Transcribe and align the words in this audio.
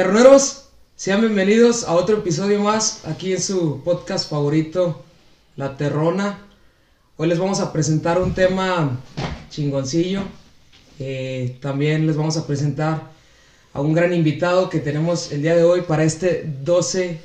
Terneros, 0.00 0.64
sean 0.94 1.22
bienvenidos 1.22 1.84
a 1.84 1.92
otro 1.94 2.18
episodio 2.18 2.60
más 2.60 3.06
aquí 3.06 3.32
en 3.32 3.40
su 3.40 3.80
podcast 3.82 4.28
favorito, 4.28 5.02
La 5.56 5.78
Terrona. 5.78 6.38
Hoy 7.16 7.28
les 7.28 7.38
vamos 7.38 7.60
a 7.60 7.72
presentar 7.72 8.20
un 8.20 8.34
tema 8.34 9.00
chingoncillo. 9.48 10.20
Eh, 10.98 11.56
también 11.62 12.06
les 12.06 12.14
vamos 12.14 12.36
a 12.36 12.46
presentar 12.46 13.10
a 13.72 13.80
un 13.80 13.94
gran 13.94 14.12
invitado 14.12 14.68
que 14.68 14.80
tenemos 14.80 15.32
el 15.32 15.40
día 15.40 15.56
de 15.56 15.64
hoy 15.64 15.80
para 15.80 16.04
este 16.04 16.44
12. 16.62 17.18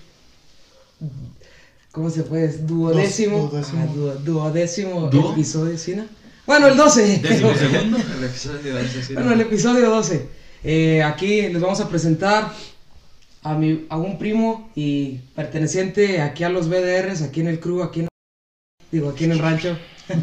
¿Cómo 1.92 2.10
se 2.10 2.24
puede? 2.24 2.58
Duodécimo. 2.60 3.50
Dos- 3.52 3.52
duodécimo. 3.74 3.82
ah, 3.82 3.94
du- 3.94 4.32
duodécimo 4.32 5.10
episodio, 5.34 5.78
¿sí, 5.78 5.94
no? 5.94 6.06
Bueno, 6.46 6.68
el 6.68 6.78
12. 6.78 7.18
Décimo 7.18 7.54
segundo. 7.54 7.98
El 8.18 8.24
episodio 8.24 8.76
de 8.76 8.86
ese, 8.86 9.04
sí, 9.04 9.14
Bueno, 9.14 9.28
¿no? 9.32 9.36
el 9.36 9.42
episodio 9.42 9.90
12. 9.90 10.40
Eh, 10.64 11.02
aquí 11.04 11.42
les 11.50 11.62
vamos 11.62 11.80
a 11.82 11.90
presentar 11.90 12.52
a, 13.44 13.54
mi, 13.56 13.86
a 13.90 13.98
un 13.98 14.18
primo 14.20 14.70
y 14.76 15.18
perteneciente 15.36 16.22
aquí 16.22 16.44
a 16.44 16.50
los 16.50 16.70
BDRs, 16.70 17.22
aquí 17.24 17.42
en 17.42 17.48
el 17.48 17.60
crew, 17.60 17.82
aquí 17.82 18.02
en, 18.02 18.08
digo, 18.92 19.10
aquí 19.10 19.24
en 19.26 19.32
el 19.32 19.40
rancho. 19.40 19.78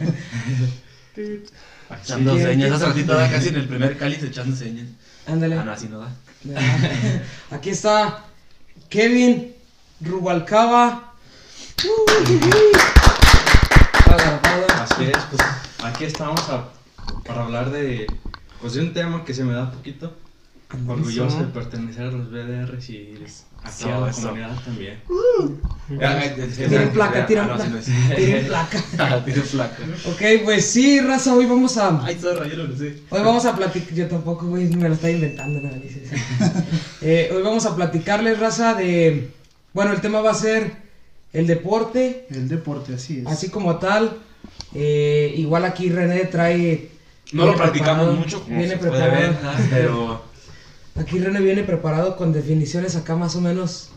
Echando 2.03 2.36
señas. 2.39 2.69
¿qué- 2.69 2.75
Hace 2.77 2.86
ratito 2.86 3.14
da 3.14 3.31
casi 3.31 3.48
en 3.48 3.56
el 3.56 3.66
primer 3.69 3.97
cáliz 3.98 4.22
echando 4.22 4.55
señas. 4.55 4.86
Ándale. 5.27 5.56
Ah, 5.56 5.64
no, 5.64 5.72
así 5.72 5.89
no 5.89 5.98
da. 6.00 6.11
Aquí 7.50 7.70
está 7.70 8.25
Kevin 8.89 9.55
Rubalcaba. 10.00 11.14
Así 14.81 15.05
es, 15.05 15.19
pues 15.31 15.42
aquí 15.83 16.05
estamos 16.05 16.41
a- 16.48 16.69
para 17.27 17.44
hablar 17.44 17.70
de, 17.70 18.06
pues, 18.61 18.75
de 18.75 18.81
un 18.83 18.92
tema 18.92 19.25
que 19.25 19.34
se 19.34 19.44
me 19.44 19.53
da 19.53 19.64
un 19.64 19.70
poquito 19.72 20.16
orgulloso 20.86 21.38
de 21.41 21.44
pertenecer 21.47 22.06
a 22.08 22.11
los 22.11 22.30
BDRs 22.30 22.91
y 22.91 23.14
a 23.16 23.20
la 23.20 23.70
Eso, 23.70 24.06
eso. 24.08 24.22
comunidad 24.28 24.56
también. 24.64 25.00
Tienen 26.56 26.91
placa, 26.91 27.27
tienen 27.27 27.50
Ah, 27.50 27.55
placa. 27.56 27.80
Tienen 28.16 28.47
placa. 28.47 28.84
Ah, 28.98 29.22
Tiene 29.25 29.41
placa. 29.41 29.77
Ok, 30.06 30.22
pues 30.44 30.66
sí, 30.66 31.00
raza, 31.00 31.34
hoy 31.34 31.47
vamos 31.47 31.77
a... 31.78 32.05
Ay, 32.05 32.16
zorra, 32.20 32.47
yo 32.47 32.56
lo 32.64 32.77
sé. 32.77 32.98
Hoy 33.10 33.20
vamos 33.22 33.44
a 33.47 33.56
platicar, 33.56 33.94
yo 33.94 34.06
tampoco, 34.08 34.47
güey, 34.47 34.69
me 34.77 34.88
lo 34.88 34.94
estoy 34.94 35.12
inventando, 35.12 35.60
no, 35.60 35.75
dices. 35.75 36.10
Eh, 37.00 37.30
hoy 37.34 37.42
vamos 37.42 37.64
a 37.64 37.75
platicarles, 37.77 38.38
raza, 38.41 38.75
de... 38.75 39.30
Bueno, 39.72 39.92
el 39.92 40.00
tema 40.00 40.20
va 40.20 40.32
a 40.32 40.34
ser 40.34 40.72
el 41.32 41.47
deporte, 41.47 42.26
El 42.31 42.48
deporte, 42.48 42.94
así 42.94 43.21
es. 43.21 43.26
así 43.26 43.48
como 43.50 43.76
tal. 43.76 44.19
Eh, 44.75 45.32
igual 45.37 45.65
aquí 45.65 45.88
René 45.91 46.25
trae... 46.25 46.91
No 47.32 47.47
lo 47.47 47.54
practicamos 47.56 48.19
mucho, 48.19 48.42
como 48.42 48.56
Viene 48.59 48.72
se 48.72 48.78
puede 48.78 48.92
preparado. 48.92 49.21
ver, 49.21 49.37
pero 49.71 50.22
Aquí 50.98 51.19
René 51.19 51.41
viene 51.41 51.62
preparado 51.62 52.16
con 52.16 52.32
definiciones 52.32 52.97
acá 52.97 53.14
más 53.14 53.36
o 53.36 53.41
menos 53.41 53.91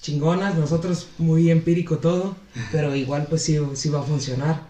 chingonas, 0.00 0.54
nosotros 0.54 1.08
muy 1.18 1.50
empírico 1.50 1.98
todo, 1.98 2.36
pero 2.72 2.94
igual 2.94 3.26
pues 3.28 3.42
sí, 3.42 3.58
sí 3.74 3.88
va 3.88 4.00
a 4.00 4.04
funcionar. 4.04 4.62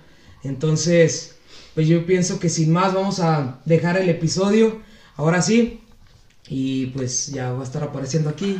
Entonces, 0.43 1.37
pues 1.75 1.87
yo 1.87 2.07
pienso 2.07 2.41
que 2.41 2.49
sin 2.49 2.73
más 2.73 2.95
vamos 2.95 3.21
a 3.21 3.61
dejar 3.65 3.97
el 3.99 4.09
episodio, 4.09 4.81
ahora 5.17 5.43
sí, 5.43 5.83
y 6.49 6.87
pues 6.87 7.29
ya 7.29 7.53
va 7.53 7.61
a 7.61 7.65
estar 7.65 7.83
apareciendo 7.83 8.31
aquí. 8.31 8.59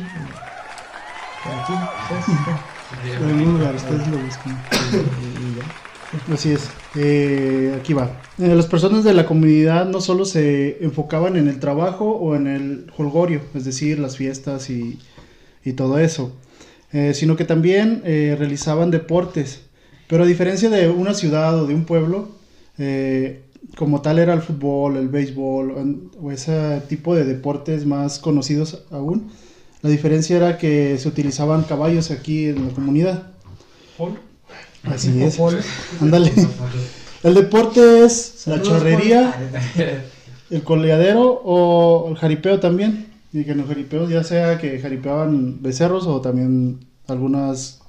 Por 1.43 1.53
aquí, 1.53 1.73
pues, 2.09 2.27
ustedes 3.75 4.07
lo 4.07 4.17
buscan. 4.17 4.63
Así 6.31 6.51
es. 6.51 6.69
Eh, 6.95 7.77
aquí 7.79 7.93
va. 7.93 8.21
Eh, 8.37 8.55
las 8.55 8.65
personas 8.67 9.03
de 9.03 9.13
la 9.13 9.25
comunidad 9.25 9.85
no 9.87 10.01
solo 10.01 10.25
se 10.25 10.83
enfocaban 10.83 11.35
en 11.35 11.47
el 11.47 11.59
trabajo 11.59 12.11
o 12.11 12.35
en 12.35 12.47
el 12.47 12.91
holgorio, 12.97 13.41
es 13.53 13.65
decir, 13.65 13.99
las 13.99 14.17
fiestas 14.17 14.69
y, 14.69 14.99
y 15.67 15.73
todo 15.73 15.99
eso, 15.99 16.31
eh, 16.93 17.13
sino 17.13 17.35
que 17.35 17.43
también 17.43 18.01
eh, 18.05 18.35
realizaban 18.37 18.89
deportes. 18.89 19.61
Pero 20.07 20.23
a 20.23 20.25
diferencia 20.25 20.69
de 20.69 20.89
una 20.89 21.13
ciudad 21.13 21.61
o 21.61 21.67
de 21.67 21.75
un 21.75 21.83
pueblo, 21.83 22.29
eh, 22.77 23.43
como 23.75 24.01
tal 24.01 24.19
era 24.19 24.33
el 24.33 24.41
fútbol, 24.41 24.95
el 24.95 25.09
béisbol 25.09 26.09
o, 26.21 26.31
ese 26.31 26.81
tipo 26.87 27.15
de 27.15 27.25
deportes 27.25 27.85
más 27.85 28.19
conocidos 28.19 28.85
aún, 28.91 29.29
la 29.81 29.89
diferencia 29.89 30.37
era 30.37 30.57
que 30.57 30.97
se 30.97 31.07
utilizaban 31.09 31.63
caballos 31.63 32.11
aquí 32.11 32.45
en 32.45 32.67
la 32.67 32.73
comunidad. 32.73 33.31
Así 34.93 35.21
es. 35.23 35.37
Ándale. 36.01 36.31
El 37.23 37.33
deporte 37.33 38.05
es 38.05 38.43
la 38.45 38.61
Polo. 38.61 38.79
el 40.49 40.63
coleadero 40.63 41.41
o 41.43 42.09
el 42.09 42.15
jaripeo 42.17 42.59
también. 42.59 43.07
Y 43.33 43.43
que 43.43 43.51
en 43.51 43.57
los 43.59 43.67
jaripeos 43.67 44.09
ya 44.09 44.23
sea 44.23 44.57
que 44.57 44.79
jaripeaban 44.79 45.61
becerros 45.61 46.07
o 46.07 46.21
también 46.21 46.79
algunas 47.07 47.79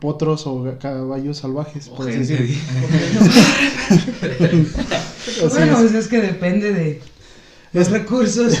potros 0.00 0.46
o 0.46 0.76
caballos 0.78 1.38
salvajes. 1.38 1.88
por. 1.88 2.08
Así 2.10 2.36
Bueno, 5.50 5.72
es. 5.72 5.78
pues 5.80 5.94
es 5.94 6.08
que 6.08 6.20
depende 6.20 6.72
de 6.72 7.00
los 7.72 7.90
recursos. 7.90 8.54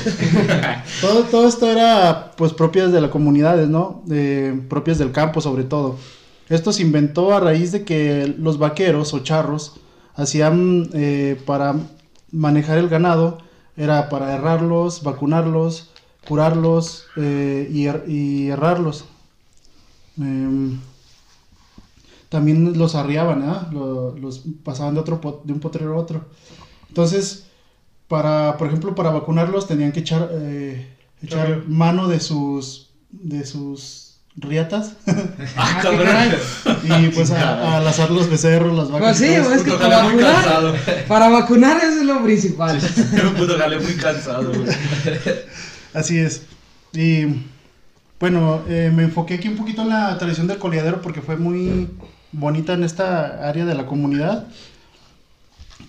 Todo, 1.00 1.22
todo 1.24 1.48
esto 1.48 1.70
era 1.70 2.32
pues 2.36 2.52
propias 2.52 2.90
de 2.92 3.00
las 3.00 3.10
comunidades, 3.10 3.68
¿no? 3.68 4.02
Eh, 4.10 4.58
propias 4.68 4.98
del 4.98 5.12
campo 5.12 5.40
sobre 5.40 5.64
todo. 5.64 5.96
Esto 6.48 6.72
se 6.72 6.82
inventó 6.82 7.32
a 7.32 7.40
raíz 7.40 7.72
de 7.72 7.84
que 7.84 8.34
los 8.38 8.58
vaqueros 8.58 9.14
o 9.14 9.20
charros 9.20 9.76
hacían 10.14 10.88
eh, 10.92 11.40
para 11.46 11.74
manejar 12.30 12.78
el 12.78 12.88
ganado, 12.88 13.38
era 13.76 14.08
para 14.08 14.34
errarlos, 14.34 15.02
vacunarlos, 15.02 15.90
curarlos 16.28 17.06
eh, 17.16 17.68
y, 17.72 17.84
her- 17.86 18.04
y 18.08 18.48
herrarlos. 18.48 19.04
Em, 20.18 20.78
también 22.28 22.76
los 22.78 22.94
arriaban. 22.94 23.44
Lo- 23.72 24.16
los 24.16 24.42
pasaban 24.62 24.94
de, 24.94 25.00
otro 25.00 25.42
de 25.44 25.52
un 25.52 25.60
potrero 25.60 25.94
a 25.94 26.00
otro. 26.00 26.24
Entonces, 26.88 27.46
para, 28.08 28.56
por 28.58 28.68
ejemplo, 28.68 28.94
para 28.94 29.10
vacunarlos 29.10 29.66
tenían 29.66 29.92
que 29.92 30.00
echar, 30.00 30.28
eh, 30.32 30.96
echar 31.22 31.64
mano 31.66 32.08
de 32.08 32.20
sus, 32.20 32.90
de 33.10 33.44
sus 33.44 34.03
riatas 34.36 34.94
Ah, 35.56 35.82
y 36.82 37.08
pues 37.08 37.30
a, 37.30 37.76
a 37.76 37.80
lazar 37.80 38.10
los 38.10 38.28
becerros, 38.28 38.76
las 38.76 38.90
vacas. 38.90 39.18
Pues 39.18 39.30
sí, 39.30 39.34
es 39.34 39.62
que 39.62 39.72
para 39.72 40.02
vacunar, 40.02 40.34
cansado. 40.34 40.74
para 41.08 41.28
vacunar 41.28 41.76
eso 41.78 42.00
es 42.00 42.04
lo 42.04 42.22
principal. 42.22 42.78
Un 43.24 43.34
puto 43.34 43.56
jale 43.58 43.78
muy 43.78 43.94
cansado, 43.94 44.52
güey. 44.52 44.68
Así 45.94 46.18
es. 46.18 46.42
Y 46.92 47.26
bueno, 48.20 48.62
eh, 48.68 48.90
me 48.94 49.04
enfoqué 49.04 49.34
aquí 49.34 49.48
un 49.48 49.56
poquito 49.56 49.82
en 49.82 49.90
la 49.90 50.16
tradición 50.18 50.46
del 50.46 50.58
coleadero 50.58 51.00
porque 51.00 51.22
fue 51.22 51.36
muy 51.36 51.88
bonita 52.32 52.74
en 52.74 52.84
esta 52.84 53.48
área 53.48 53.64
de 53.64 53.74
la 53.74 53.86
comunidad. 53.86 54.46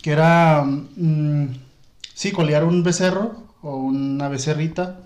Que 0.02 0.12
era, 0.12 0.64
mm, 0.64 1.48
sí, 2.14 2.32
colear 2.32 2.64
un 2.64 2.84
becerro 2.84 3.44
o 3.62 3.78
una 3.78 4.30
becerrita 4.30 5.00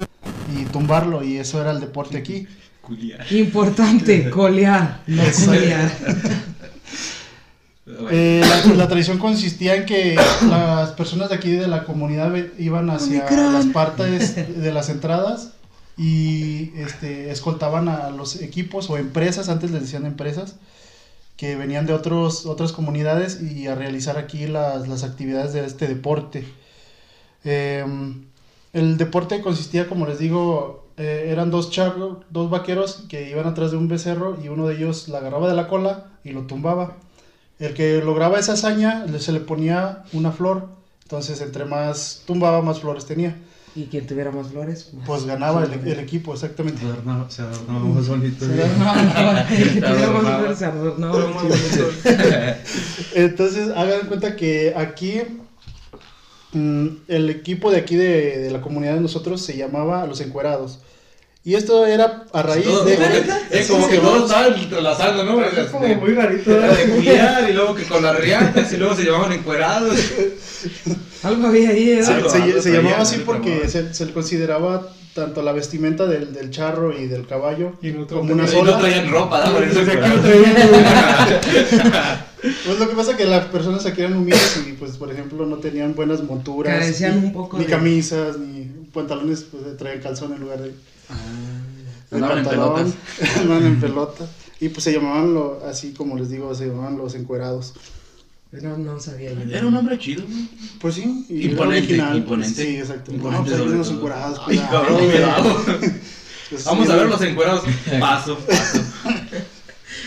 y 0.56 0.66
tumbarlo. 0.66 1.24
Y 1.24 1.38
eso 1.38 1.62
era 1.62 1.72
el 1.72 1.80
deporte 1.80 2.18
aquí. 2.18 2.48
Culia. 2.90 3.24
Importante, 3.30 4.30
colear, 4.32 5.04
no 5.06 5.24
colear. 5.46 5.92
Eh, 8.12 8.42
la, 8.44 8.74
la 8.74 8.88
tradición 8.88 9.20
consistía 9.20 9.76
en 9.76 9.86
que 9.86 10.16
las 10.50 10.92
personas 10.92 11.30
de 11.30 11.36
aquí 11.36 11.52
de 11.52 11.68
la 11.68 11.84
comunidad 11.84 12.34
iban 12.58 12.90
hacia 12.90 13.26
Omicron. 13.26 13.54
las 13.54 13.66
partes 13.68 14.36
de 14.36 14.72
las 14.72 14.90
entradas 14.90 15.52
y 15.98 16.72
este, 16.78 17.30
escoltaban 17.30 17.90
a 17.90 18.10
los 18.10 18.42
equipos 18.42 18.90
o 18.90 18.98
empresas, 18.98 19.50
antes 19.50 19.70
les 19.70 19.82
decían 19.82 20.06
empresas, 20.06 20.56
que 21.38 21.56
venían 21.56 21.86
de 21.86 21.94
otros, 21.94 22.46
otras 22.46 22.72
comunidades 22.72 23.42
y 23.42 23.68
a 23.68 23.76
realizar 23.76 24.18
aquí 24.18 24.48
las, 24.48 24.88
las 24.88 25.04
actividades 25.04 25.54
de 25.54 25.66
este 25.66 25.88
deporte. 25.88 26.46
Em, 27.44 28.26
el 28.74 28.98
deporte 28.98 29.42
consistía, 29.42 29.88
como 29.88 30.06
les 30.06 30.20
digo, 30.20 30.89
eh, 31.00 31.30
eran 31.32 31.50
dos 31.50 31.72
charros, 31.72 32.18
dos 32.30 32.50
vaqueros 32.52 33.06
que 33.10 33.30
iban 33.32 33.48
atrás 33.48 33.72
de 33.72 33.78
un 33.78 33.88
becerro 33.88 34.38
y 34.44 34.50
uno 34.50 34.68
de 34.68 34.76
ellos 34.76 35.08
la 35.08 35.18
agarraba 35.20 35.48
de 35.50 35.56
la 35.56 35.68
cola 35.68 36.06
y 36.24 36.30
lo 36.32 36.42
tumbaba. 36.44 36.98
El 37.58 37.74
que 37.74 38.02
lograba 38.04 38.38
esa 38.38 38.54
hazaña 38.54 39.06
le- 39.06 39.20
se 39.20 39.32
le 39.32 39.40
ponía 39.40 40.04
una 40.14 40.32
flor, 40.32 40.68
entonces 41.04 41.42
entre 41.42 41.66
más 41.66 42.22
tumbaba, 42.28 42.62
más 42.62 42.80
flores 42.82 43.06
tenía. 43.06 43.36
Y 43.76 43.86
quien 43.86 44.06
tuviera 44.08 44.32
más 44.32 44.48
flores, 44.48 44.94
más- 44.94 45.06
Pues 45.08 45.26
ganaba 45.26 45.64
el, 45.64 45.72
el 45.88 46.00
equipo, 46.00 46.34
exactamente. 46.34 46.82
Se 46.82 46.86
adornaba, 46.88 47.30
se 47.30 47.42
adornaba 47.44 47.80
más 47.86 48.08
bonito. 48.10 48.46
Se 48.46 48.64
adornaba, 48.64 49.42
el 49.50 49.74
que 49.74 49.82
tuviera 49.82 50.12
más 50.12 50.38
flores 50.40 50.58
se 50.58 50.66
adornaba. 50.66 51.14
Entonces, 53.16 53.70
hagan 53.76 54.08
cuenta 54.08 54.36
que 54.36 54.74
aquí 54.76 55.22
el 56.54 57.30
equipo 57.30 57.72
de 57.72 57.78
aquí 57.78 57.96
de, 57.96 58.40
de 58.40 58.52
la 58.52 58.62
comunidad 58.62 58.96
de 58.96 59.02
nosotros 59.02 59.42
se 59.42 59.56
llamaba 59.58 60.06
Los 60.06 60.20
Encuerados. 60.22 60.80
Y 61.46 61.56
esto 61.56 61.86
era 61.86 62.26
a 62.34 62.42
raíz 62.44 62.66
Todo- 62.66 62.84
de... 62.84 62.96
como 62.96 63.08
que- 63.10 63.60
Es 63.60 63.68
como 63.68 63.88
que 63.88 63.98
todos 63.98 64.24
estaban 64.30 64.60
entrelazando, 64.60 65.24
¿no? 65.24 65.42
Es 65.44 65.70
como 65.70 65.86
De- 65.86 65.96
muy 65.96 66.14
rarito. 66.14 66.52
Era 66.52 66.68
¿verdad? 66.68 66.78
de 66.78 66.90
culiar 66.96 67.50
y 67.50 67.54
luego 67.54 67.76
que 67.76 67.84
con 67.84 68.04
las 68.04 68.20
riatas 68.20 68.74
y 68.74 68.78
luego 68.78 68.94
se 68.96 69.04
llevaban 69.04 69.32
encuerados. 69.32 69.98
Algo 71.24 71.48
había 71.48 71.70
ahí, 71.70 71.92
¿eh? 71.92 72.04
Se, 72.04 72.12
Algo- 72.14 72.30
se- 72.30 72.42
algo 72.42 72.62
se 72.62 72.70
llamaba 72.70 72.96
traían, 72.96 73.02
así 73.02 73.18
porque 73.26 73.52
traían. 73.52 73.70
se, 73.70 73.94
se 73.94 74.06
le 74.06 74.14
consideraba 74.14 74.88
tanto 75.14 75.42
la 75.42 75.54
vestimenta 75.54 76.06
del, 76.06 76.34
del 76.34 76.50
charro 76.52 76.98
y 76.98 77.08
del 77.08 77.26
caballo 77.26 77.74
Y 77.82 77.92
no 77.92 78.06
como 78.06 78.34
una 78.34 78.44
Y 78.44 78.48
sola. 78.48 78.72
no 78.74 78.78
traían 78.80 79.10
ropa, 79.10 79.44
¿no? 79.46 79.54
Por 79.54 79.64
eso 79.64 79.80
aquí 79.80 79.88
lo 79.96 80.06
encuerados. 80.16 81.40
Pues 82.42 82.80
lo 82.80 82.90
que 82.90 82.96
pasa 82.96 83.12
es 83.12 83.18
que 83.18 83.26
las 83.26 83.46
personas 83.48 83.86
aquí 83.86 84.02
eran 84.02 84.16
humildes 84.16 84.62
y 84.68 84.74
pues 84.74 84.92
por 84.98 85.12
ejemplo 85.12 85.46
no 85.46 85.58
tenían 85.58 85.94
buenas 85.96 86.24
monturas. 86.24 86.74
Carecían 86.80 87.20
ni, 87.20 87.28
un 87.28 87.34
poco 87.34 87.58
Ni 87.58 87.66
de- 87.66 87.70
camisas, 87.70 88.38
ni 88.38 88.64
pantalones, 88.94 89.46
pues 89.52 89.78
traían 89.78 90.02
calzón 90.02 90.34
en 90.34 90.40
lugar 90.42 90.62
de... 90.62 90.70
de 90.70 90.76
Andaban 92.12 92.38
en 92.40 92.44
pantalón. 92.46 92.76
pelotas. 92.76 93.38
Andaban 93.38 93.66
en 93.66 93.80
pelota. 93.80 94.26
Y 94.62 94.70
pues 94.70 94.84
se 94.84 94.94
llamaban, 94.94 95.34
lo, 95.34 95.62
así 95.66 95.94
como 95.94 96.18
les 96.18 96.30
digo, 96.30 96.54
se 96.56 96.68
llamaban 96.68 96.98
los 96.98 97.16
encuerados. 97.16 97.74
No, 98.52 98.78
no 98.78 99.00
sabía 99.00 99.32
yo. 99.32 99.42
Era 99.56 99.68
un 99.68 99.76
hombre 99.76 99.98
chido, 100.00 100.24
¿no? 100.28 100.48
Pues 100.82 100.96
sí, 100.96 101.26
y 101.30 101.44
era 101.44 101.52
Imponente, 101.52 101.88
original. 101.88 102.18
imponente. 102.18 102.64
Sí, 102.66 102.78
exacto. 102.78 103.14
Imponente 103.14 103.52
no, 103.52 103.56
pues, 103.56 103.58
sobre 103.60 103.74
unos 103.76 103.88
todo. 103.88 103.98
encuerados. 103.98 104.40
Ay, 104.40 104.58
cuidado, 104.58 104.72
cabrón, 104.72 104.98
güey. 104.98 105.12
cuidado. 105.12 105.62
Pues, 106.50 106.66
Vamos 106.66 106.88
sí, 106.88 106.92
a 106.92 106.96
ver 106.96 107.10
los 107.10 107.22
encuerados 107.22 107.64
paso, 108.00 108.40
paso. 108.40 108.82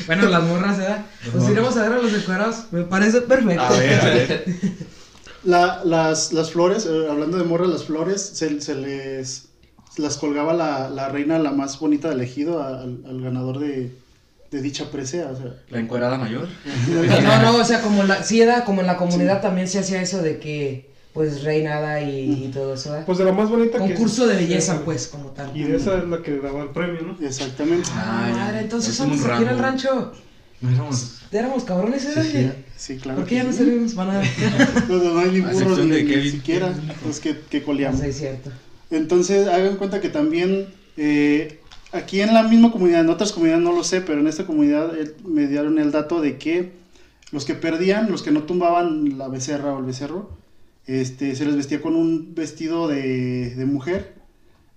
Bueno, 0.07 0.29
las 0.29 0.43
morras, 0.45 0.79
¿verdad? 0.79 1.05
Pues 1.33 1.49
iremos 1.49 1.77
a 1.77 1.83
ver 1.83 1.93
a 1.93 2.03
los 2.03 2.13
encuerados. 2.15 2.57
Me 2.71 2.83
parece 2.83 3.21
perfecto. 3.23 3.63
A 3.63 3.71
ver, 3.71 4.01
a 4.01 4.05
ver. 4.05 4.45
La- 5.45 5.83
las, 5.85 6.33
las 6.33 6.53
flores, 6.53 6.87
eh, 6.87 7.07
hablando 7.11 7.37
de 7.39 7.45
morras, 7.45 7.69
las 7.69 7.85
flores, 7.85 8.21
se, 8.23 8.61
se 8.61 8.75
les 8.77 9.47
las 9.97 10.17
colgaba 10.17 10.55
la, 10.55 10.89
la 10.89 11.09
reina 11.09 11.39
la 11.39 11.51
más 11.51 11.79
bonita 11.79 12.09
del 12.09 12.21
ejido 12.21 12.63
al, 12.63 13.03
al 13.07 13.21
ganador 13.21 13.59
de, 13.59 13.93
de 14.51 14.63
dicha 14.63 14.91
presea. 14.91 15.27
O 15.31 15.37
sea, 15.37 15.55
La 15.69 15.81
encuerada 15.81 16.17
mayor. 16.17 16.47
No, 17.23 17.43
no, 17.43 17.57
o 17.59 17.65
sea, 17.65 17.81
como 17.83 18.05
la, 18.05 18.23
sí 18.23 18.41
era 18.41 18.65
como 18.65 18.81
en 18.83 18.87
la 18.87 18.97
comunidad 18.97 19.41
también 19.43 19.67
se 19.69 19.81
hacía 19.81 20.01
eso 20.01 20.23
de 20.23 20.39
que, 20.39 20.92
pues, 21.13 21.43
reinada 21.45 22.01
y, 22.01 22.45
y 22.47 22.51
todo 22.53 22.75
eso, 22.75 22.91
¿verdad? 22.91 23.07
Pues 23.07 23.19
de 23.19 23.25
la 23.25 23.33
más 23.33 23.51
bonita 23.51 23.79
que. 23.79 23.95
Concurso 23.95 24.27
de 24.27 24.37
belleza, 24.37 24.81
pues, 24.85 25.09
como 25.09 25.31
tal. 25.31 25.55
Y 25.57 25.65
de 25.65 25.77
esa 25.77 25.99
es 25.99 26.05
la 26.09 26.23
que 26.23 26.39
daba 26.39 26.63
el 26.63 26.71
premio, 26.71 27.03
¿no? 27.03 27.27
exactamente. 27.27 27.89
Ah, 27.95 28.29
Ah, 28.31 28.37
madre, 28.37 28.61
entonces 28.61 28.95
Es 28.95 29.01
antes 29.01 29.25
aquí 29.25 29.43
en 29.43 29.49
el 29.49 29.59
rancho, 29.59 30.13
No 30.61 30.71
éramos. 30.71 31.19
éramos 31.31 31.65
cabrones, 31.65 32.05
¿eh? 32.07 32.23
Sí, 32.77 32.95
sí, 32.95 32.97
claro. 33.01 33.19
¿Por 33.19 33.29
qué 33.29 33.35
ya 33.37 33.45
no 33.45 33.53
servimos 33.53 33.95
para 33.95 34.13
nada? 34.15 34.25
No, 34.89 34.97
no, 34.99 35.19
hay 35.21 35.31
ni 35.33 35.41
burros 35.41 35.79
ni, 35.81 35.91
de 35.91 36.03
ni 36.05 36.09
Kevin. 36.11 36.31
siquiera 36.33 36.73
los 37.07 37.21
que, 37.21 37.37
que 37.51 37.63
coleamos. 37.63 38.01
Sí, 38.01 38.07
es 38.07 38.17
cierto. 38.19 38.51
Entonces, 38.91 39.49
hagan 39.49 39.77
cuenta 39.77 40.01
que 40.01 40.09
también 40.09 40.67
eh, 40.97 41.61
aquí 41.93 42.21
en 42.21 42.33
la 42.35 42.43
misma 42.45 42.71
comunidad, 42.73 43.01
en 43.01 43.09
otras 43.11 43.33
comunidades 43.33 43.65
no 43.65 43.73
lo 43.73 43.85
sé, 43.85 44.01
pero 44.03 44.21
en 44.21 44.27
esta 44.29 44.45
comunidad 44.47 44.95
eh, 44.99 45.15
me 45.27 45.47
dieron 45.47 45.79
el 45.79 45.91
dato 45.93 46.21
de 46.21 46.37
que 46.39 46.73
los 47.33 47.45
que 47.45 47.55
perdían, 47.55 48.11
los 48.11 48.23
que 48.23 48.31
no 48.31 48.43
tumbaban 48.43 49.17
la 49.19 49.29
becerra 49.29 49.73
o 49.75 49.79
el 49.79 49.85
becerro, 49.87 50.31
este, 50.87 51.35
se 51.37 51.45
les 51.45 51.57
vestía 51.57 51.81
con 51.81 51.95
un 51.97 52.35
vestido 52.35 52.89
de, 52.89 53.55
de 53.55 53.65
mujer. 53.65 54.15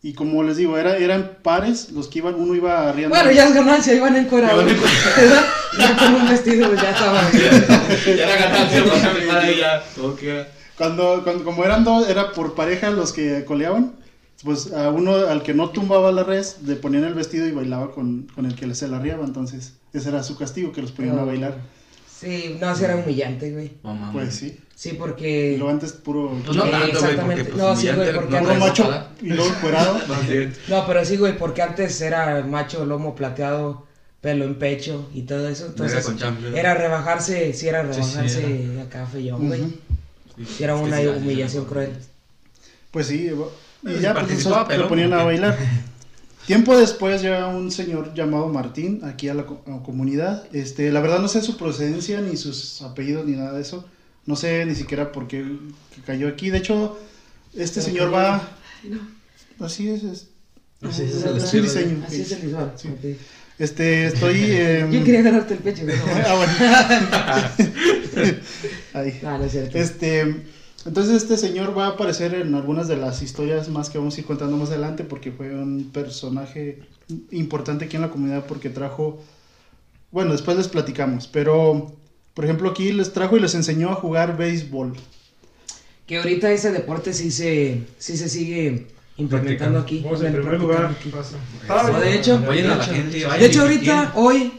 Y 0.02 0.14
como 0.14 0.44
les 0.44 0.58
digo, 0.58 0.78
era, 0.78 0.98
eran 0.98 1.40
pares, 1.42 1.92
los 1.92 2.08
que 2.08 2.20
iban, 2.20 2.36
uno 2.36 2.54
iba 2.54 2.88
arriando. 2.90 3.16
Bueno, 3.16 3.32
ya 3.32 3.48
es 3.48 3.56
ganancia, 3.56 3.96
iban. 3.96 4.16
Iban 4.16 4.30
¿Verdad? 5.18 5.46
Ya 5.80 5.98
con 5.98 6.14
un 6.14 6.30
vestido, 6.30 6.74
ya 6.76 6.92
estaba. 6.92 7.22
Ya 8.06 8.24
era 8.24 8.38
ganancia, 8.38 8.82
no 8.82 9.34
nada 9.34 9.52
y 9.52 9.58
ya. 9.58 9.84
Cuando, 10.78 11.24
cuando, 11.24 11.44
como 11.44 11.64
eran 11.64 11.84
dos, 11.84 12.08
era 12.10 12.34
por 12.34 12.54
pareja 12.54 12.92
los 12.92 13.14
que 13.14 13.46
coleaban, 13.46 13.94
pues 14.44 14.74
a 14.74 14.90
uno, 14.90 15.16
al 15.16 15.42
que 15.42 15.54
no 15.54 15.70
tumbaba 15.70 16.12
la 16.12 16.24
res, 16.24 16.58
le 16.66 16.76
ponían 16.76 17.06
el 17.06 17.14
vestido 17.14 17.48
y 17.48 17.52
bailaba 17.52 17.92
con, 17.94 18.28
con 18.36 18.46
el 18.46 18.56
que 18.56 18.76
se 18.76 18.88
la 18.90 18.98
arriaba, 18.98 19.24
entonces 19.26 19.78
ese 19.94 20.10
era 20.10 20.22
su 20.22 20.38
castigo, 20.38 20.74
que 20.74 20.82
los 20.82 20.92
ponían 20.92 21.18
a 21.18 21.24
Oh. 21.24 21.26
bailar. 21.26 21.58
Sí, 22.20 22.58
no, 22.60 22.76
sí 22.76 22.84
era 22.84 22.98
humillante, 22.98 23.52
güey. 23.52 23.72
Mames. 23.84 24.10
Pues 24.12 24.36
sí, 24.36 24.58
Sí, 24.76 24.90
y 24.90 24.94
porque... 24.94 25.56
luego 25.58 25.72
antes 25.72 25.94
puro, 25.94 26.38
Pues 26.46 26.58
no 26.58 26.66
Sí, 26.66 26.70
tanto, 26.72 26.78
güey, 26.80 26.92
porque 26.92 27.06
exactamente. 27.06 27.44
pues 27.46 27.58
No, 27.58 27.76
sí, 27.78 27.90
güey, 27.96 28.14
porque 28.14 28.32
no 28.32 28.38
antes- 28.40 28.60
macho 28.60 29.08
y 29.22 29.28
luego 29.30 29.46
encuerado. 29.56 29.94
No, 30.08 30.16
sí. 30.28 30.50
Pero 30.88 31.06
sí, 31.06 31.18
güey, 31.18 31.38
porque 31.38 31.62
antes 31.62 32.02
era 32.02 32.44
macho, 32.46 32.86
lomo 32.86 33.16
plateado, 33.16 33.86
pelo 34.20 34.44
en 34.44 34.56
pecho 34.60 35.08
y 35.14 35.22
todo 35.22 35.48
eso. 35.48 35.68
Entonces, 35.68 36.06
era 36.54 36.74
rebajarse, 36.74 37.54
sí 37.54 37.68
era 37.70 37.82
Sí, 37.94 38.02
sí, 38.04 38.10
rebajarse 38.10 38.82
acá 38.82 39.06
feyón, 39.08 39.48
güey. 39.48 39.62
Sí, 40.46 40.64
era 40.64 40.76
una 40.76 40.98
sí, 40.98 41.04
sí, 41.04 41.10
humillación 41.10 41.64
sí. 41.64 41.70
cruel. 41.70 41.92
Pues 42.92 43.08
sí, 43.08 43.28
y 43.28 43.36
Pues 43.82 44.02
ya 44.02 44.12
pues, 44.14 44.26
participaba, 44.26 44.58
eso, 44.62 44.68
pero- 44.68 44.84
lo 44.84 44.90
ponían 44.90 45.14
a 45.14 45.24
bailar. 45.24 45.58
Tiempo 46.48 46.78
después 46.78 47.22
llega 47.24 47.48
un 47.48 47.72
señor 47.72 48.14
llamado 48.14 48.50
Martín 48.50 49.02
aquí 49.04 49.30
a 49.30 49.34
la, 49.34 49.44
a 49.44 49.70
la 49.70 49.84
comunidad. 49.84 50.44
Este, 50.54 50.92
la 50.92 51.00
verdad 51.00 51.20
no 51.20 51.28
sé 51.28 51.42
su 51.42 51.58
procedencia 51.58 52.22
ni 52.22 52.38
sus 52.38 52.82
apellidos 52.84 53.26
ni 53.26 53.32
nada 53.38 53.54
de 53.54 53.62
eso. 53.62 53.86
No 54.26 54.36
sé 54.36 54.66
ni 54.66 54.76
siquiera 54.76 55.12
por 55.12 55.28
qué 55.28 55.46
cayó 56.06 56.28
aquí. 56.28 56.50
De 56.50 56.58
hecho, 56.58 56.98
este 57.54 57.82
Pero 57.82 57.86
señor 57.86 58.14
va 58.14 58.36
Ay, 58.84 58.90
no. 58.90 59.66
así 59.66 59.90
es, 59.90 60.04
es, 60.04 60.30
Así 60.82 61.04
es 61.04 61.54
el 61.54 61.62
diseño. 61.62 62.04
Así 62.06 62.22
es 62.22 62.32
el 62.32 62.42
visual. 62.42 62.74
Sí. 62.76 62.88
ok. 62.90 63.18
Este, 63.58 64.08
estoy 64.08 64.36
em, 64.52 64.92
Yo 64.92 65.04
quería 65.04 65.22
agarrarte 65.22 65.54
el 65.54 65.60
pecho, 65.62 65.84
no. 65.86 65.94
Ah, 66.26 66.36
bueno. 66.36 66.54
Ahí. 68.94 69.20
No, 69.22 69.38
no 69.38 69.46
es 69.46 69.52
cierto. 69.52 69.78
Este, 69.78 70.44
entonces 70.86 71.16
este 71.16 71.38
señor 71.38 71.78
va 71.78 71.86
a 71.86 71.90
aparecer 71.90 72.34
en 72.36 72.54
algunas 72.54 72.88
de 72.88 72.98
las 72.98 73.22
historias 73.22 73.70
más 73.70 73.90
que 73.90 73.98
vamos 73.98 74.16
a 74.16 74.20
ir 74.20 74.26
contando 74.26 74.58
más 74.58 74.70
adelante 74.70 75.04
porque 75.04 75.32
fue 75.32 75.54
un 75.54 75.90
personaje 75.92 76.80
importante 77.32 77.86
aquí 77.86 77.96
en 77.96 78.04
la 78.04 78.12
comunidad 78.12 78.46
porque 78.46 78.70
trajo, 78.70 79.24
bueno, 80.12 80.34
después 80.34 80.58
les 80.58 80.68
platicamos, 80.68 81.28
pero 81.28 81.96
por 82.36 82.46
ejemplo 82.46 82.70
aquí 82.70 82.92
les 82.92 83.14
trajo 83.14 83.38
y 83.38 83.40
les 83.40 83.56
enseñó 83.56 83.90
a 83.90 83.96
jugar 83.96 84.38
béisbol. 84.38 84.94
Que 86.06 86.18
ahorita 86.18 86.52
ese 86.52 86.72
deporte 86.72 87.14
sí 87.14 87.32
se, 87.32 87.82
sí 87.98 88.16
se 88.18 88.30
sigue 88.30 88.88
implementando 89.18 89.80
aquí. 89.80 90.02
Vamos 90.04 90.22
en 90.22 90.34
Bueno, 90.34 90.42
primer 90.42 90.60
lugar. 90.60 90.80
practicando 90.90 91.20
aquí. 91.22 91.40
pasa. 91.68 91.92
No, 91.92 92.00
de 92.00 92.14
hecho, 92.16 92.38
de 92.38 92.60
hecho. 92.60 92.82
gente, 92.82 93.26
vayan 93.26 93.40
De 93.40 93.46
hecho, 93.48 93.60
y 93.60 93.62
ahorita, 93.62 94.12
hoy, 94.16 94.54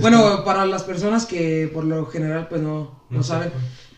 bueno, 0.00 0.44
para 0.44 0.66
las 0.66 0.84
personas 0.84 1.26
que 1.26 1.68
por 1.72 1.84
lo 1.84 2.06
general 2.06 2.46
pues 2.48 2.60
no, 2.60 3.00
no 3.10 3.18
No 3.18 3.22
saben, 3.24 3.50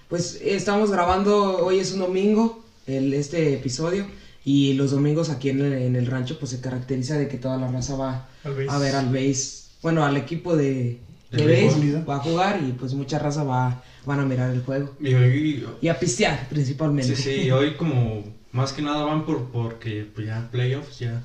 pues 0.08 0.40
estamos 0.42 0.90
grabando, 0.90 1.58
hoy 1.58 1.80
es 1.80 1.92
un 1.92 1.98
domingo, 1.98 2.64
el, 2.87 3.12
este 3.12 3.52
episodio, 3.52 4.06
y 4.44 4.75
los 4.75 4.92
domingos 4.92 5.28
aquí 5.28 5.50
en 5.50 5.60
el, 5.60 5.72
en 5.75 5.96
el 5.96 6.06
rancho 6.06 6.38
pues 6.38 6.52
se 6.52 6.60
caracteriza 6.60 7.18
de 7.18 7.28
que 7.28 7.37
toda 7.37 7.58
la 7.58 7.68
raza 7.70 7.96
va 7.96 8.28
a 8.68 8.78
ver 8.78 8.94
al 8.94 9.06
base, 9.12 9.64
bueno, 9.82 10.04
al 10.06 10.16
equipo 10.16 10.56
de, 10.56 11.00
base, 11.37 11.47
béisbol. 11.47 12.08
va 12.08 12.16
a 12.16 12.20
jugar 12.20 12.61
y 12.66 12.73
pues 12.73 12.94
mucha 12.94 13.18
raza 13.18 13.44
va, 13.44 13.82
van 14.06 14.20
a 14.20 14.25
mirar 14.25 14.50
el 14.50 14.62
juego. 14.62 14.94
Y 15.00 15.14
hoy, 15.14 15.66
Y 15.80 15.88
a 15.88 15.99
pistear 15.99 16.49
principalmente. 16.49 17.14
sí, 17.14 17.23
sí, 17.42 17.50
hoy 17.50 17.75
como 17.75 18.25
más 18.52 18.73
que 18.73 18.82
nada 18.82 19.04
van 19.04 19.25
por 19.26 19.44
porque 19.50 20.06
pues 20.14 20.26
ya 20.26 20.49
playoffs 20.50 20.99
ya, 21.00 21.23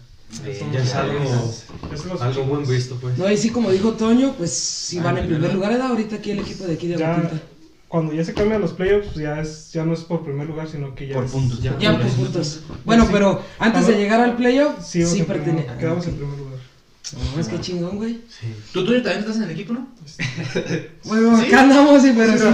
ya 0.73 0.79
es 0.81 0.93
algo, 0.95 1.19
algo 2.19 2.43
buen 2.45 2.67
visto 2.67 2.97
pues. 2.99 3.17
No, 3.17 3.31
y 3.31 3.37
sí, 3.37 3.49
como 3.49 3.71
dijo 3.71 3.93
Toño, 3.93 4.33
pues 4.37 4.51
sí 4.51 4.97
van 4.99 5.15
Ah, 5.15 5.19
en 5.19 5.25
mira, 5.27 5.37
primer 5.37 5.51
¿no? 5.51 5.55
lugar, 5.57 5.81
ahorita 5.81 6.17
aquí 6.17 6.31
el 6.31 6.39
equipo 6.39 6.65
de 6.65 6.73
aquí 6.73 6.87
de 6.87 6.97
Ya, 6.97 7.31
cuando 7.87 8.11
ya 8.11 8.23
se 8.23 8.33
cambian 8.33 8.59
los 8.59 8.73
playoffs, 8.73 9.09
pues 9.13 9.23
ya, 9.23 9.39
es, 9.39 9.71
ya 9.71 9.85
no 9.85 9.93
es 9.93 10.01
por 10.01 10.23
primer 10.23 10.47
lugar, 10.47 10.67
sino 10.67 10.95
que 10.95 11.07
ya 11.07 11.13
Por 11.13 11.25
es- 11.25 11.31
puntos, 11.31 11.61
ya. 11.61 11.77
Ya 11.77 11.95
por 11.97 12.07
puntos. 12.07 12.61
Bueno, 12.83 13.05
Sí. 13.05 13.09
pero 13.13 13.41
antes 13.59 13.85
de 13.87 13.93
llegar 13.97 14.19
al 14.19 14.35
playoff, 14.35 14.83
Sí, 14.83 15.05
sí, 15.05 15.19
en 15.19 15.25
pertenece. 15.27 15.67
quedamos 15.79 16.07
en 16.07 16.15
primer 16.15 16.37
lugar. 16.37 16.42
No, 17.11 17.39
es 17.39 17.47
que 17.47 17.59
chingón, 17.59 17.97
güey. 17.97 18.21
Sí. 18.29 18.47
¿Tú, 18.71 18.85
tú 18.85 18.93
también 18.93 19.19
estás 19.19 19.35
en 19.37 19.43
el 19.43 19.51
equipo, 19.51 19.73
no? 19.73 19.87
Bueno, 21.03 21.35
acá 21.37 21.61
andamos, 21.61 22.01
sí, 22.01 22.13
pero 22.15 22.37
sí. 22.37 22.45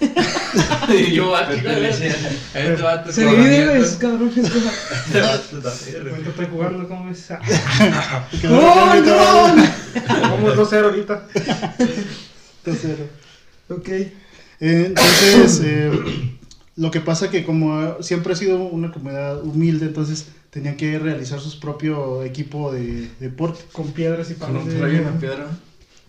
Y 0.92 1.12
yo, 1.12 1.34
aquí, 1.36 1.60
Pertenecía. 1.60 2.16
Este 2.54 2.82
vato 2.82 3.12
Se 3.12 3.24
divide, 3.24 3.66
güey, 3.68 3.82
es 3.82 3.92
cabrón. 3.92 4.32
es 4.36 4.38
Este. 4.44 5.98
Ahorita 5.98 6.30
estoy 6.30 6.46
jugando, 6.50 6.88
¿cómo 6.88 7.06
ves? 7.06 7.30
Ah, 7.30 8.28
¡Oh, 8.50 8.94
no! 8.96 10.20
Vamos 10.20 10.56
2-0 10.56 10.84
ahorita. 10.84 11.28
Tercero. 12.64 13.08
Ok. 13.68 13.88
Eh, 13.88 14.12
Entonces, 14.60 15.60
eh, 15.64 15.90
lo 16.76 16.90
que 16.90 17.00
pasa 17.00 17.30
que 17.30 17.44
como 17.44 18.02
siempre 18.02 18.32
ha 18.32 18.36
sido 18.36 18.58
una 18.64 18.90
comunidad 18.90 19.42
humilde, 19.42 19.86
entonces 19.86 20.26
tenían 20.52 20.76
que 20.76 20.98
realizar 20.98 21.40
su 21.40 21.58
propio 21.58 22.22
equipo 22.22 22.70
de 22.70 23.08
deporte. 23.20 23.60
Con 23.72 23.92
piedras 23.92 24.30
y 24.30 24.34
Con 24.34 24.54
un 24.54 24.64
palos. 24.64 24.78
rayo 24.80 24.96
y 24.98 25.00
una 25.00 25.18
piedra. 25.18 25.46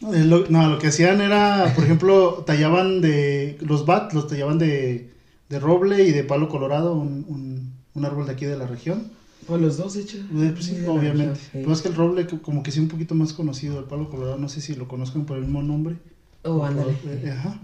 Lo- 0.02 0.46
no, 0.50 0.70
lo 0.70 0.80
que 0.80 0.88
hacían 0.88 1.22
era, 1.22 1.72
por 1.74 1.86
ejemplo, 1.86 2.44
tallaban 2.46 3.00
de 3.00 3.58
los 3.62 3.86
bat, 3.86 4.12
los 4.12 4.28
tallaban 4.28 4.58
de, 4.60 5.10
de 5.48 5.60
roble 5.60 6.04
y 6.04 6.12
de 6.12 6.26
palo 6.26 6.50
colorado, 6.50 6.94
un, 6.94 7.24
un, 7.30 7.72
un 7.94 8.06
árbol 8.06 8.26
de 8.26 8.34
aquí 8.34 8.44
de 8.46 8.58
la 8.58 8.68
región. 8.68 9.12
Pues 9.48 9.62
los 9.62 9.78
dos, 9.78 9.94
de 9.94 10.02
hecho. 10.02 10.18
Eh, 10.18 10.52
pues 10.54 10.66
sí, 10.66 10.76
de 10.76 10.88
la 10.88 10.92
obviamente. 10.92 11.40
sí. 11.40 11.50
Pero 11.54 11.72
es 11.72 11.82
que 11.82 11.88
el 11.88 11.96
roble 11.96 12.28
co- 12.28 12.42
como 12.42 12.64
que 12.64 12.72
sí 12.72 12.82
un 12.82 12.90
poquito 12.90 13.16
más 13.16 13.32
conocido, 13.32 13.80
el 13.80 13.86
palo 13.86 14.10
colorado, 14.10 14.38
no 14.38 14.50
sé 14.50 14.60
si 14.60 14.76
lo 14.76 14.90
conozcan 14.90 15.26
por 15.26 15.38
el 15.38 15.44
mismo 15.44 15.64
nombre. 15.64 15.96
Oh, 16.44 16.66
ándale. 16.66 16.98
Eh, 17.06 17.32
ajá. 17.32 17.58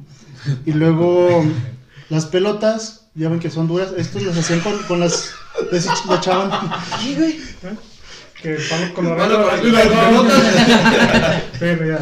Y 0.65 0.71
luego 0.71 1.43
las 2.09 2.25
pelotas, 2.25 3.07
ya 3.15 3.27
ven 3.27 3.39
que 3.41 3.49
son 3.49 3.67
duras, 3.67 3.93
estos 3.97 4.23
las 4.23 4.37
hacían 4.37 4.61
con, 4.61 4.77
con 4.87 5.01
las, 5.01 5.33
les, 5.71 5.85
le 5.85 6.15
echaban, 6.15 6.51
¿Qué, 7.03 7.15
güey? 7.15 7.39
Que 8.41 8.55
el 8.55 8.63
palo 8.69 8.93
colorado. 8.93 9.67
Y 9.67 9.71
las 9.71 9.85
las 9.87 11.43
Pero 11.59 11.87
ya. 11.87 11.99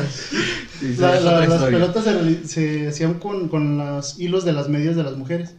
Sí, 0.80 0.94
sí, 0.94 0.96
La- 1.02 1.20
la- 1.20 1.48
las 1.48 1.64
pelotas 1.64 2.04
se, 2.04 2.48
se 2.48 2.88
hacían 2.88 3.16
con, 3.16 3.48
con 3.50 3.78
los 3.80 4.20
hilos 4.20 4.46
de 4.46 4.54
las 4.54 4.70
medias 4.70 4.96
de 4.96 5.04
las 5.04 5.16
mujeres. 5.18 5.56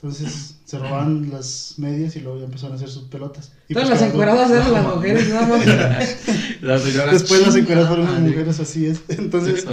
Entonces 0.00 0.54
se 0.64 0.78
robaban 0.78 1.28
las 1.32 1.74
medias 1.78 2.14
y 2.14 2.20
luego 2.20 2.38
ya 2.38 2.44
empezaron 2.44 2.72
a 2.72 2.76
hacer 2.76 2.88
sus 2.88 3.04
pelotas. 3.04 3.50
Y 3.68 3.74
Todas 3.74 3.88
pues 3.88 4.00
las 4.00 4.08
encueradas 4.10 4.50
eran 4.50 4.72
las 4.72 4.94
mujeres, 4.94 5.28
nada 5.28 5.46
más. 5.48 5.66
Las 6.62 6.84
Después 7.12 7.40
las 7.46 7.56
encueradas 7.56 7.88
fueron 7.88 8.06
las 8.06 8.20
mujeres, 8.20 8.60
así 8.60 8.86
es. 8.86 8.98
¿Sí 9.08 9.16
Entonces 9.18 9.64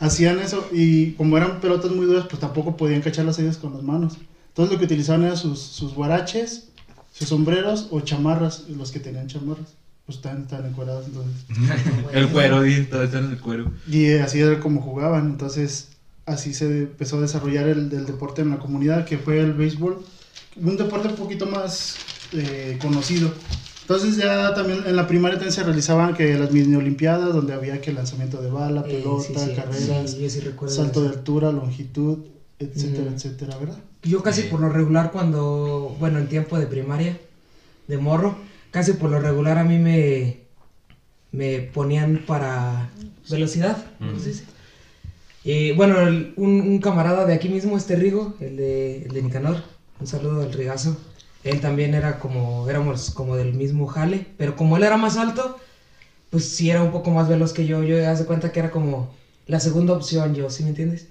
hacían 0.00 0.38
eso 0.38 0.66
y 0.72 1.12
como 1.12 1.36
eran 1.36 1.60
pelotas 1.60 1.90
muy 1.90 2.06
duras, 2.06 2.26
pues 2.28 2.40
tampoco 2.40 2.76
podían 2.76 3.02
cachar 3.02 3.24
las 3.26 3.38
ellas 3.38 3.56
con 3.58 3.72
las 3.74 3.82
manos. 3.82 4.14
Entonces 4.48 4.72
lo 4.72 4.78
que 4.78 4.86
utilizaban 4.86 5.24
eran 5.24 5.36
sus, 5.36 5.60
sus 5.60 5.92
guaraches, 5.94 6.68
sus 7.16 7.28
sombreros 7.28 7.88
o 7.90 8.00
chamarras, 8.00 8.64
y 8.68 8.74
los 8.74 8.90
que 8.92 9.00
tenían 9.00 9.26
chamarras. 9.26 9.74
Pues 10.04 10.18
estaban, 10.18 10.42
estaban 10.42 10.66
encuerados 10.66 11.06
entonces. 11.06 11.32
El 12.12 12.28
cuero, 12.28 12.62
di, 12.62 12.84
todo 12.84 13.02
está 13.02 13.18
en 13.18 13.30
el 13.30 13.40
cuero. 13.40 13.72
Y 13.90 14.04
eh, 14.04 14.22
así 14.22 14.38
era 14.40 14.60
como 14.60 14.80
jugaban. 14.80 15.26
Entonces, 15.26 15.88
así 16.26 16.54
se 16.54 16.82
empezó 16.82 17.18
a 17.18 17.22
desarrollar 17.22 17.66
el, 17.66 17.92
el 17.92 18.06
deporte 18.06 18.42
en 18.42 18.50
la 18.50 18.58
comunidad, 18.58 19.04
que 19.04 19.18
fue 19.18 19.40
el 19.40 19.52
béisbol. 19.54 19.98
Un 20.62 20.76
deporte 20.76 21.08
un 21.08 21.16
poquito 21.16 21.46
más 21.46 21.96
eh, 22.32 22.78
conocido. 22.80 23.32
Entonces, 23.82 24.16
ya 24.16 24.54
también 24.54 24.80
en 24.86 24.94
la 24.96 25.06
primaria 25.08 25.38
también 25.38 25.52
se 25.52 25.62
realizaban 25.64 26.14
que 26.14 26.36
las 26.38 26.52
mini 26.52 26.74
olimpiadas, 26.76 27.34
donde 27.34 27.54
había 27.54 27.80
que 27.80 27.92
lanzamiento 27.92 28.40
de 28.42 28.50
bala, 28.50 28.82
Eh, 28.86 28.98
pelota, 29.00 29.40
sí, 29.40 29.46
sí, 29.50 29.54
carreras, 29.56 30.10
sí, 30.12 30.40
salto 30.68 31.02
de 31.02 31.08
altura, 31.08 31.50
longitud, 31.52 32.18
etcétera, 32.58 33.10
Mm. 33.10 33.14
etcétera, 33.14 33.56
¿verdad? 33.58 33.78
Yo 34.02 34.22
casi 34.22 34.42
por 34.44 34.60
lo 34.60 34.68
regular 34.68 35.10
cuando, 35.10 35.96
bueno, 35.98 36.18
en 36.18 36.28
tiempo 36.28 36.58
de 36.58 36.66
primaria, 36.66 37.18
de 37.88 37.98
morro, 37.98 38.36
casi 38.70 38.92
por 38.92 39.10
lo 39.10 39.18
regular 39.18 39.58
a 39.58 39.64
mí 39.64 39.78
me, 39.78 40.40
me 41.32 41.60
ponían 41.60 42.22
para 42.26 42.88
velocidad. 43.28 43.76
Eh, 45.44 45.72
bueno, 45.76 46.00
el- 46.00 46.32
un, 46.36 46.60
un 46.60 46.80
camarada 46.80 47.24
de 47.24 47.34
aquí 47.34 47.48
mismo, 47.48 47.76
este 47.76 47.94
Rigo, 47.96 48.34
el 48.40 48.56
de, 48.56 49.02
el 49.04 49.12
de 49.12 49.22
Nicanor, 49.22 49.56
un 50.00 50.06
saludo 50.06 50.42
al 50.42 50.52
Rigazo. 50.52 50.96
Él 51.44 51.60
también 51.60 51.94
era 51.94 52.18
como, 52.18 52.68
éramos 52.68 53.10
como 53.10 53.36
del 53.36 53.54
mismo 53.54 53.86
jale, 53.86 54.26
pero 54.36 54.56
como 54.56 54.76
él 54.76 54.82
era 54.82 54.96
más 54.96 55.16
alto, 55.16 55.56
pues 56.30 56.44
sí 56.44 56.70
era 56.70 56.82
un 56.82 56.90
poco 56.90 57.10
más 57.12 57.28
veloz 57.28 57.52
que 57.52 57.64
yo. 57.66 57.82
Yo 57.84 58.08
haz 58.08 58.18
de 58.18 58.24
cuenta 58.26 58.50
que 58.50 58.58
era 58.58 58.70
como 58.72 59.08
la 59.46 59.60
segunda 59.60 59.92
opción, 59.92 60.34
yo, 60.34 60.50
¿sí 60.50 60.62
me 60.64 60.70
entiendes? 60.70 61.06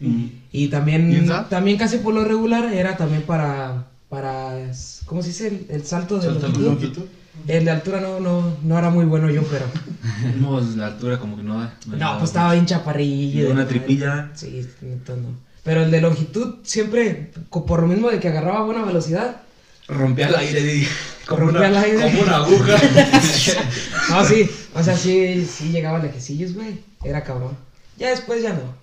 Y 0.52 0.68
también, 0.68 1.30
también 1.50 1.78
casi 1.78 1.98
por 1.98 2.14
lo 2.14 2.24
regular 2.24 2.74
era 2.74 2.98
también 2.98 3.24
para, 3.24 3.88
para 4.10 4.72
¿cómo 5.06 5.22
se 5.22 5.30
dice? 5.30 5.48
El, 5.48 5.66
el 5.70 5.86
salto 5.86 6.18
de 6.18 6.24
Salto 6.24 6.48
de 6.48 6.48
longitud. 6.48 6.66
Longitud. 6.66 7.04
El 7.48 7.66
de 7.66 7.72
altura 7.72 8.00
no, 8.00 8.20
no, 8.20 8.58
no 8.64 8.80
era 8.80 8.90
muy 8.90 9.06
bueno 9.06 9.30
yo, 9.30 9.44
pero... 9.44 9.66
No, 10.40 10.62
la 10.62 10.88
altura 10.88 11.20
como 11.20 11.36
que 11.36 11.44
no 11.44 11.60
da. 11.60 11.78
No, 11.86 12.18
pues 12.18 12.30
estaba 12.30 12.54
bien 12.54 12.66
chaparrillo. 12.66 13.40
Y 13.40 13.44
de 13.44 13.52
una 13.52 13.68
tripilla. 13.68 14.32
Sí, 14.34 14.66
no. 14.82 15.46
Pero 15.64 15.84
el 15.84 15.92
de 15.92 16.02
longitud 16.02 16.56
siempre, 16.64 17.32
por 17.50 17.82
lo 17.82 17.88
mismo 17.88 18.10
de 18.10 18.20
que 18.20 18.30
agarraba 18.30 18.64
buena 18.64 18.84
velocidad, 18.84 19.42
Rompía 19.88 20.28
el 20.28 20.36
aire, 20.36 20.64
di. 20.64 20.88
Rompía 21.28 21.68
el 21.68 21.78
aire. 21.78 22.02
Como 22.04 22.22
una 22.24 22.36
aguja. 22.38 22.76
no, 24.10 24.26
sí, 24.26 24.50
o 24.74 24.84
sea, 24.84 24.98
sí, 24.98 25.46
sí 25.46 25.70
llegaba 25.70 26.00
lejecillos, 26.00 26.54
güey, 26.54 26.80
era 27.04 27.24
cabrón. 27.24 27.56
Ya 27.98 28.10
después 28.10 28.42
ya 28.44 28.54
no. 28.54 28.76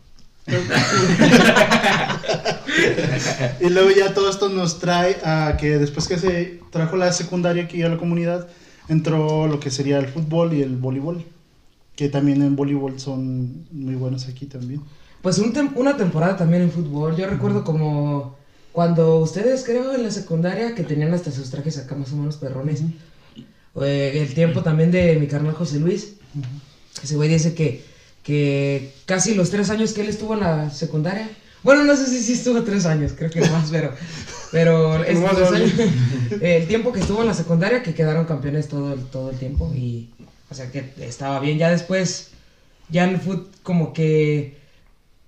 Y 3.60 3.68
luego 3.68 3.90
ya 3.90 4.14
todo 4.14 4.30
esto 4.30 4.48
nos 4.48 4.78
trae 4.78 5.16
a 5.24 5.56
que 5.58 5.78
después 5.78 6.08
que 6.08 6.18
se 6.18 6.60
trajo 6.70 6.96
la 6.96 7.12
secundaria 7.12 7.64
aquí 7.64 7.82
a 7.82 7.88
la 7.88 7.98
comunidad, 7.98 8.48
entró 8.88 9.46
lo 9.46 9.60
que 9.60 9.70
sería 9.70 9.98
el 9.98 10.08
fútbol 10.08 10.52
y 10.54 10.62
el 10.62 10.76
voleibol. 10.76 11.24
Que 11.96 12.08
también 12.08 12.42
en 12.42 12.56
voleibol 12.56 12.98
son 12.98 13.66
muy 13.70 13.94
buenos 13.94 14.26
aquí 14.26 14.46
también. 14.46 14.80
Pues 15.20 15.38
un 15.38 15.52
tem- 15.52 15.72
una 15.76 15.96
temporada 15.96 16.36
también 16.36 16.62
en 16.62 16.72
fútbol, 16.72 17.14
yo 17.16 17.26
recuerdo 17.28 17.62
como 17.64 18.36
cuando 18.72 19.18
ustedes 19.18 19.62
creo 19.64 19.94
en 19.94 20.02
la 20.02 20.10
secundaria 20.10 20.74
que 20.74 20.82
tenían 20.82 21.12
hasta 21.12 21.30
sus 21.30 21.50
trajes 21.50 21.78
acá 21.78 21.94
más 21.94 22.10
o 22.12 22.16
menos 22.16 22.36
perrones. 22.38 22.80
Eh, 23.80 24.12
el 24.26 24.34
tiempo 24.34 24.62
también 24.62 24.90
de 24.90 25.16
mi 25.16 25.26
carnal 25.26 25.52
José 25.54 25.78
Luis. 25.78 26.14
Ese 27.02 27.16
güey 27.16 27.28
dice 27.28 27.54
que, 27.54 27.84
que 28.22 28.92
casi 29.06 29.34
los 29.34 29.50
tres 29.50 29.70
años 29.70 29.92
que 29.92 30.02
él 30.02 30.08
estuvo 30.08 30.34
en 30.34 30.40
la 30.40 30.70
secundaria. 30.70 31.28
Bueno, 31.62 31.84
no 31.84 31.94
sé 31.96 32.06
si 32.06 32.32
estuvo 32.32 32.62
tres 32.62 32.86
años, 32.86 33.12
creo 33.16 33.30
que 33.30 33.40
más, 33.40 33.70
pero. 33.70 33.92
Pero 34.50 34.92
años, 35.52 35.72
el 36.40 36.66
tiempo 36.66 36.92
que 36.92 37.00
estuvo 37.00 37.20
en 37.22 37.28
la 37.28 37.34
secundaria, 37.34 37.82
que 37.82 37.94
quedaron 37.94 38.24
campeones 38.24 38.68
todo 38.68 38.92
el, 38.92 39.00
todo 39.06 39.30
el 39.30 39.38
tiempo. 39.38 39.72
Y. 39.74 40.10
O 40.50 40.54
sea 40.54 40.70
que 40.70 40.92
estaba 41.00 41.40
bien. 41.40 41.58
Ya 41.58 41.70
después, 41.70 42.30
ya 42.88 43.04
en 43.04 43.10
el 43.14 43.20
fútbol, 43.20 43.48
como 43.62 43.92
que 43.92 44.58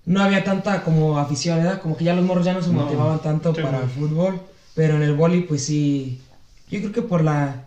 no 0.05 0.21
había 0.21 0.43
tanta 0.43 0.83
como 0.83 1.17
afición, 1.17 1.57
¿verdad? 1.57 1.81
Como 1.81 1.97
que 1.97 2.03
ya 2.03 2.13
los 2.13 2.23
morros 2.25 2.45
ya 2.45 2.53
no 2.53 2.61
se 2.61 2.67
No. 2.69 2.83
motivaban 2.83 3.21
tanto 3.21 3.53
para 3.53 3.81
el 3.81 3.89
fútbol. 3.89 4.39
Pero 4.75 4.97
en 4.97 5.03
el 5.03 5.15
boli, 5.15 5.41
pues 5.41 5.63
sí. 5.63 6.21
Yo 6.69 6.79
creo 6.79 6.91
que 6.91 7.01
por 7.01 7.23
la. 7.23 7.64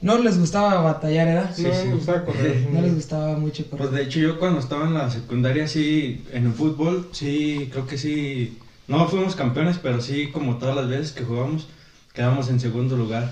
No 0.00 0.18
les 0.18 0.38
gustaba 0.38 0.80
batallar, 0.80 1.26
¿verdad? 1.26 1.54
No 1.58 1.68
me 1.84 1.94
gustaba 1.94 2.24
correr. 2.24 2.68
No 2.72 2.80
les 2.80 2.94
gustaba 2.94 3.36
mucho 3.38 3.64
correr. 3.68 3.88
Pues 3.88 3.90
de 3.92 4.02
hecho 4.04 4.18
yo 4.20 4.38
cuando 4.38 4.60
estaba 4.60 4.86
en 4.86 4.94
la 4.94 5.10
secundaria 5.10 5.68
sí, 5.68 6.24
en 6.32 6.46
el 6.46 6.52
fútbol, 6.52 7.08
sí, 7.12 7.68
creo 7.70 7.86
que 7.86 7.98
sí, 7.98 8.58
no 8.88 9.06
fuimos 9.08 9.36
campeones, 9.36 9.78
pero 9.78 10.00
sí 10.00 10.30
como 10.32 10.56
todas 10.58 10.74
las 10.76 10.88
veces 10.88 11.12
que 11.12 11.24
jugamos, 11.24 11.68
quedamos 12.14 12.48
en 12.48 12.60
segundo 12.60 12.96
lugar. 12.96 13.30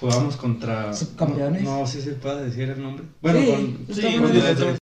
Jugamos 0.00 0.36
contra... 0.36 0.92
¿Subcampeones? 0.92 1.62
No, 1.62 1.80
no 1.80 1.86
sé 1.86 2.00
si 2.02 2.08
se 2.10 2.14
puede 2.16 2.44
decir 2.44 2.68
el 2.68 2.82
nombre. 2.82 3.04
Bueno, 3.22 3.40
Sí, 3.40 3.46
con, 3.86 3.94
sí, 3.96 4.02
con. 4.16 4.76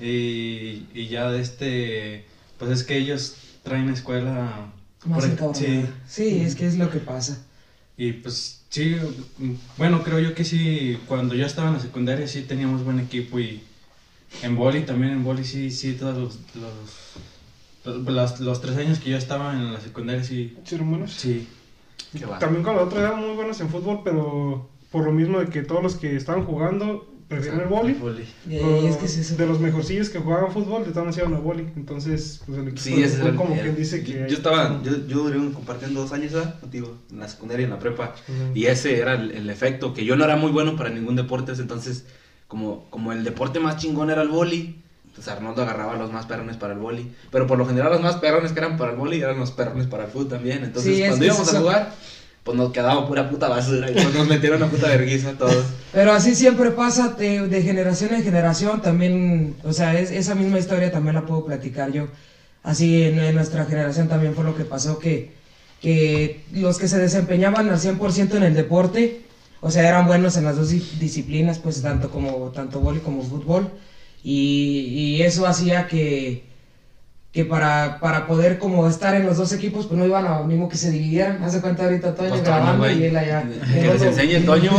Y, 0.00 0.86
y 0.94 1.08
ya 1.08 1.30
de 1.30 1.40
este, 1.40 2.24
pues 2.58 2.70
es 2.70 2.84
que 2.84 2.96
ellos 2.98 3.36
traen 3.62 3.88
escuela... 3.88 4.70
Más 5.04 5.26
por- 5.26 5.54
sí, 5.54 5.84
Sí, 6.06 6.40
es 6.40 6.54
que 6.56 6.66
es 6.66 6.76
lo 6.76 6.90
que 6.90 6.98
pasa. 6.98 7.38
y 7.96 8.12
pues 8.12 8.57
sí, 8.68 8.96
bueno, 9.76 10.02
creo 10.02 10.18
yo 10.18 10.34
que 10.34 10.44
sí, 10.44 10.98
cuando 11.06 11.34
yo 11.34 11.46
estaba 11.46 11.68
en 11.68 11.74
la 11.74 11.80
secundaria 11.80 12.26
sí 12.26 12.42
teníamos 12.42 12.84
buen 12.84 13.00
equipo 13.00 13.38
y 13.38 13.62
en 14.42 14.56
boli 14.56 14.82
también, 14.82 15.12
en 15.12 15.24
boli 15.24 15.44
sí, 15.44 15.70
sí, 15.70 15.94
todos 15.94 16.16
los, 16.16 16.38
los, 17.84 18.40
los, 18.40 18.60
tres 18.60 18.76
años 18.76 18.98
que 18.98 19.10
yo 19.10 19.16
estaba 19.16 19.54
en 19.54 19.72
la 19.72 19.80
secundaria 19.80 20.22
sí, 20.22 20.56
buenos. 20.80 21.12
sí. 21.12 21.48
Qué. 22.12 22.26
También 22.40 22.62
con 22.62 22.74
los 22.74 22.86
otros 22.86 23.00
eran 23.00 23.20
muy 23.20 23.34
buenos 23.34 23.60
en 23.60 23.68
fútbol, 23.68 24.00
pero 24.02 24.68
por 24.90 25.04
lo 25.04 25.12
mismo 25.12 25.40
de 25.40 25.46
que 25.48 25.62
todos 25.62 25.82
los 25.82 25.96
que 25.96 26.16
estaban 26.16 26.44
jugando 26.44 27.06
prefieren 27.28 27.60
el 27.60 27.66
boli. 27.66 27.96
Y, 28.48 28.54
y 28.56 28.86
es 28.86 28.96
que 28.96 29.04
es. 29.06 29.36
De 29.36 29.46
los 29.46 29.60
mejorcillos 29.60 30.08
que 30.08 30.18
jugaban 30.18 30.50
fútbol, 30.50 30.84
de 30.84 30.98
modos 30.98 31.16
iban 31.18 31.34
a 31.34 31.38
boli. 31.38 31.68
Entonces, 31.76 32.40
pues 32.46 32.58
el 32.58 32.68
equipo 32.68 32.80
Sí, 32.82 33.02
es 33.02 33.18
el, 33.20 33.34
como 33.36 33.54
el- 33.54 33.60
quien 33.60 33.76
dice 33.76 34.02
que... 34.02 34.12
yo, 34.12 34.24
hay- 34.24 34.30
yo 34.30 34.36
estaba, 34.36 34.82
yo, 34.82 35.06
yo 35.06 35.18
duré 35.24 35.38
un- 35.38 35.52
compartiendo 35.52 36.00
dos 36.00 36.12
años, 36.12 36.32
¿verdad? 36.32 36.58
Contigo, 36.60 36.96
en 37.10 37.20
la 37.20 37.28
secundaria 37.28 37.62
y 37.62 37.64
en 37.64 37.70
la 37.70 37.78
prepa. 37.78 38.14
Ujú. 38.28 38.56
Y 38.56 38.66
ese 38.66 38.98
era 38.98 39.14
el, 39.14 39.30
el 39.32 39.50
efecto, 39.50 39.92
que 39.94 40.04
yo 40.04 40.16
no 40.16 40.24
era 40.24 40.36
muy 40.36 40.50
bueno 40.50 40.76
para 40.76 40.90
ningún 40.90 41.16
deporte, 41.16 41.52
entonces 41.52 42.06
como, 42.48 42.86
como 42.90 43.12
el 43.12 43.24
deporte 43.24 43.60
más 43.60 43.76
chingón 43.76 44.08
era 44.10 44.22
el 44.22 44.28
boli, 44.28 44.82
pues 45.14 45.28
Arnoldo 45.28 45.62
agarraba 45.62 45.94
a 45.94 45.98
los 45.98 46.12
más 46.12 46.26
perrones 46.26 46.56
para 46.56 46.72
el 46.72 46.78
boli. 46.78 47.12
Pero 47.30 47.46
por 47.46 47.58
lo 47.58 47.66
general 47.66 47.92
los 47.92 48.00
más 48.00 48.16
perrones 48.16 48.52
que 48.52 48.60
eran 48.60 48.76
para 48.78 48.92
el 48.92 48.96
boli 48.96 49.20
eran 49.20 49.38
los 49.38 49.50
perrones 49.50 49.86
para 49.86 50.04
el 50.04 50.10
fútbol 50.10 50.28
también. 50.28 50.64
Entonces 50.64 50.96
Sí, 50.96 51.02
cuando 51.06 51.24
íbamos 51.26 51.52
a 51.54 51.58
jugar, 51.60 51.92
pues 52.48 52.56
nos 52.56 52.72
quedaba 52.72 53.06
pura 53.06 53.28
puta 53.28 53.46
basura 53.46 53.90
y 53.90 53.92
pues 53.92 54.14
nos 54.14 54.26
metieron 54.26 54.62
a 54.62 54.68
puta 54.70 54.88
vergüenza 54.88 55.32
todos. 55.36 55.66
Pero 55.92 56.12
así 56.12 56.34
siempre 56.34 56.70
pasa 56.70 57.08
de, 57.08 57.46
de 57.46 57.60
generación 57.62 58.14
en 58.14 58.22
generación. 58.22 58.80
También, 58.80 59.54
o 59.64 59.72
sea, 59.74 59.98
es- 60.00 60.10
esa 60.10 60.34
misma 60.34 60.58
historia 60.58 60.90
también 60.90 61.14
la 61.16 61.26
puedo 61.26 61.44
platicar 61.44 61.92
yo. 61.92 62.06
Así 62.62 63.02
en, 63.02 63.18
en 63.18 63.34
nuestra 63.34 63.66
generación 63.66 64.08
también 64.08 64.34
fue 64.34 64.44
lo 64.44 64.56
que 64.56 64.64
pasó, 64.64 64.98
que, 64.98 65.32
que 65.82 66.40
los 66.54 66.78
que 66.78 66.88
se 66.88 66.96
desempeñaban 66.98 67.68
al 67.68 67.78
100% 67.78 68.36
en 68.38 68.42
el 68.44 68.54
deporte, 68.54 69.20
o 69.60 69.70
sea, 69.70 69.86
eran 69.86 70.06
buenos 70.06 70.38
en 70.38 70.44
las 70.44 70.56
dos 70.56 70.70
di- 70.70 70.88
disciplinas, 70.98 71.58
pues 71.58 71.82
tanto 71.82 72.10
como 72.10 72.50
tanto 72.54 72.80
vóley 72.80 73.02
como 73.02 73.22
fútbol. 73.22 73.68
Y, 74.24 75.16
y 75.18 75.22
eso 75.22 75.46
hacía 75.46 75.86
que, 75.86 76.44
que 77.32 77.44
para, 77.44 77.98
para 78.00 78.26
poder 78.26 78.58
como 78.58 78.88
estar 78.88 79.14
en 79.14 79.26
los 79.26 79.36
dos 79.36 79.52
equipos, 79.52 79.86
pues 79.86 79.98
no 79.98 80.06
iban 80.06 80.26
a 80.26 80.42
mismo 80.42 80.68
que 80.68 80.78
se 80.78 80.90
dividieran. 80.90 81.42
Hace 81.42 81.60
cuenta 81.60 81.84
ahorita 81.84 82.14
Toño 82.14 82.30
Pues, 82.30 82.42
grabando 82.42 82.90
y 82.90 83.04
él 83.04 83.16
allá. 83.16 83.44
Que 83.72 83.82
les 83.82 84.02
enseñe 84.02 84.40
Toño. 84.46 84.70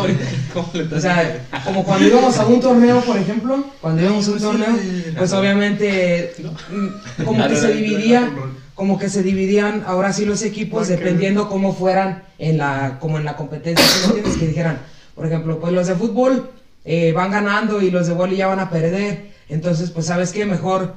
O 0.96 1.00
sea, 1.00 1.46
como 1.64 1.84
cuando 1.84 2.08
íbamos 2.08 2.38
a 2.38 2.46
un 2.48 2.60
torneo, 2.60 3.02
por 3.02 3.18
ejemplo, 3.18 3.64
cuando 3.80 4.02
íbamos 4.02 4.28
a 4.28 4.32
un 4.32 4.40
torneo, 4.40 4.80
pues 5.16 5.32
obviamente 5.34 6.34
mm, 6.72 7.24
como 7.24 7.48
que 7.48 7.56
se 7.56 7.72
dividía, 7.72 8.32
como 8.74 8.98
que 8.98 9.10
se 9.10 9.22
dividían 9.22 9.84
ahora 9.86 10.12
sí 10.12 10.26
los 10.26 10.42
equipos 10.42 10.88
dependiendo 10.88 11.50
cómo 11.50 11.76
fueran 11.76 12.24
en 12.40 12.58
la, 12.58 12.98
como 13.00 13.20
en 13.20 13.26
la 13.26 13.36
competencia, 13.36 13.86
¿sí 13.86 14.00
me 14.00 14.06
entiendes? 14.08 14.38
Que 14.38 14.48
dijeran, 14.48 14.80
por 15.14 15.28
ejemplo, 15.28 15.60
pues 15.60 15.72
los 15.72 15.86
de 15.86 15.94
fútbol 15.94 16.50
eh, 16.84 17.12
van 17.12 17.30
ganando 17.30 17.80
y 17.80 17.92
los 17.92 18.08
de 18.08 18.14
vóley 18.14 18.38
ya 18.38 18.48
van 18.48 18.60
a 18.60 18.72
perder, 18.72 19.30
entonces 19.50 19.92
pues 19.92 20.08
sabes 20.08 20.32
qué, 20.32 20.46
mejor 20.46 20.96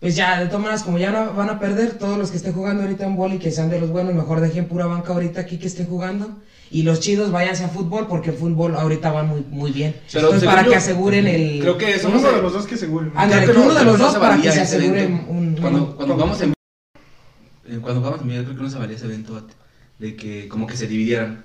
pues 0.00 0.14
ya, 0.14 0.38
de 0.40 0.46
todas 0.46 0.60
maneras, 0.60 0.82
como 0.82 0.98
ya 0.98 1.10
no 1.10 1.32
van 1.34 1.50
a 1.50 1.58
perder, 1.58 1.98
todos 1.98 2.18
los 2.18 2.30
que 2.30 2.36
estén 2.36 2.52
jugando 2.52 2.82
ahorita 2.82 3.04
en 3.06 3.16
boli, 3.16 3.38
que 3.38 3.50
sean 3.50 3.68
de 3.68 3.80
los 3.80 3.90
buenos, 3.90 4.14
mejor 4.14 4.40
dejen 4.40 4.66
pura 4.66 4.86
banca 4.86 5.12
ahorita 5.12 5.40
aquí 5.40 5.58
que 5.58 5.66
estén 5.66 5.86
jugando. 5.86 6.38
Y 6.70 6.82
los 6.82 7.00
chidos 7.00 7.32
váyanse 7.32 7.64
a 7.64 7.68
fútbol, 7.68 8.06
porque 8.08 8.30
el 8.30 8.36
fútbol 8.36 8.74
ahorita 8.76 9.10
va 9.10 9.22
muy, 9.22 9.40
muy 9.48 9.72
bien. 9.72 9.96
Pero 10.12 10.26
Entonces, 10.26 10.48
para 10.48 10.62
yo- 10.64 10.70
que 10.70 10.76
aseguren 10.76 11.26
el... 11.26 11.60
Creo 11.60 11.78
que 11.78 11.94
eso 11.94 12.08
Uno 12.08 12.20
de 12.20 12.42
los 12.42 12.52
dos 12.52 12.66
que 12.66 12.76
creo 13.42 13.54
que 13.54 13.58
uno 13.58 13.74
de 13.74 13.84
los 13.84 13.98
dos 13.98 14.16
para 14.16 14.40
que 14.40 14.52
se 14.52 14.60
aseguren 14.60 15.26
un... 15.28 15.56
Cuando, 15.60 15.96
cuando 15.96 16.14
jugamos 16.14 16.40
en 16.42 16.52
eh, 17.68 17.78
cuando 17.80 18.00
jugamos 18.00 18.20
en 18.20 18.28
creo 18.44 18.56
que 18.56 18.62
no 18.62 18.70
se 18.70 18.78
valía 18.78 18.96
ese 18.96 19.06
evento 19.06 19.46
de 19.98 20.14
que 20.14 20.46
como 20.48 20.66
que 20.66 20.76
se 20.76 20.86
dividieran. 20.86 21.44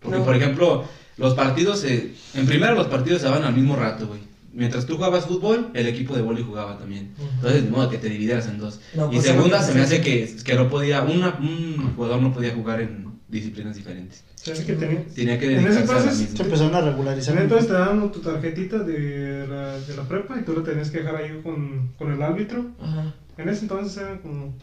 Porque 0.00 0.18
No. 0.18 0.24
por 0.24 0.34
ejemplo, 0.36 0.84
los 1.16 1.34
partidos 1.34 1.80
se, 1.80 2.12
en 2.34 2.46
primero 2.46 2.74
los 2.74 2.88
partidos 2.88 3.20
se 3.22 3.28
daban 3.28 3.44
al 3.44 3.54
mismo 3.54 3.76
rato, 3.76 4.06
güey. 4.08 4.20
Mientras 4.56 4.86
tú 4.86 4.96
jugabas 4.96 5.26
fútbol, 5.26 5.70
el 5.74 5.86
equipo 5.86 6.14
de 6.16 6.22
vóley 6.22 6.42
jugaba 6.42 6.78
también. 6.78 7.12
Entonces, 7.36 7.64
de 7.64 7.70
modo 7.70 7.90
que 7.90 7.98
te 7.98 8.08
dividieras 8.08 8.46
en 8.48 8.58
dos. 8.58 8.80
No, 8.94 9.06
y 9.12 9.16
pues, 9.16 9.26
segunda, 9.26 9.62
se 9.62 9.74
me 9.74 9.82
hace 9.82 10.00
que, 10.00 10.34
que 10.44 10.54
no 10.54 10.68
podía, 10.70 11.02
una, 11.02 11.36
un 11.38 11.92
jugador 11.94 12.22
no 12.22 12.32
podía 12.32 12.54
jugar 12.54 12.80
en 12.80 13.06
disciplinas 13.28 13.76
diferentes. 13.76 14.24
Se 14.34 14.52
hace 14.52 14.64
que 14.64 14.72
tenía- 14.74 15.04
Tenía 15.14 15.38
que 15.38 15.52
En 15.52 15.58
ese 15.66 15.80
dedicarse 15.80 16.08
a 16.08 16.12
la 16.12 16.12
Se 16.12 16.42
empezaron 16.42 16.74
a 16.74 16.80
regularizar. 16.80 17.36
Entonces 17.36 17.66
te 17.68 17.74
dan 17.74 18.10
tu 18.12 18.20
tarjetita 18.20 18.78
de 18.78 19.46
la, 19.48 19.78
de 19.78 19.96
la 19.96 20.02
prepa 20.04 20.38
y 20.40 20.44
tú 20.44 20.54
la 20.54 20.62
tenías 20.62 20.90
que 20.90 20.98
dejar 20.98 21.16
ahí 21.16 21.40
con, 21.42 21.92
con 21.98 22.12
el 22.12 22.22
árbitro. 22.22 22.64
Ajá. 22.80 23.14
En 23.36 23.48
ese 23.48 23.62
entonces 23.62 23.96
eran 23.98 24.18
como... 24.18 24.54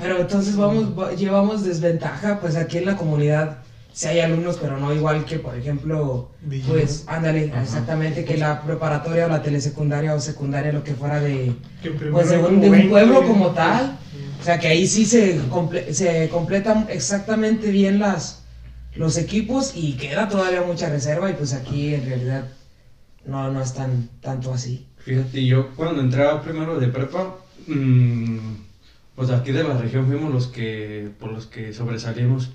Pero 0.00 0.18
entonces 0.18 0.56
vamos, 0.56 0.98
va- 0.98 1.14
llevamos 1.14 1.64
desventaja, 1.64 2.40
pues 2.40 2.56
aquí 2.56 2.78
en 2.78 2.86
la 2.86 2.96
comunidad 2.96 3.58
sí 3.92 4.06
hay 4.08 4.20
alumnos, 4.20 4.58
pero 4.60 4.78
no 4.78 4.92
igual 4.94 5.24
que, 5.24 5.38
por 5.38 5.56
ejemplo, 5.56 6.30
Villa. 6.42 6.66
pues, 6.68 7.04
ándale, 7.06 7.52
exactamente, 7.60 8.24
que 8.24 8.36
la 8.36 8.62
preparatoria 8.62 9.26
o 9.26 9.28
la 9.28 9.42
telesecundaria 9.42 10.14
o 10.14 10.20
secundaria, 10.20 10.72
lo 10.72 10.84
que 10.84 10.94
fuera 10.94 11.20
de, 11.20 11.52
pues, 12.10 12.30
de 12.30 12.38
un, 12.38 12.60
de 12.60 12.66
un 12.68 12.72
20. 12.72 12.88
pueblo 12.88 13.22
como 13.26 13.48
tal. 13.50 13.96
O 14.40 14.42
sea, 14.42 14.58
que 14.58 14.68
ahí 14.68 14.86
sí 14.86 15.04
se, 15.04 15.38
comple- 15.50 15.92
se 15.92 16.28
completan 16.30 16.86
exactamente 16.88 17.70
bien 17.70 17.98
las, 17.98 18.42
los 18.94 19.18
equipos 19.18 19.72
y 19.74 19.94
queda 19.98 20.28
todavía 20.28 20.62
mucha 20.62 20.88
reserva 20.88 21.28
y 21.30 21.34
pues 21.34 21.52
aquí 21.52 21.92
en 21.94 22.06
realidad 22.06 22.44
no, 23.26 23.50
no 23.50 23.60
es 23.60 23.74
tan, 23.74 24.08
tanto 24.22 24.52
así. 24.54 24.86
Fíjate, 24.96 25.44
yo 25.44 25.74
cuando 25.76 26.00
entraba 26.00 26.40
primero 26.42 26.80
de 26.80 26.88
prepa, 26.88 27.36
mm, 27.66 28.38
pues 29.14 29.28
aquí 29.30 29.52
de 29.52 29.62
la 29.64 29.76
región 29.76 30.06
fuimos 30.06 30.32
los 30.32 30.46
que, 30.46 31.10
por 31.18 31.32
los 31.32 31.46
que 31.46 31.74
sobresalimos 31.74 32.48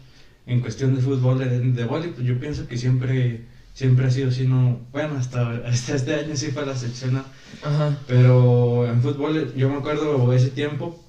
en 0.47 0.59
cuestión 0.59 0.95
de 0.95 1.01
fútbol, 1.01 1.39
de, 1.39 1.59
de 1.59 1.83
vóley, 1.85 2.11
pues 2.11 2.25
yo 2.25 2.39
pienso 2.39 2.67
que 2.67 2.77
siempre, 2.77 3.41
siempre 3.73 4.05
ha 4.05 4.11
sido 4.11 4.29
así, 4.29 4.47
no, 4.47 4.79
bueno, 4.91 5.15
hasta, 5.17 5.49
hasta 5.65 5.95
este 5.95 6.13
año 6.15 6.35
sí 6.35 6.47
fue 6.51 6.65
la 6.65 6.75
sección 6.75 7.23
Ajá. 7.63 7.97
pero 8.07 8.87
en 8.87 9.01
fútbol 9.01 9.53
yo 9.55 9.69
me 9.69 9.77
acuerdo 9.77 10.31
ese 10.33 10.49
tiempo, 10.49 11.03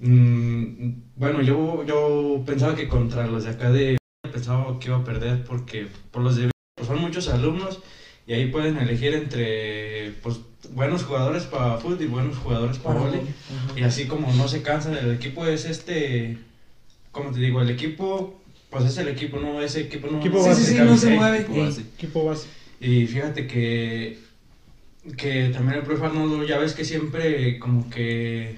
mm, 0.00 0.88
bueno, 1.16 1.42
yo, 1.42 1.84
yo 1.84 2.42
pensaba 2.44 2.74
que 2.74 2.88
contra 2.88 3.26
los 3.26 3.44
de 3.44 3.50
acá 3.50 3.70
de 3.70 3.96
pensaba 4.32 4.78
que 4.78 4.88
iba 4.88 4.96
a 4.98 5.04
perder 5.04 5.44
porque 5.44 5.86
por 6.10 6.22
los 6.22 6.36
de 6.36 6.50
pues 6.76 6.88
son 6.88 7.00
muchos 7.00 7.28
alumnos 7.28 7.80
y 8.26 8.32
ahí 8.32 8.46
pueden 8.50 8.78
elegir 8.78 9.14
entre 9.14 10.12
pues 10.22 10.40
buenos 10.70 11.04
jugadores 11.04 11.44
para 11.44 11.76
fútbol 11.78 12.00
y 12.02 12.06
buenos 12.06 12.38
jugadores 12.38 12.78
para 12.78 12.98
Ajá. 13.00 13.10
y 13.76 13.82
así 13.82 14.06
como 14.06 14.32
no 14.32 14.48
se 14.48 14.62
cansan 14.62 14.96
el 14.96 15.12
equipo 15.12 15.44
es 15.46 15.66
este 15.66 16.38
como 17.10 17.30
te 17.30 17.40
digo 17.40 17.60
el 17.60 17.68
equipo 17.70 18.40
pues 18.72 18.86
es 18.86 18.98
el 18.98 19.08
equipo 19.08 19.38
no 19.38 19.60
ese 19.60 19.82
equipo 19.82 20.08
no 20.10 20.18
Equipo 20.18 20.42
base, 20.42 20.64
sí, 20.64 20.72
sí, 20.72 20.78
no 20.78 20.96
se 20.96 21.10
mueve. 21.10 21.40
Equipo 21.40 22.24
base. 22.24 22.46
Y 22.80 23.06
fíjate 23.06 23.46
que, 23.46 24.18
que 25.16 25.50
también 25.50 25.78
el 25.78 25.84
profe 25.84 26.06
Arnoldo, 26.06 26.42
ya 26.44 26.58
ves 26.58 26.72
que 26.72 26.84
siempre 26.84 27.58
como 27.58 27.88
que, 27.90 28.56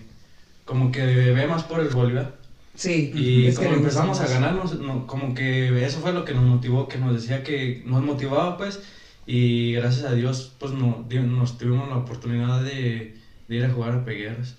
como 0.65 0.93
que 0.93 1.05
ve 1.05 1.47
más 1.47 1.65
por 1.65 1.81
el 1.81 1.89
Bolívar. 1.89 2.37
Sí, 2.77 3.13
Y 3.15 3.47
es 3.47 3.59
como 3.59 3.75
empezamos 3.75 4.21
a 4.21 4.27
ganarnos, 4.27 4.79
no, 4.81 5.07
como 5.07 5.35
que 5.35 5.85
eso 5.85 6.01
fue 6.01 6.13
lo 6.13 6.25
que 6.25 6.35
nos 6.35 6.45
motivó, 6.45 6.89
que 6.89 6.99
nos 6.99 7.13
decía 7.13 7.43
que 7.43 7.83
nos 7.85 8.03
motivaba 8.03 8.57
pues, 8.57 8.81
y 9.27 9.73
gracias 9.75 10.05
a 10.05 10.15
Dios 10.15 10.53
pues 10.59 10.73
no, 10.73 11.07
nos 11.09 11.59
tuvimos 11.59 11.89
la 11.89 11.99
oportunidad 11.99 12.63
de, 12.63 13.15
de 13.49 13.57
ir 13.57 13.65
a 13.65 13.71
jugar 13.71 13.93
a 13.93 14.05
Pegueras. 14.05 14.57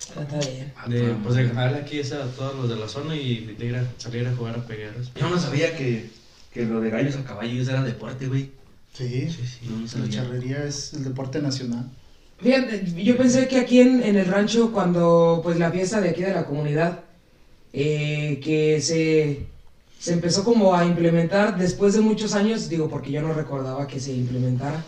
Está 0.00 0.38
bien. 0.38 0.72
De, 0.88 1.14
pues 1.22 1.34
de 1.36 1.44
ganarle 1.44 1.78
aquí 1.78 2.00
a 2.00 2.24
todos 2.36 2.56
los 2.56 2.68
de 2.68 2.76
la 2.76 2.88
zona 2.88 3.14
y 3.14 3.54
de 3.58 3.66
ir 3.66 3.76
a, 3.76 3.84
salir 3.98 4.26
a 4.26 4.34
jugar 4.34 4.56
a 4.58 4.66
Pegueras. 4.66 5.12
Yo 5.14 5.28
no 5.28 5.38
sabía 5.38 5.76
que, 5.76 6.10
que 6.52 6.64
lo 6.64 6.80
de 6.80 6.90
gallos 6.90 7.16
a 7.16 7.24
caballos 7.24 7.68
era 7.68 7.82
deporte, 7.82 8.26
güey. 8.26 8.50
Sí, 8.92 9.28
No, 9.68 9.78
no 9.78 10.04
la 10.04 10.10
charrería 10.10 10.64
es 10.64 10.92
el 10.94 11.04
deporte 11.04 11.40
nacional. 11.40 11.88
Fíjate, 12.40 12.84
yo 13.04 13.16
pensé 13.16 13.46
que 13.48 13.58
aquí 13.58 13.80
en, 13.80 14.02
en 14.02 14.16
el 14.16 14.26
rancho, 14.26 14.72
cuando 14.72 15.40
pues 15.42 15.58
la 15.58 15.70
fiesta 15.70 16.00
de 16.00 16.10
aquí 16.10 16.22
de 16.22 16.34
la 16.34 16.46
comunidad, 16.46 17.00
eh, 17.72 18.40
que 18.42 18.80
se, 18.80 19.46
se 19.98 20.12
empezó 20.12 20.42
como 20.42 20.74
a 20.74 20.84
implementar 20.84 21.58
después 21.58 21.92
de 21.94 22.00
muchos 22.00 22.34
años, 22.34 22.68
digo 22.68 22.88
porque 22.88 23.12
yo 23.12 23.22
no 23.22 23.32
recordaba 23.32 23.86
que 23.86 24.00
se 24.00 24.12
implementara, 24.12 24.82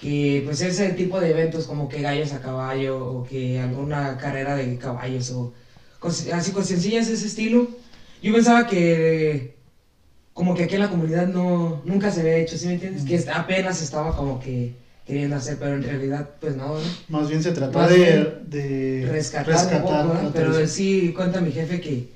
que 0.00 0.42
pues 0.46 0.60
ese 0.62 0.90
tipo 0.90 1.20
de 1.20 1.30
eventos 1.30 1.66
como 1.66 1.88
que 1.88 2.00
gallos 2.00 2.32
a 2.32 2.40
caballo 2.40 3.04
o 3.04 3.24
que 3.24 3.60
alguna 3.60 4.16
carrera 4.16 4.56
de 4.56 4.78
caballos 4.78 5.30
o 5.30 5.52
así 6.32 6.52
sencillas 6.62 7.06
de 7.08 7.14
ese 7.14 7.26
estilo, 7.26 7.68
yo 8.22 8.32
pensaba 8.32 8.66
que 8.66 9.56
como 10.32 10.54
que 10.54 10.62
aquí 10.64 10.74
en 10.76 10.80
la 10.80 10.88
comunidad 10.88 11.26
no, 11.26 11.82
nunca 11.84 12.10
se 12.10 12.20
había 12.20 12.36
hecho, 12.36 12.56
¿sí 12.56 12.66
me 12.66 12.74
entiendes? 12.74 13.04
Que 13.04 13.30
apenas 13.30 13.82
estaba 13.82 14.16
como 14.16 14.40
que 14.40 14.74
queriendo 15.06 15.36
hacer, 15.36 15.58
pero 15.58 15.74
en 15.74 15.82
realidad 15.82 16.30
pues 16.40 16.56
no, 16.56 16.74
¿no? 16.74 16.80
Más 17.08 17.28
bien 17.28 17.42
se 17.42 17.52
trata 17.52 17.76
Más 17.76 17.90
de, 17.90 18.38
de 18.46 19.06
rescatar, 19.06 19.74
un 19.74 19.82
poco, 19.82 20.14
la 20.14 20.30
pero 20.32 20.66
sí 20.66 21.12
cuenta 21.14 21.40
mi 21.42 21.50
jefe 21.50 21.80
que, 21.80 22.08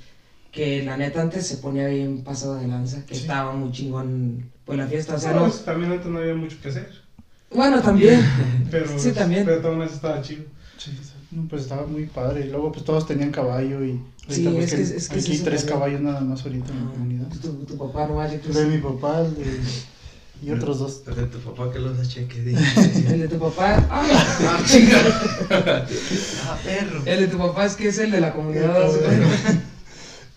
que 0.51 0.83
la 0.85 0.97
neta 0.97 1.21
antes 1.21 1.47
se 1.47 1.59
ponía 1.59 1.87
bien 1.89 2.23
pasado 2.25 2.57
de 2.57 2.67
lanza, 2.67 3.05
que 3.05 3.15
Sí. 3.15 3.23
estaba 3.23 3.53
muy 3.53 3.73
chingón 3.73 4.49
pues 4.65 4.79
la 4.79 4.87
fiesta, 4.87 5.17
o 5.17 5.19
sea, 5.19 5.33
no, 5.35 5.41
pues, 5.43 5.63
también 5.65 5.93
antes 5.93 6.07
no 6.07 6.19
había 6.19 6.35
mucho 6.35 6.57
que 6.63 6.69
hacer. 6.69 7.04
Bueno 7.55 7.81
también, 7.83 8.21
Pero, 8.71 8.99
Sí, 8.99 9.13
también. 9.13 9.45
Pero 9.45 9.61
todo 9.61 9.83
eso 9.85 9.95
estaba 9.95 10.21
chido. 10.23 10.45
Sí, 10.79 10.91
pues 11.49 11.63
estaba 11.63 11.87
muy 11.87 12.07
padre. 12.07 12.47
Y 12.47 12.51
luego 12.51 12.73
pues 12.73 12.85
todos 12.85 13.07
tenían 13.07 13.31
caballo 13.31 13.85
y 13.85 14.01
Sí, 14.29 14.49
pues, 14.53 14.73
es 14.73 14.91
que- 14.91 14.97
es 14.97 15.09
que 15.11 15.19
aquí 15.21 15.37
se 15.37 15.45
tres 15.45 15.65
caballos 15.65 16.01
nada 16.01 16.21
más 16.23 16.43
ahorita 16.45 16.73
en 16.73 16.79
la 16.81 16.87
Ah, 16.87 16.93
comunidad. 16.93 17.27
tu, 17.43 17.53
tu 17.65 17.77
papá 17.77 18.07
no 18.07 18.15
vale, 18.17 18.41
El 18.45 18.55
de 18.55 18.67
mi 18.67 18.79
papá 18.79 19.21
el 19.21 19.35
de- 19.35 19.61
y 20.43 20.51
otros 20.51 20.79
dos. 20.79 21.03
El 21.07 21.15
de 21.17 21.27
tu 21.27 21.39
papá 21.39 21.71
que 21.73 21.79
los 21.79 22.09
cheque, 22.09 22.39
el 23.13 23.21
de 23.21 23.29
tu 23.29 23.39
papá, 23.39 23.77
¡ay! 23.91 24.11
Ah, 24.13 24.63
ah, 25.51 26.59
perro. 26.65 27.03
el 27.07 27.21
de 27.21 27.27
tu 27.29 27.39
papá 27.39 27.67
es 27.67 27.75
que 27.77 27.89
es 27.89 27.99
el 27.99 28.11
de 28.11 28.21
la 28.21 28.33
comunidad, 28.33 28.73
¿no? 28.79 28.85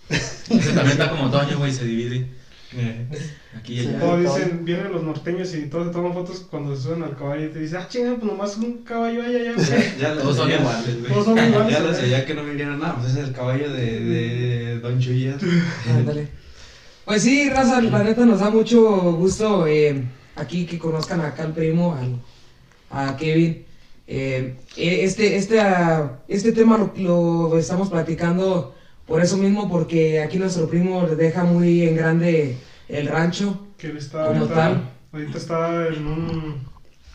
Ese 0.10 0.72
también 0.72 0.88
está 0.92 1.10
como 1.10 1.30
Toño, 1.30 1.58
güey, 1.58 1.74
se 1.74 1.86
divide. 1.86 2.28
Eh, 2.78 3.08
Aquí 3.58 3.74
y 3.74 3.80
Sí. 3.82 3.88
allá. 3.88 4.00
Todos 4.00 4.24
caballo. 4.24 4.36
dicen, 4.46 4.66
vienen 4.66 4.92
los 4.92 5.04
norteños 5.04 5.54
y 5.56 5.66
todos 5.68 5.88
se 5.88 5.94
toman 5.94 6.14
fotos 6.14 6.46
cuando 6.50 6.76
se 6.76 6.84
suben 6.84 7.04
al 7.04 7.18
caballo 7.18 7.46
y 7.46 7.50
te 7.50 7.60
dicen, 7.60 7.80
ah, 7.82 7.88
chinga, 7.90 8.16
pues 8.16 8.24
nomás 8.32 8.58
un 8.58 8.84
caballo 8.84 9.24
allá. 9.24 9.54
güey". 9.56 9.68
ya 10.00 10.16
Todos 10.16 10.36
son 10.38 10.50
ya- 10.50 10.60
iguales, 10.60 11.00
güey. 11.00 11.12
Todos 11.12 11.26
son 11.26 11.38
iguales. 11.48 11.72
Ya 11.74 11.80
lo 11.80 11.90
güey. 11.90 12.02
sé, 12.02 12.10
ya 12.10 12.26
que 12.26 12.34
no 12.34 12.44
vinieron 12.44 12.80
nada, 12.80 12.96
pues 12.96 13.12
es 13.16 13.18
el 13.28 13.34
caballo 13.34 13.72
de, 13.72 14.00
de 14.02 14.80
Don 14.80 15.00
Chuyas. 15.00 15.42
Ándale. 15.90 16.28
Pues 17.06 17.22
sí, 17.22 17.50
raza, 17.50 17.82
la 17.82 18.04
neta 18.04 18.26
nos 18.26 18.42
da 18.42 18.50
mucho 18.50 19.14
gusto 19.14 19.66
eh, 19.66 20.04
aquí 20.36 20.66
que 20.66 20.78
conozcan 20.78 21.22
acá 21.22 21.44
al 21.44 21.54
primo, 21.54 21.94
al- 21.96 22.20
a 22.90 23.16
Kevin. 23.18 23.66
Eh, 24.10 24.56
eh, 24.78 25.00
este, 25.04 25.36
este, 25.36 25.60
ah, 25.60 26.20
este 26.28 26.52
tema 26.54 26.78
lo, 26.78 27.50
lo 27.50 27.58
estamos 27.58 27.90
platicando 27.90 28.74
por 29.06 29.22
eso 29.22 29.38
mismo, 29.38 29.70
porque 29.70 30.22
aquí 30.22 30.38
nuestro 30.38 30.68
primo 30.70 31.06
le 31.08 31.16
deja 31.16 31.44
muy 31.46 31.84
en 31.84 31.96
grande 31.96 32.58
el 32.90 33.08
rancho. 33.08 33.68
Que 33.78 33.88
él 33.88 33.98
está 33.98 34.28
Como 34.28 34.40
ahorita, 34.42 34.56
tal. 34.56 34.92
ahorita 35.14 35.38
está 35.38 35.88
en 35.88 36.08
un, 36.08 36.56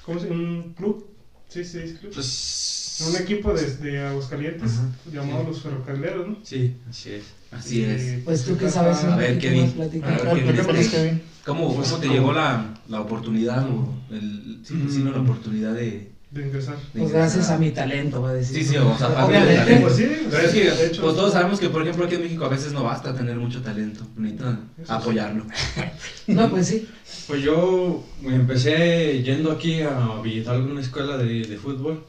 ¿cómo 0.05 0.19
se 0.21 0.29
llama? 0.29 0.41
Un 0.43 0.73
club. 0.75 1.07
Sí, 1.49 1.65
sí, 1.65 1.79
es 1.79 1.99
club. 1.99 2.13
Pues. 2.15 2.99
En 3.01 3.09
un 3.09 3.17
equipo 3.17 3.53
desde 3.53 4.01
Aguascalientes 4.07 4.75
Ajá. 4.75 4.89
llamado 5.13 5.41
Sí. 5.41 5.47
Los 5.49 5.63
Ferrocarrileros, 5.63 6.29
¿no? 6.29 6.37
Sí, 6.45 6.77
así 6.89 7.11
es. 7.13 7.25
Así 7.51 7.81
Y, 7.81 7.85
es. 7.85 8.23
Pues 8.25 8.45
tú 8.45 8.57
que 8.57 8.67
está- 8.67 8.83
sabes 8.95 9.05
A 9.05 9.17
ver, 9.17 9.39
Kevin. 9.39 9.75
A 10.05 10.09
ver, 10.11 10.45
Kevin, 10.45 10.77
este-. 10.77 11.21
¿Cómo, 11.45 11.69
cómo 11.69 11.83
te 11.83 11.91
¿cómo? 12.07 12.13
llegó 12.13 12.33
la, 12.33 12.75
la 12.89 13.01
oportunidad 13.01 13.67
o 13.69 13.93
el, 14.11 14.61
sí, 14.65 14.75
no, 15.03 15.11
la 15.11 15.21
oportunidad 15.21 15.75
de, 15.75 16.12
De 16.33 16.43
ingresar. 16.43 16.77
Pues 16.97 17.13
gracias 17.13 17.51
a 17.51 17.59
mi 17.59 17.71
talento, 17.73 18.23
va 18.23 18.31
a 18.31 18.35
decir. 18.35 18.57
Sí, 18.57 18.71
sí, 18.71 18.77
o 18.77 18.97
sea, 18.97 19.09
aparte 19.09 19.33
del 19.35 19.43
Obviamente. 19.43 19.65
talento. 19.65 19.87
Pues 19.87 19.97
sí, 19.97 20.27
Pero 20.31 20.43
es 20.43 20.53
que, 20.53 20.71
de 20.71 20.87
hecho, 20.87 21.03
pues 21.03 21.15
todos 21.15 21.33
sabemos 21.33 21.61
que, 21.61 21.69
por 21.69 21.83
ejemplo, 21.83 22.07
aquí 22.07 22.15
en 22.15 22.23
México 22.23 22.45
a 22.47 22.49
veces 22.49 22.73
no 22.73 22.85
basta 22.85 23.15
tener 23.15 23.37
mucho 23.37 23.61
talento, 23.61 24.07
necesitan 24.17 24.71
apoyarlo. 24.89 25.45
No, 26.27 26.49
pues 26.49 26.69
sí. 26.69 26.89
Pues 27.27 27.43
yo 27.43 28.05
empecé 28.25 29.23
yendo 29.23 29.53
aquí 29.53 29.83
a 29.83 30.21
visitar 30.23 30.59
una 30.59 30.81
escuela 30.81 31.17
de, 31.19 31.43
de 31.43 31.57
fútbol. 31.59 32.05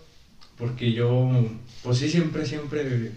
Porque 0.58 0.94
yo, 0.94 1.30
pues 1.82 1.98
sí, 1.98 2.08
siempre, 2.10 2.46
siempre. 2.46 3.12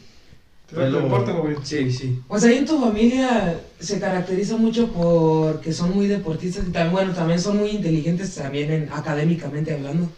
¿Te 0.69 0.77
da 0.77 0.91
tu 0.91 0.97
deporte 0.97 1.31
favorito? 1.33 1.61
Sí, 1.63 1.93
sí. 1.93 2.19
Pues 2.27 2.43
ahí 2.45 2.57
en 2.57 2.67
tu 2.67 2.81
familia 2.81 3.61
se 3.79 4.01
caracteriza 4.01 4.57
mucho 4.57 4.89
porque 4.89 5.73
son 5.73 5.95
muy 5.95 6.07
deportistas 6.07 6.67
y 6.67 6.73
también, 6.73 6.93
bueno, 6.93 7.13
también 7.13 7.39
son 7.39 7.59
muy 7.59 7.71
inteligentes 7.71 8.35
también 8.35 8.73
en, 8.73 8.89
académicamente 8.93 9.75
hablando. 9.75 10.09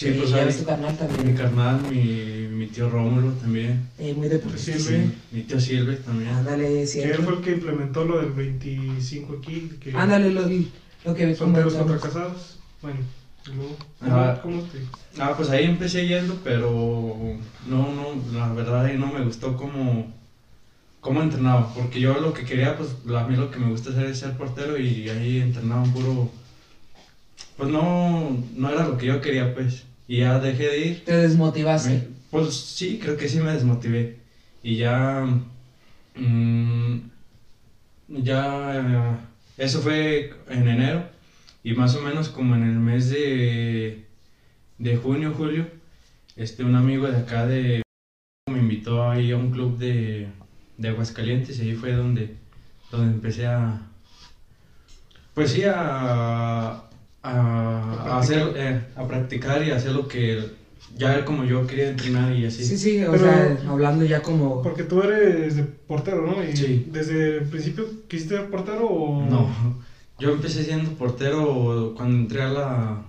Sí, 0.00 0.08
Eh, 0.08 0.14
pues 0.18 0.30
ya 0.30 0.44
ves 0.46 0.56
tu 0.60 0.64
carnal 0.64 0.96
Mi 1.26 1.34
carnal, 1.34 1.82
mi, 1.90 2.48
mi 2.56 2.66
tío 2.68 2.88
Rómulo 2.88 3.32
también. 3.32 3.86
Eh, 3.98 4.14
muy 4.14 4.28
deportista. 4.28 4.78
Sí, 4.78 5.12
Mi 5.30 5.42
tío 5.42 5.60
Silve 5.60 5.96
también. 5.96 6.30
Ándale, 6.30 6.86
Que 6.90 7.10
él 7.10 7.18
fue 7.22 7.34
el 7.34 7.40
que 7.42 7.50
implementó 7.52 8.06
lo 8.06 8.18
del 8.18 8.30
25 8.30 9.36
aquí. 9.42 9.70
Que 9.78 9.94
Ándale, 9.94 10.30
lo, 10.30 10.40
lo 11.04 11.14
que 11.14 11.34
Solteros 11.34 11.74
contra 11.74 11.98
casados. 11.98 12.58
Bueno, 12.80 12.96
Ah. 14.00 14.38
¿cómo 14.42 14.62
te...? 14.62 14.78
Ah, 15.20 15.34
pues 15.36 15.50
ahí 15.50 15.64
empecé 15.66 16.06
yendo, 16.08 16.38
pero 16.42 17.18
no, 17.68 17.92
no, 17.92 18.38
la 18.38 18.50
verdad 18.54 18.86
ahí 18.86 18.96
no 18.96 19.06
me 19.12 19.22
gustó 19.22 19.54
cómo, 19.54 20.10
cómo 21.02 21.20
entrenaba, 21.22 21.74
porque 21.74 22.00
yo 22.00 22.18
lo 22.20 22.32
que 22.32 22.44
quería, 22.46 22.78
pues 22.78 22.88
a 23.14 23.26
mí 23.28 23.36
lo 23.36 23.50
que 23.50 23.58
me 23.58 23.68
gusta 23.68 23.90
hacer 23.90 24.06
es 24.06 24.18
ser 24.20 24.38
portero 24.38 24.78
y 24.78 25.10
ahí 25.10 25.40
entrenaban 25.40 25.92
puro, 25.92 26.30
pues 27.58 27.68
no, 27.70 28.34
no 28.56 28.70
era 28.70 28.88
lo 28.88 28.96
que 28.96 29.06
yo 29.06 29.20
quería, 29.20 29.54
pues, 29.54 29.84
y 30.10 30.18
ya 30.18 30.40
dejé 30.40 30.64
de 30.66 30.78
ir. 30.86 31.04
Te 31.04 31.16
desmotivaste. 31.16 31.88
Me- 31.88 32.08
pues 32.32 32.52
sí, 32.52 32.98
creo 33.00 33.16
que 33.16 33.28
sí 33.28 33.38
me 33.38 33.52
desmotivé. 33.52 34.16
Y 34.60 34.74
ya. 34.74 35.24
mm, 36.16 36.98
ya. 38.08 39.20
eso 39.56 39.80
fue 39.80 40.34
en 40.48 40.66
enero. 40.66 41.04
Y 41.62 41.74
más 41.74 41.94
o 41.94 42.02
menos 42.02 42.28
como 42.28 42.56
en 42.56 42.64
el 42.64 42.80
mes 42.80 43.08
de. 43.08 44.04
de 44.78 44.96
junio, 44.96 45.32
julio. 45.32 45.68
Este, 46.34 46.64
un 46.64 46.74
amigo 46.74 47.06
de 47.06 47.16
acá 47.16 47.46
de. 47.46 47.82
me 48.50 48.58
invitó 48.58 49.08
ahí 49.08 49.30
a 49.30 49.36
un 49.36 49.52
club 49.52 49.78
de. 49.78 50.26
de 50.76 50.88
Aguascalientes. 50.88 51.60
Y 51.60 51.70
ahí 51.70 51.74
fue 51.76 51.92
donde. 51.92 52.34
donde 52.90 53.14
empecé 53.14 53.46
a. 53.46 53.80
Pues 55.34 55.52
sí, 55.52 55.62
a. 55.64 56.89
a, 57.22 58.14
a 58.14 58.18
hacer. 58.20 58.52
eh, 58.56 58.80
a 58.96 59.06
practicar 59.06 59.62
y 59.66 59.70
hacer 59.70 59.92
lo 59.92 60.08
que 60.08 60.58
ya 60.96 61.24
como 61.24 61.44
yo 61.44 61.66
quería 61.66 61.90
entrenar 61.90 62.32
y 62.34 62.46
así. 62.46 62.64
Sí, 62.64 62.76
sí, 62.76 63.04
o 63.04 63.12
Pero- 63.12 63.24
sea, 63.24 63.58
hablando 63.68 64.04
ya 64.04 64.22
como... 64.22 64.62
Porque 64.62 64.82
tú 64.84 65.02
eres 65.02 65.56
de 65.56 65.62
portero, 65.64 66.26
¿no? 66.26 66.42
Y 66.44 66.56
Sí. 66.56 66.86
¿Desde 66.90 67.38
el 67.38 67.44
principio 67.44 67.86
quisiste 68.08 68.36
ser 68.36 68.50
portero 68.50 68.86
o...? 68.88 69.24
No, 69.26 69.48
yo 70.18 70.30
empecé 70.32 70.64
siendo 70.64 70.90
portero 70.92 71.94
cuando 71.96 72.16
entré 72.16 72.42
a 72.42 72.48
la, 72.48 73.02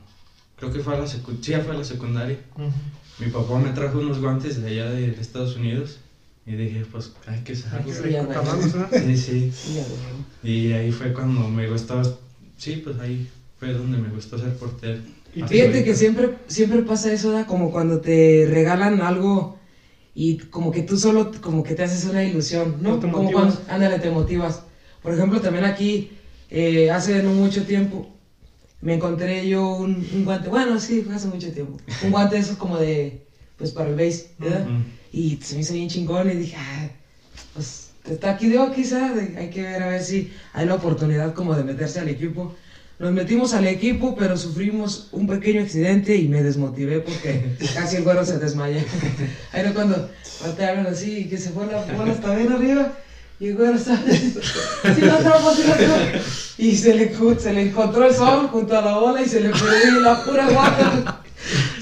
creo 0.58 0.72
que 0.72 0.80
fue 0.80 0.96
a 0.96 1.00
la 1.00 1.08
secundaria, 1.08 1.58
sí, 1.60 1.64
fue 1.66 1.76
a 1.76 1.78
la 1.80 1.84
secundaria. 1.84 2.40
Ujú. 2.56 2.72
Mi 3.20 3.28
papá 3.32 3.60
me 3.60 3.70
trajo 3.72 4.00
unos 4.00 4.20
guantes 4.22 4.62
de 4.62 4.70
allá 4.70 4.90
de 4.90 5.10
Estados 5.20 5.56
Unidos 5.58 6.00
y 6.46 6.54
dije, 6.54 6.84
pues 6.92 7.12
hay 7.28 7.40
que 7.40 7.54
que 7.54 9.18
Sí. 9.18 9.52
Sí. 9.52 9.52
Y 10.44 10.72
ahí 10.74 10.92
fue 10.92 11.14
cuando 11.14 11.48
me 11.50 11.68
gustó, 11.70 12.02
sí, 12.58 12.82
pues 12.84 12.98
ahí 13.00 13.28
fue 13.62 13.74
donde 13.74 14.00
me 14.00 14.10
gustó 14.10 14.40
ser 14.40 14.56
portero. 14.56 15.00
Y 15.36 15.44
Fíjate 15.44 15.84
que 15.84 15.94
siempre, 15.94 16.36
siempre 16.48 16.82
pasa 16.82 17.14
eso, 17.14 17.32
¿da? 17.32 17.46
como 17.46 17.70
cuando 17.70 18.00
te 18.02 18.48
regalan 18.50 19.02
algo 19.02 19.60
y 20.16 20.38
como 20.38 20.72
que 20.72 20.82
tú 20.82 20.98
solo, 20.98 21.30
como 21.42 21.62
que 21.62 21.76
te 21.76 21.84
haces 21.84 22.06
una 22.06 22.24
ilusión, 22.24 22.78
¿no? 22.82 22.96
Te 22.96 23.02
como 23.02 23.22
motivas. 23.22 23.54
cuando, 23.54 23.72
ándale, 23.72 24.00
te 24.00 24.10
motivas. 24.10 24.64
Por 25.04 25.14
ejemplo, 25.14 25.40
también 25.42 25.66
aquí, 25.66 26.10
eh, 26.50 26.90
hace 26.90 27.22
no 27.22 27.34
mucho 27.34 27.64
tiempo, 27.64 28.08
me 28.82 28.96
encontré 28.96 29.48
yo 29.48 29.76
un, 29.76 30.04
un 30.12 30.26
guante, 30.26 30.50
bueno, 30.50 30.80
sí, 30.80 31.04
fue 31.04 31.14
hace 31.14 31.28
mucho 31.28 31.52
tiempo, 31.52 31.78
un 32.04 32.10
guante 32.16 32.38
de 32.38 32.42
esos 32.42 32.58
como 32.58 32.80
de, 32.80 33.28
pues 33.58 33.70
para 33.70 33.90
el 33.90 33.96
base, 33.96 34.32
¿verdad? 34.40 34.64
Ujú. 34.64 34.82
Y 35.14 35.38
se 35.40 35.54
me 35.54 35.62
hizo 35.62 35.74
bien 35.74 35.88
chingón 35.88 36.32
y 36.32 36.34
dije, 36.34 36.56
ah, 36.58 36.90
pues 37.54 37.92
está 38.10 38.32
aquí 38.32 38.48
de 38.48 38.58
quizá, 38.76 39.14
hay 39.38 39.52
que 39.52 39.62
ver 39.62 39.84
a 39.84 39.90
ver 39.90 40.02
si 40.02 40.32
hay 40.54 40.66
la 40.66 40.74
oportunidad 40.74 41.36
como 41.36 41.56
de 41.56 41.64
meterse 41.64 42.00
al 42.00 42.10
equipo. 42.10 42.56
Nos 43.02 43.14
metimos 43.14 43.56
al 43.56 43.66
equipo, 43.66 44.16
pero 44.16 44.38
sufrimos 44.38 45.08
un 45.12 45.26
pequeño 45.26 45.64
accidente 45.64 46.16
y 46.16 46.28
me 46.28 46.44
desmotivé 46.44 47.00
porque 47.00 47.56
casi 47.74 47.96
el 47.96 48.04
güero 48.04 48.24
se 48.24 48.38
desmayó. 48.38 48.78
Ahí 49.52 49.64
no 49.66 49.74
cuando 49.74 50.08
te 50.56 50.66
hablan 50.66 50.86
así 50.86 51.22
y 51.22 51.26
que 51.26 51.40
se 51.40 51.50
fue 51.50 51.66
la 51.66 51.84
bola 51.96 52.12
hasta 52.12 52.36
bien 52.36 52.52
arriba 52.52 52.92
y 53.40 53.48
el 53.48 53.56
güero 53.56 53.76
está... 53.76 53.98
Sí 54.06 55.02
la 55.02 55.16
atrapa, 55.16 55.56
sí 55.56 55.64
la 55.68 55.74
atrapa. 55.74 56.20
Y 56.60 56.76
se 56.76 56.94
le, 56.94 57.12
se 57.40 57.54
le 57.54 57.62
encontró 57.70 58.06
el 58.06 58.14
sol 58.14 58.48
junto 58.50 58.78
a 58.78 58.82
la 58.84 58.96
bola 59.00 59.24
y 59.24 59.28
se 59.28 59.42
le 59.42 59.50
perdió 59.50 60.00
la 60.02 60.24
pura 60.24 60.48
guata. 60.48 61.24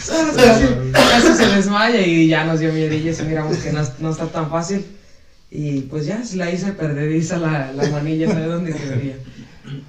¿Sabes? 0.01 0.38
Casi, 0.38 0.65
casi 0.93 1.34
se 1.34 1.53
desmaya 1.53 1.99
y 1.99 2.29
ya 2.29 2.45
nos 2.45 2.62
dio 2.62 2.71
miedillas 2.71 3.19
y 3.19 3.23
miramos 3.23 3.58
que 3.58 3.73
no, 3.73 3.82
no 3.99 4.12
está 4.12 4.27
tan 4.27 4.49
fácil. 4.49 4.86
Y 5.51 5.82
pues 5.82 6.05
ya 6.05 6.23
la 6.36 6.49
hice 6.49 6.71
perdediza 6.71 7.38
la, 7.39 7.73
la 7.73 7.89
manilla, 7.89 8.32
¿sabe 8.32 8.45
dónde 8.45 8.73
quedaría? 8.73 9.17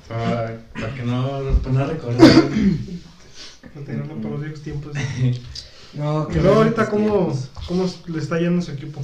Para, 0.08 0.58
para 0.74 0.94
que 0.94 1.02
no, 1.02 1.40
para 1.62 1.74
no 1.74 1.86
recordar. 1.86 2.26
Para 3.74 3.86
tenerlo 3.86 4.14
para 4.16 4.30
los 4.30 4.40
viejos 4.40 4.60
tiempos. 4.62 4.96
No, 5.92 6.28
luego 6.32 6.54
ahorita, 6.58 6.88
¿cómo, 6.88 7.36
¿cómo 7.66 7.84
le 8.06 8.18
está 8.20 8.38
yendo 8.38 8.60
a 8.60 8.62
su 8.62 8.70
equipo? 8.70 9.02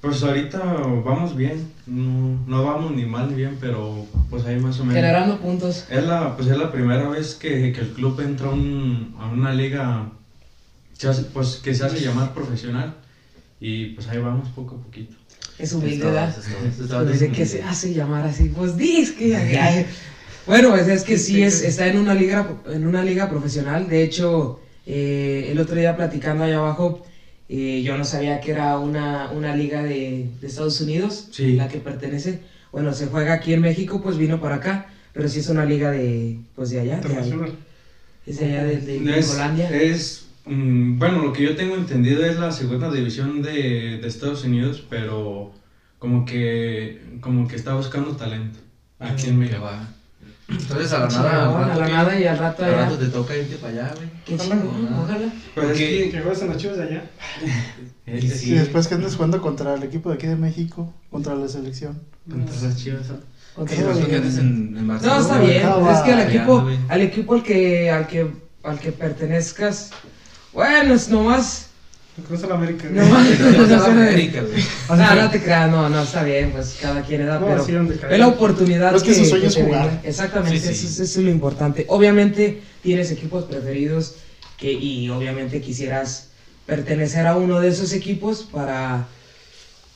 Pues 0.00 0.22
ahorita 0.22 0.58
vamos 1.04 1.36
bien, 1.36 1.70
no, 1.86 2.38
no 2.46 2.64
vamos 2.64 2.92
ni 2.92 3.04
mal 3.04 3.28
ni 3.28 3.34
bien, 3.34 3.58
pero 3.60 4.06
pues 4.30 4.46
ahí 4.46 4.58
más 4.58 4.80
o 4.80 4.84
menos. 4.84 4.94
Generando 4.96 5.38
puntos. 5.40 5.84
Es 5.90 6.04
la, 6.06 6.36
pues 6.36 6.48
es 6.48 6.56
la 6.56 6.72
primera 6.72 7.06
vez 7.10 7.34
que, 7.34 7.70
que 7.72 7.80
el 7.82 7.88
club 7.90 8.18
entra 8.22 8.46
a, 8.48 8.52
un- 8.52 9.14
a 9.18 9.26
una 9.26 9.52
liga 9.52 10.08
hace- 11.06 11.24
pues, 11.24 11.56
que 11.56 11.74
se 11.74 11.84
hace 11.84 12.00
llamar 12.00 12.32
profesional 12.32 12.94
y 13.60 13.88
pues 13.88 14.08
ahí 14.08 14.16
vamos 14.18 14.48
poco 14.50 14.76
a 14.76 14.78
poquito. 14.82 15.16
Es 15.58 15.68
Es 15.70 15.72
humilde, 15.74 16.04
¿verdad? 16.06 16.34
es 16.36 17.12
es 17.12 17.20
de 17.20 17.30
que 17.32 17.46
se 17.46 17.62
hace 17.62 17.94
llamar 17.94 18.26
así, 18.26 18.50
pues 18.54 18.76
dis 18.76 19.12
que 19.12 19.36
ay. 19.36 19.86
bueno, 20.46 20.70
pues 20.70 20.88
es 20.88 21.02
que 21.04 21.16
sí 21.16 21.42
es, 21.42 21.62
está 21.62 21.86
en 21.88 21.98
una 21.98 22.14
liga 22.14 22.48
en 22.66 22.86
una 22.86 23.02
liga 23.04 23.30
profesional. 23.30 23.88
De 23.88 24.02
hecho, 24.02 24.60
eh, 24.86 25.48
el 25.52 25.58
otro 25.60 25.76
día 25.76 25.96
platicando 25.96 26.44
allá 26.44 26.56
abajo, 26.58 27.04
eh, 27.48 27.82
yo 27.84 27.96
no 27.96 28.04
sabía 28.04 28.40
que 28.40 28.50
era 28.50 28.78
una, 28.78 29.30
una 29.30 29.54
liga 29.54 29.82
de, 29.84 30.26
de 30.40 30.46
Estados 30.46 30.80
Unidos, 30.80 31.28
Sí. 31.30 31.52
la 31.52 31.68
que 31.68 31.78
pertenece. 31.78 32.40
Bueno, 32.72 32.92
se 32.92 33.06
juega 33.06 33.34
aquí 33.34 33.52
en 33.52 33.60
México, 33.60 34.02
pues 34.02 34.16
vino 34.16 34.40
para 34.40 34.56
acá, 34.56 34.86
pero 35.12 35.28
sí 35.28 35.38
es 35.38 35.48
una 35.48 35.64
liga 35.64 35.90
de, 35.92 36.40
pues 36.56 36.70
de 36.70 36.80
allá, 36.80 36.96
de, 36.96 37.02
Internacional. 37.08 37.52
es 38.26 38.40
de 38.40 38.44
allá 38.46 38.64
de, 38.64 38.76
de 38.78 39.18
Es, 39.20 39.30
Holandia. 39.30 39.70
es, 39.70 40.23
bueno, 40.46 41.22
lo 41.22 41.32
que 41.32 41.42
yo 41.42 41.56
tengo 41.56 41.74
entendido 41.76 42.24
es 42.24 42.38
la 42.38 42.52
segunda 42.52 42.90
división 42.90 43.42
de, 43.42 43.98
de 44.00 44.06
Estados 44.08 44.44
Unidos, 44.44 44.84
pero 44.90 45.52
como 45.98 46.24
que, 46.24 47.00
como 47.20 47.48
que 47.48 47.56
está 47.56 47.74
buscando 47.74 48.14
talento 48.16 48.58
aquí 48.98 49.28
en 49.28 49.40
Que 49.40 49.46
México. 49.46 49.70
Entonces 50.46 50.92
a 50.92 50.98
la 51.00 51.08
nada, 51.08 51.48
al 51.48 51.54
a 51.54 51.66
rato 51.68 51.80
la 51.80 51.86
que- 51.86 51.92
nada 51.92 52.20
y 52.20 52.24
al 52.26 52.36
rato 52.38 52.64
al 52.66 52.74
rato 52.74 52.98
te 52.98 53.06
toca 53.06 53.34
irte 53.34 53.56
para 53.56 53.72
allá, 53.72 53.94
güey. 53.96 54.08
Qué 54.26 54.36
chingón, 54.36 54.88
ojalá. 55.02 55.32
Pero 55.54 55.70
es 55.70 55.78
que, 55.78 56.10
Que 56.10 56.20
juegas 56.20 56.42
en 56.42 56.48
las 56.48 56.56
chivas 56.58 56.76
de 56.76 56.82
allá. 56.82 57.04
es 58.06 58.24
Y 58.24 58.28
sí, 58.28 58.50
después 58.52 58.86
que 58.86 58.94
andes 58.96 59.14
jugando 59.16 59.40
contra 59.40 59.74
el 59.74 59.82
equipo 59.82 60.10
de 60.10 60.16
aquí 60.16 60.26
de 60.26 60.36
México, 60.36 60.92
contra 61.10 61.34
la 61.34 61.48
selección. 61.48 61.98
contra 62.30 62.54
las 62.60 62.76
Chivas. 62.76 63.06
Contra- 63.54 63.74
¿Qué 63.76 63.82
pasó 63.84 64.06
que 64.06 64.16
andes 64.16 64.36
en, 64.36 64.76
en 64.76 64.86
Barcelona? 64.86 65.16
No, 65.18 65.22
está 65.24 65.40
bien. 65.40 65.64
Acaba. 65.64 65.94
Es 65.94 66.00
que 66.02 66.12
al 66.12 66.28
equipo, 66.28 66.68
al 66.88 67.00
equipo 67.00 67.34
al 67.34 67.42
que, 67.42 67.90
al 67.90 68.06
que, 68.06 68.30
al 68.64 68.78
que 68.80 68.92
pertenezcas, 68.92 69.92
bueno, 70.54 70.94
es 70.94 71.08
nomás, 71.08 71.66
Cruz 72.28 72.42
la 72.42 72.54
América. 72.54 72.88
nomás, 72.90 73.26
Vas 73.40 73.70
a 73.70 73.70
la 73.70 73.76
no, 73.78 73.84
América, 73.86 74.40
güey. 74.42 74.62
no 75.18 75.30
te 75.30 75.42
creas, 75.42 75.70
no, 75.70 75.88
no, 75.88 76.02
está 76.02 76.22
bien, 76.22 76.52
pues 76.52 76.78
cada 76.80 77.02
quien 77.02 77.22
edad, 77.22 77.40
No, 77.40 77.46
pero 77.46 77.64
sí, 77.64 77.72
es 78.10 78.18
la 78.18 78.28
oportunidad 78.28 78.94
Es 78.94 79.02
que 79.02 79.14
su 79.14 79.24
sueño 79.24 79.48
es 79.48 79.56
jugar. 79.56 80.00
Exactamente, 80.04 80.58
Sí, 80.60 80.66
sí. 80.66 80.86
Eso, 80.86 80.86
es- 81.02 81.10
eso 81.10 81.18
es 81.20 81.24
lo 81.24 81.30
importante. 81.32 81.86
Obviamente 81.88 82.62
tienes 82.82 83.10
equipos 83.10 83.44
preferidos 83.46 84.14
que, 84.56 84.72
y 84.72 85.10
obviamente 85.10 85.60
quisieras 85.60 86.28
pertenecer 86.66 87.26
a 87.26 87.36
uno 87.36 87.58
de 87.60 87.68
esos 87.68 87.92
equipos 87.92 88.44
para 88.44 89.08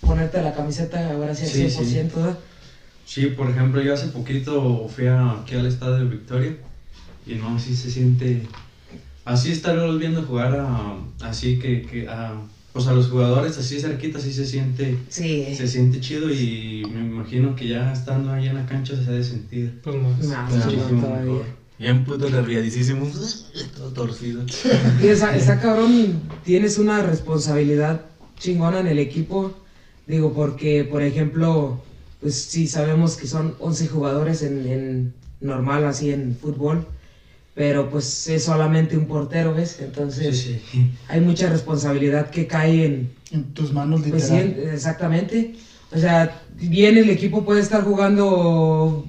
ponerte 0.00 0.42
la 0.42 0.52
camiseta 0.54 1.12
ahora 1.12 1.34
sí 1.36 1.44
al 1.44 1.50
Sí, 1.50 1.62
100%, 1.78 1.84
sí. 2.14 2.16
¿verdad? 2.16 2.38
Sí, 3.06 3.26
por 3.26 3.48
ejemplo, 3.48 3.80
yo 3.80 3.94
hace 3.94 4.08
poquito 4.08 4.88
fui 4.94 5.06
a- 5.06 5.40
aquí 5.42 5.54
al 5.54 5.66
estadio 5.66 5.98
de 5.98 6.04
Victoria 6.04 6.56
y 7.26 7.34
no, 7.36 7.56
así 7.56 7.74
se 7.76 7.90
siente, 7.90 8.42
así 9.28 9.52
estarlos 9.52 9.98
viendo 9.98 10.22
jugar 10.22 10.56
a, 10.58 10.96
así 11.20 11.58
que, 11.58 11.82
que 11.82 12.08
a, 12.08 12.34
pues 12.72 12.86
a 12.86 12.92
los 12.94 13.08
jugadores 13.08 13.56
así 13.58 13.80
cerquita, 13.80 14.18
así 14.18 14.32
se 14.32 14.44
siente, 14.46 14.98
Sí. 15.08 15.54
se 15.56 15.66
siente 15.68 16.00
chido 16.00 16.30
y 16.32 16.82
me 16.92 17.00
imagino 17.00 17.54
que 17.56 17.68
ya 17.68 17.92
estando 17.92 18.32
ahí 18.32 18.46
en 18.48 18.54
la 18.56 18.66
cancha 18.66 18.94
se 19.02 19.08
ha 19.10 19.12
de 19.14 19.24
sentir. 19.24 19.80
Pues 19.82 19.96
más. 19.96 20.24
Más 20.24 20.64
muchísimo 20.66 21.16
mejor. 21.16 21.44
Bien 21.78 22.04
puto 22.04 22.28
nerviadísimo. 22.28 23.06
Todo 23.76 23.90
torcido. 23.90 24.42
Y 25.02 25.06
esa, 25.06 25.36
está 25.36 25.60
cabrón, 25.60 26.20
tienes 26.44 26.76
una 26.78 27.02
responsabilidad 27.02 28.00
chingona 28.38 28.80
en 28.80 28.88
el 28.88 28.98
equipo. 28.98 29.52
Digo, 30.06 30.32
porque, 30.32 30.84
por 30.84 31.02
ejemplo, 31.02 31.80
pues 32.20 32.34
sí 32.34 32.66
sabemos 32.66 33.16
que 33.16 33.26
son 33.28 33.54
11 33.60 33.86
jugadores 33.88 34.42
en, 34.42 34.66
en 34.66 35.14
normal, 35.40 35.84
así 35.84 36.10
en 36.10 36.36
fútbol. 36.40 36.86
Pero 37.58 37.90
pues 37.90 38.28
es 38.28 38.44
solamente 38.44 38.96
un 38.96 39.06
portero, 39.06 39.52
¿ves? 39.52 39.70
Sí, 39.78 39.82
Entonces 39.84 40.38
sí. 40.38 40.60
hay 41.08 41.20
mucha 41.20 41.48
responsabilidad 41.50 42.30
que 42.30 42.46
cae 42.46 42.84
en... 42.86 43.10
En 43.32 43.52
tus 43.52 43.72
manos, 43.72 44.02
Pues 44.08 44.26
sí, 44.26 44.32
literal. 44.32 44.60
en- 44.60 44.70
exactamente. 44.74 45.54
O 45.90 45.98
sea, 45.98 46.40
bien 46.54 46.96
el 46.96 47.10
equipo 47.10 47.44
puede 47.44 47.58
estar 47.60 47.82
jugando 47.82 49.04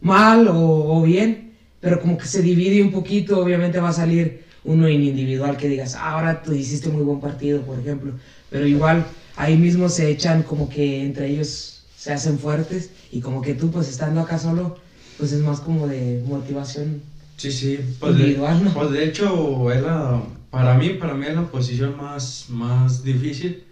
mal 0.00 0.48
o, 0.48 0.98
o 0.98 1.02
bien, 1.04 1.52
pero 1.78 2.00
como 2.00 2.18
que 2.18 2.26
se 2.26 2.42
divide 2.42 2.82
un 2.82 2.90
poquito, 2.90 3.40
obviamente 3.40 3.78
va 3.78 3.90
a 3.90 3.92
salir 3.92 4.42
uno 4.64 4.88
en 4.88 5.04
individual 5.04 5.56
que 5.56 5.68
digas, 5.68 5.94
ah, 5.94 6.10
ahora 6.14 6.42
tú 6.42 6.52
hiciste 6.52 6.88
muy 6.88 7.02
buen 7.02 7.20
partido, 7.20 7.60
por 7.62 7.78
ejemplo. 7.78 8.14
Pero 8.50 8.66
igual 8.66 9.06
ahí 9.36 9.56
mismo 9.56 9.88
se 9.88 10.10
echan 10.10 10.42
como 10.42 10.68
que 10.68 11.04
entre 11.04 11.28
ellos 11.28 11.84
se 11.96 12.10
hacen 12.10 12.36
fuertes 12.40 12.90
y 13.12 13.20
como 13.20 13.40
que 13.42 13.54
tú 13.54 13.70
pues 13.70 13.88
estando 13.88 14.18
acá 14.20 14.38
solo, 14.38 14.76
pues 15.18 15.30
es 15.30 15.40
más 15.42 15.60
como 15.60 15.86
de 15.86 16.20
motivación. 16.26 17.08
Sí, 17.40 17.50
sí, 17.50 17.78
pues 17.98 18.18
de, 18.18 18.36
¿no? 18.36 18.70
pues 18.74 18.90
de 18.90 19.02
hecho 19.02 19.72
es 19.72 19.80
la, 19.82 20.20
para 20.50 20.74
mí, 20.74 20.90
para 20.90 21.14
mí 21.14 21.24
es 21.26 21.34
la 21.34 21.44
posición 21.44 21.96
más, 21.96 22.46
más 22.50 23.02
difícil 23.02 23.64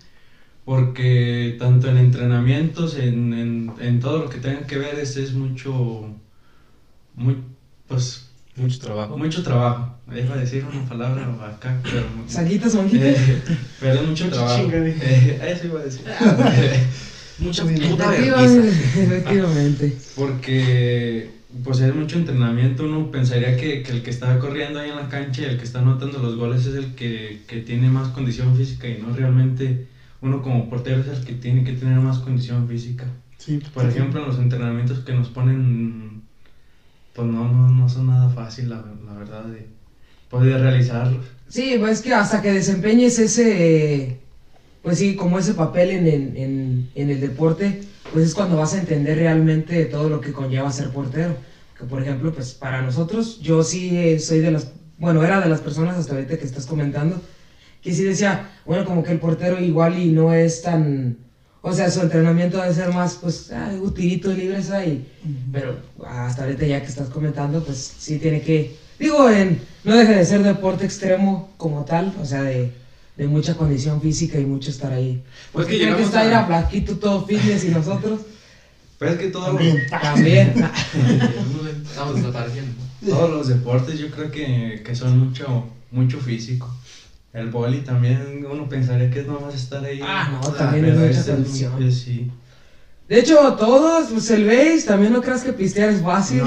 porque 0.64 1.56
tanto 1.58 1.88
en 1.90 1.98
entrenamientos, 1.98 2.96
en, 2.96 3.34
en, 3.34 3.72
en 3.78 4.00
todo 4.00 4.20
lo 4.22 4.30
que 4.30 4.38
tenga 4.38 4.66
que 4.66 4.78
ver 4.78 4.98
es, 4.98 5.16
es 5.18 5.34
mucho, 5.34 6.10
muy, 7.14 7.36
pues 7.86 8.30
Mucho 8.56 8.78
trabajo. 8.78 9.18
mucho 9.18 9.42
trabajo. 9.42 9.94
Iba 10.16 10.34
a 10.34 10.38
decir 10.38 10.64
una 10.64 10.88
palabra 10.88 11.26
acá, 11.46 11.78
pero, 11.82 12.06
eh, 12.94 13.42
pero 13.80 13.94
es 14.00 14.06
mucho 14.06 14.24
Mucho 14.24 14.34
trabajo. 14.36 14.70
Eh, 14.72 15.40
eso 15.54 15.66
iba 15.66 15.80
a 15.80 15.84
decir. 15.84 16.02
Mucha 17.38 17.62
puta 17.64 18.14
Efectivamente, 18.14 18.60
vergüenza. 18.60 19.00
efectivamente. 19.02 19.96
Porque 20.16 21.37
pues 21.64 21.80
es 21.80 21.94
mucho 21.94 22.16
entrenamiento, 22.16 22.84
uno 22.84 23.10
pensaría 23.10 23.56
que, 23.56 23.82
que 23.82 23.92
el 23.92 24.02
que 24.02 24.10
está 24.10 24.38
corriendo 24.38 24.78
ahí 24.80 24.88
en 24.90 24.96
la 24.96 25.08
cancha 25.08 25.42
y 25.42 25.44
el 25.46 25.56
que 25.56 25.64
está 25.64 25.78
anotando 25.80 26.18
los 26.20 26.36
goles 26.36 26.66
es 26.66 26.74
el 26.74 26.94
que, 26.94 27.42
que 27.46 27.58
tiene 27.58 27.90
más 27.90 28.08
condición 28.08 28.54
física 28.54 28.88
y 28.88 28.98
no 28.98 29.12
realmente 29.12 29.86
uno 30.20 30.42
como 30.42 30.68
portero 30.68 31.00
es 31.00 31.08
el 31.08 31.24
que 31.24 31.32
tiene 31.32 31.64
que 31.64 31.72
tener 31.72 31.98
más 32.00 32.18
condición 32.18 32.66
física. 32.66 33.06
Sí, 33.38 33.58
Por 33.72 33.86
ejemplo, 33.86 34.20
en 34.20 34.26
los 34.26 34.38
entrenamientos 34.38 35.00
que 35.00 35.14
nos 35.14 35.28
ponen, 35.30 36.22
pues 37.12 37.28
no, 37.28 37.48
no, 37.48 37.68
no 37.70 37.88
son 37.88 38.06
nada 38.06 38.28
fácil, 38.28 38.68
la, 38.70 38.82
la 39.04 39.14
verdad, 39.14 39.44
de 39.46 39.66
poder 40.28 40.60
realizarlos. 40.60 41.26
Sí, 41.48 41.76
pues 41.78 41.92
es 41.94 42.00
que 42.02 42.12
hasta 42.12 42.42
que 42.42 42.52
desempeñes 42.52 43.18
ese, 43.18 44.18
pues 44.82 44.98
sí, 44.98 45.14
como 45.16 45.38
ese 45.38 45.54
papel 45.54 45.90
en 45.92 46.06
en, 46.06 46.90
en 46.94 47.10
el 47.10 47.20
deporte, 47.20 47.80
pues 48.12 48.26
es 48.26 48.34
cuando 48.34 48.56
vas 48.56 48.74
a 48.74 48.78
entender 48.78 49.18
realmente 49.18 49.84
todo 49.86 50.08
lo 50.08 50.20
que 50.20 50.32
conlleva 50.32 50.72
ser 50.72 50.90
portero. 50.90 51.36
Que 51.78 51.84
por 51.84 52.02
ejemplo, 52.02 52.32
pues 52.32 52.54
para 52.54 52.82
nosotros, 52.82 53.40
yo 53.40 53.62
sí 53.62 53.96
eh, 53.96 54.18
soy 54.18 54.40
de 54.40 54.50
las, 54.50 54.72
bueno, 54.98 55.22
era 55.22 55.40
de 55.40 55.48
las 55.48 55.60
personas 55.60 55.96
hasta 55.96 56.14
ahorita 56.14 56.36
que 56.36 56.44
estás 56.44 56.66
comentando, 56.66 57.20
que 57.82 57.94
sí 57.94 58.02
decía, 58.02 58.50
bueno, 58.66 58.84
como 58.84 59.02
que 59.02 59.12
el 59.12 59.20
portero 59.20 59.60
igual 59.60 59.98
y 59.98 60.10
no 60.10 60.32
es 60.32 60.62
tan, 60.62 61.18
o 61.62 61.72
sea, 61.72 61.90
su 61.90 62.00
entrenamiento 62.00 62.58
debe 62.58 62.74
ser 62.74 62.92
más, 62.92 63.14
pues, 63.20 63.52
ah, 63.52 63.72
un 63.80 63.94
tirito 63.94 64.30
de 64.30 64.36
libres 64.36 64.70
ahí, 64.70 65.06
pero 65.52 65.76
hasta 66.04 66.42
ahorita 66.44 66.66
ya 66.66 66.80
que 66.80 66.88
estás 66.88 67.08
comentando, 67.10 67.62
pues 67.62 67.94
sí 67.98 68.18
tiene 68.18 68.40
que, 68.40 68.76
digo, 68.98 69.30
en, 69.30 69.60
no 69.84 69.96
deja 69.96 70.12
de 70.12 70.24
ser 70.24 70.42
deporte 70.42 70.84
extremo 70.84 71.50
como 71.56 71.84
tal, 71.84 72.12
o 72.20 72.24
sea, 72.24 72.42
de, 72.42 72.72
de 73.18 73.26
mucha 73.26 73.54
condición 73.54 74.00
física 74.00 74.38
y 74.38 74.46
mucho 74.46 74.70
estar 74.70 74.92
ahí. 74.92 75.22
Pues 75.52 75.66
que 75.66 75.76
creen 75.76 75.96
que 75.96 76.02
llegamos 76.02 76.06
está 76.08 76.20
a- 76.20 76.26
ir 76.26 76.34
a 76.34 76.46
flaquito 76.46 76.96
todo 76.96 77.26
fitness 77.26 77.64
y 77.64 77.68
nosotros 77.68 78.20
Pero 78.98 79.12
es 79.12 79.18
que 79.18 79.26
todos 79.28 79.52
los, 79.54 79.62
También. 79.90 79.92
también. 80.54 80.54
Estamos 81.88 82.16
desapareciendo. 82.16 82.72
todos 83.06 83.30
los 83.30 83.48
deportes 83.48 83.98
yo 83.98 84.10
creo 84.10 84.30
que, 84.30 84.82
que 84.84 84.94
son 84.96 85.18
mucho, 85.18 85.66
mucho 85.90 86.18
físico. 86.20 86.72
El 87.34 87.50
boli 87.50 87.80
también 87.82 88.46
uno 88.50 88.66
pensaría 88.68 89.10
que 89.10 89.20
es 89.20 89.26
nomás 89.26 89.54
estar 89.54 89.84
ahí. 89.84 90.00
Ah, 90.02 90.40
no, 90.42 90.48
también 90.52 90.86
es 90.86 90.96
mucha 90.96 91.10
este 91.10 91.32
condición. 91.32 91.74
muy- 91.74 91.92
sí. 91.92 92.30
De 93.08 93.20
hecho, 93.20 93.54
todos, 93.54 94.08
pues 94.10 94.30
el 94.30 94.44
base, 94.46 94.82
también 94.86 95.12
no 95.14 95.22
creas 95.22 95.42
que 95.42 95.52
pistear 95.54 95.88
es 95.90 96.02
fácil. 96.02 96.42
No 96.42 96.46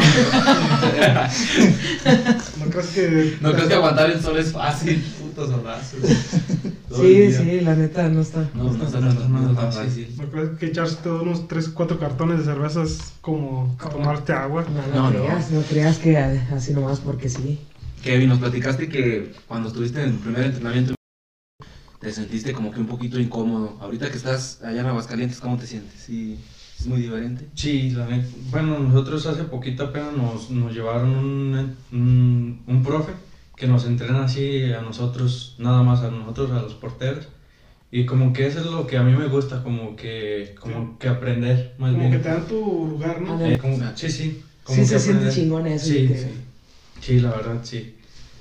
crees 2.70 2.88
que. 2.94 3.38
No 3.42 3.52
crees 3.54 3.68
que 3.68 3.74
aguantar 3.74 4.12
el 4.12 4.22
sol 4.22 4.38
es 4.38 4.52
fácil, 4.52 5.04
el 6.92 6.96
sí, 6.96 7.32
sí, 7.34 7.62
la 7.62 7.76
neta 7.76 8.08
no 8.10 8.22
está. 8.22 8.50
No, 8.54 8.72
no 8.72 8.86
está 8.86 9.00
nada, 9.00 9.28
nada 9.28 9.72
fácil. 9.72 10.14
No 10.18 10.26
crees 10.30 10.50
que 10.60 10.66
echarse 10.68 10.98
todos 11.04 11.22
unos 11.24 11.48
3, 11.48 11.70
4 11.70 12.00
cartones 12.00 12.40
de 12.40 12.46
cerveza 12.46 12.84
es 12.84 13.14
como 13.22 13.76
tomarte 13.92 14.34
agua. 14.34 14.66
No, 14.70 14.88
no, 14.88 15.10
No, 15.12 15.12
no. 15.12 15.26
creas, 15.26 15.52
no. 15.52 15.62
creas 15.62 15.98
que 15.98 16.18
así 16.18 16.74
nomás 16.74 17.00
porque 17.00 17.30
sí. 17.30 17.60
Kevin, 18.04 18.30
nos 18.30 18.40
platicaste 18.40 18.90
que 18.90 19.32
cuando 19.48 19.70
estuviste 19.70 20.02
en 20.04 20.10
el 20.10 20.16
primer 20.16 20.46
entrenamiento 20.46 20.96
te 22.00 22.12
sentiste 22.12 22.52
como 22.54 22.72
que 22.72 22.80
un 22.80 22.88
poquito 22.88 23.20
incómodo. 23.20 23.78
Ahorita 23.80 24.10
que 24.10 24.18
estás 24.18 24.60
allá 24.64 24.82
en 24.82 24.88
Aguascalientes, 24.88 25.40
¿cómo 25.40 25.58
te 25.58 25.68
sientes? 25.68 26.02
Sí, 26.04 26.40
es 26.80 26.88
muy 26.88 27.02
diferente. 27.02 27.48
Sí, 27.54 27.92
la 27.92 28.08
neta. 28.08 28.28
Bueno, 28.50 28.80
nosotros 28.80 29.26
hace 29.28 29.44
poquito 29.44 29.84
apenas 29.84 30.14
nos, 30.14 30.50
nos 30.50 30.74
llevaron 30.74 31.10
un, 31.16 31.76
un, 31.92 32.62
un 32.66 32.84
profe 32.84 33.12
que 33.62 33.68
nos 33.68 33.86
entrena 33.86 34.24
así 34.24 34.74
a 34.74 34.82
nosotros, 34.82 35.54
nada 35.60 35.84
más 35.84 36.02
a 36.02 36.10
nosotros, 36.10 36.50
a 36.50 36.64
los 36.64 36.74
porteros. 36.74 37.28
Y 37.92 38.08
como 38.08 38.34
que 38.34 38.48
eso 38.48 38.60
es 38.62 38.66
lo 38.66 38.88
que 38.88 38.98
a 38.98 39.04
mí 39.04 39.16
me 39.16 39.28
gusta, 39.28 39.62
como 39.62 39.96
que, 39.96 40.56
como 40.60 40.98
que 40.98 41.08
aprender, 41.08 41.76
más 41.78 41.92
Como 41.92 42.00
bien. 42.00 42.12
que 42.12 42.18
te 42.18 42.30
dan 42.30 42.48
tu 42.48 42.88
lugar, 42.90 43.22
¿no? 43.22 43.40
Eh, 43.40 43.60
como- 43.60 43.78
sí, 43.96 44.10
sí. 44.10 44.42
como 44.64 44.76
Sí 44.78 44.82
que 44.82 44.88
se 44.88 45.00
siente 45.00 45.26
aprender. 45.28 45.34
chingón 45.34 45.68
eso, 45.68 45.86
Sí, 45.86 46.08
sí. 46.08 46.42
Sí, 47.02 47.20
la 47.20 47.30
verdad, 47.30 47.60
sí. 47.62 47.98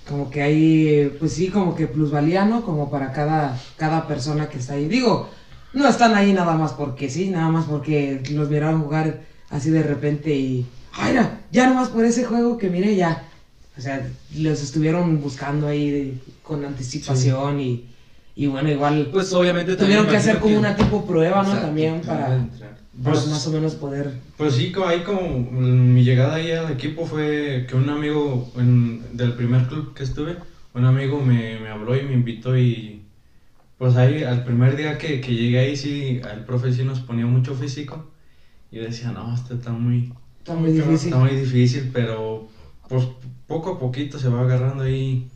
Como 0.09 0.31
que 0.31 0.41
hay, 0.41 1.15
pues 1.19 1.33
sí, 1.35 1.49
como 1.49 1.75
que 1.75 1.87
plusvalía, 1.87 2.47
¿no? 2.47 2.65
Como 2.65 2.91
para 2.91 3.13
cada, 3.13 3.55
cada 3.77 4.07
persona 4.07 4.49
que 4.49 4.57
está 4.57 4.73
ahí. 4.73 4.89
Digo, 4.89 5.29
no 5.75 5.87
están 5.87 6.15
ahí 6.15 6.33
nada 6.33 6.55
más 6.55 6.73
porque 6.73 7.11
sí, 7.11 7.29
nada 7.29 7.51
más 7.51 7.67
porque 7.67 8.23
los 8.33 8.49
miraron 8.49 8.81
jugar 8.85 9.21
así 9.51 9.69
de 9.69 9.83
repente 9.83 10.35
y... 10.35 10.65
¡Ay! 10.95 11.15
Ya 11.53 11.67
nomás 11.67 11.91
por 11.91 12.07
ese 12.07 12.25
juego 12.25 12.57
que 12.57 12.71
mire 12.71 12.97
ya. 12.97 13.27
O 13.81 13.83
sea, 13.83 14.07
los 14.37 14.63
estuvieron 14.63 15.23
buscando 15.23 15.67
ahí 15.67 15.91
de- 15.91 16.15
con 16.43 16.63
anticipación 16.67 17.59
y, 17.61 17.87
y 18.37 18.47
bueno, 18.47 18.69
igual 18.71 19.09
Pues 19.11 19.33
obviamente 19.33 19.75
tuvieron 19.75 20.07
que 20.07 20.17
hacer 20.19 20.39
como 20.39 20.59
una 20.59 20.77
tipo 20.77 21.07
prueba, 21.07 21.43
¿no? 21.43 21.55
También 21.55 22.03
para, 22.03 22.47
Pues- 23.03 23.27
más 23.29 23.47
o 23.47 23.53
menos 23.53 23.77
poder... 23.77 24.13
Pues 24.37 24.53
sí, 24.57 24.71
ahí 24.87 25.01
como 25.01 25.23
mm, 25.23 25.95
mi 25.95 26.05
llegada 26.05 26.35
ahí 26.35 26.51
al 26.53 26.71
equipo 26.71 27.07
fue 27.07 27.65
que 27.67 27.75
un 27.75 27.89
amigo 27.89 28.53
en- 28.59 29.17
del 29.17 29.33
primer 29.33 29.67
club 29.67 29.95
que 29.95 30.03
estuve, 30.03 30.37
un 30.75 30.85
amigo 30.85 31.19
me, 31.23 31.59
me 31.59 31.71
habló 31.71 31.97
y 31.97 32.03
me 32.03 32.13
invitó 32.13 32.59
y 32.59 33.01
pues 33.79 33.97
ahí 33.97 34.23
al 34.25 34.45
primer 34.45 34.77
día 34.77 34.99
que, 34.99 35.23
que 35.23 35.35
llegué 35.35 35.59
ahí 35.61 35.75
sí, 35.75 36.21
el 36.31 36.45
profe 36.45 36.71
sí 36.71 36.85
nos 36.85 37.01
ponía 37.01 37.25
mucho 37.25 37.55
físico 37.55 38.11
y 38.71 38.77
yo 38.77 38.83
decía, 38.83 39.11
no, 39.13 39.35
esto 39.35 39.55
está 39.55 39.71
muy, 39.73 40.13
Está 40.41 40.55
muy 40.55 40.71
difícil. 40.73 41.09
está 41.09 41.17
muy 41.19 41.31
difícil, 41.31 41.91
pero 41.93 42.47
pues 42.89 43.05
poco 43.51 43.71
a 43.71 43.79
poquito 43.79 44.19
se 44.19 44.29
va 44.29 44.41
agarrando 44.43 44.85
ahí. 44.85 45.29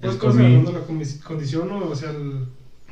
Pues 0.00 0.16
agarrando 0.16 0.72
la 0.72 0.86
condi- 0.86 1.20
condición, 1.22 1.68
¿no? 1.68 1.78
O 1.86 1.94
sea, 1.94 2.10
el. 2.10 2.46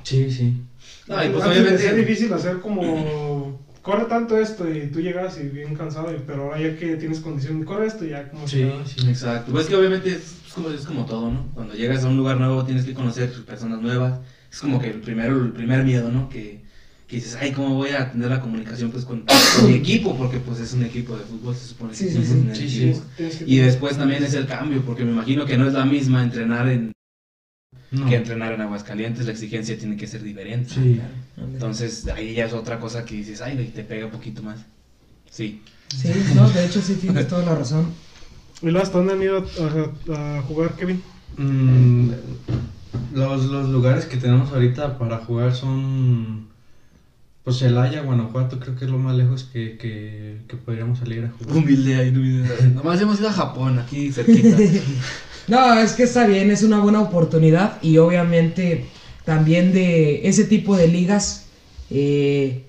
Sí, 0.04 0.30
sí. 0.30 0.62
No, 1.08 1.22
y 1.24 1.28
pues 1.30 1.44
obviamente 1.44 1.94
difícil 1.94 2.32
hacer 2.32 2.60
como. 2.60 3.58
Corre 3.82 4.04
tanto 4.04 4.36
esto 4.36 4.70
y 4.70 4.88
tú 4.88 5.00
llegas 5.00 5.38
y 5.40 5.48
bien 5.48 5.74
cansado, 5.74 6.14
y- 6.14 6.22
pero 6.26 6.44
ahora 6.44 6.60
ya 6.60 6.76
que 6.78 6.96
tienes 6.96 7.20
condición, 7.20 7.64
corre 7.64 7.86
esto 7.86 8.04
y 8.04 8.10
ya 8.10 8.28
como 8.28 8.46
Sí, 8.46 8.70
sí. 8.84 9.08
Exacto. 9.08 9.52
Pues 9.52 9.66
que 9.68 9.74
obviamente 9.74 10.10
es, 10.10 10.16
es 10.46 10.52
como, 10.54 10.68
es 10.70 10.82
como 10.84 11.06
todo, 11.06 11.30
¿no? 11.30 11.46
Cuando 11.54 11.74
llegas 11.74 12.04
a 12.04 12.08
un 12.08 12.16
lugar 12.18 12.36
nuevo 12.38 12.62
tienes 12.64 12.84
que 12.84 12.92
conocer 12.92 13.32
personas 13.44 13.80
nuevas. 13.80 14.20
Es 14.52 14.60
como 14.60 14.78
que 14.80 14.90
el 14.90 15.00
primero, 15.00 15.34
el 15.42 15.52
primer 15.52 15.82
miedo, 15.84 16.10
¿no? 16.12 16.28
Que, 16.28 16.62
que 17.10 17.16
dices, 17.16 17.36
ay, 17.40 17.50
¿cómo 17.50 17.74
voy 17.74 17.90
a 17.90 18.12
tener 18.12 18.30
la 18.30 18.40
comunicación 18.40 18.92
pues 18.92 19.04
con, 19.04 19.24
con 19.26 19.66
mi 19.66 19.74
equipo? 19.74 20.16
Porque 20.16 20.38
pues 20.38 20.60
es 20.60 20.72
un 20.74 20.84
equipo 20.84 21.16
de 21.16 21.24
fútbol, 21.24 21.56
se 21.56 21.66
supone 21.66 21.90
que 21.90 21.96
Sí, 21.96 22.08
sí, 22.10 22.94
sí. 23.30 23.44
Y 23.46 23.56
después 23.58 23.96
también 23.98 24.22
es 24.22 24.34
el 24.34 24.46
cambio, 24.46 24.80
porque 24.82 25.04
me 25.04 25.10
imagino 25.10 25.44
que 25.44 25.58
no 25.58 25.66
es 25.66 25.72
la 25.74 25.84
misma 25.84 26.22
entrenar 26.22 26.68
en 26.68 26.92
No. 27.90 28.08
que 28.08 28.14
entrenar 28.14 28.52
en 28.52 28.60
Aguascalientes, 28.60 29.26
la 29.26 29.32
exigencia 29.32 29.76
tiene 29.76 29.96
que 29.96 30.06
ser 30.06 30.22
diferente. 30.22 30.70
Sí. 30.72 31.00
Entonces 31.36 32.06
ahí 32.06 32.34
ya 32.34 32.44
es 32.46 32.52
otra 32.52 32.78
cosa 32.78 33.04
que 33.04 33.16
dices, 33.16 33.40
ay, 33.42 33.72
te 33.74 33.82
pega 33.82 34.06
un 34.06 34.12
poquito 34.12 34.42
más. 34.44 34.60
Sí. 35.28 35.62
Sí, 35.88 36.12
no, 36.36 36.48
de 36.48 36.66
hecho 36.66 36.80
sí 36.80 36.94
tienes 36.94 37.26
toda 37.26 37.44
la 37.44 37.56
razón. 37.56 37.86
¿Y 38.62 38.66
luego 38.66 38.82
hasta 38.82 38.98
dónde 38.98 39.14
han 39.14 39.22
ido 39.22 39.44
a, 40.14 40.38
a 40.38 40.42
jugar, 40.42 40.76
Kevin? 40.76 41.02
Mm, 41.36 42.10
los, 43.14 43.46
los 43.46 43.68
lugares 43.70 44.04
que 44.04 44.16
tenemos 44.16 44.52
ahorita 44.52 44.96
para 44.98 45.18
jugar 45.18 45.52
son. 45.54 46.49
Pues 47.44 47.58
Celaya, 47.58 48.02
Guanajuato, 48.02 48.60
creo 48.60 48.76
que 48.76 48.84
es 48.84 48.90
lo 48.90 48.98
más 48.98 49.16
lejos 49.16 49.44
que, 49.44 49.78
que, 49.78 50.42
que 50.46 50.56
podríamos 50.56 50.98
salir 50.98 51.24
a 51.24 51.30
jugar. 51.30 51.56
Humilde 51.56 51.96
ahí, 51.96 52.08
humilde. 52.10 52.48
Nomás 52.74 53.00
hemos 53.00 53.18
ido 53.18 53.28
a 53.28 53.32
Japón, 53.32 53.78
aquí 53.78 54.12
cerquita. 54.12 54.56
No, 55.48 55.74
es 55.80 55.92
que 55.94 56.04
está 56.04 56.26
bien, 56.26 56.50
es 56.52 56.62
una 56.62 56.78
buena 56.78 57.00
oportunidad 57.00 57.82
y 57.82 57.96
obviamente 57.98 58.84
también 59.24 59.72
de 59.72 60.28
ese 60.28 60.44
tipo 60.44 60.76
de 60.76 60.86
ligas, 60.86 61.46
eh, 61.90 62.66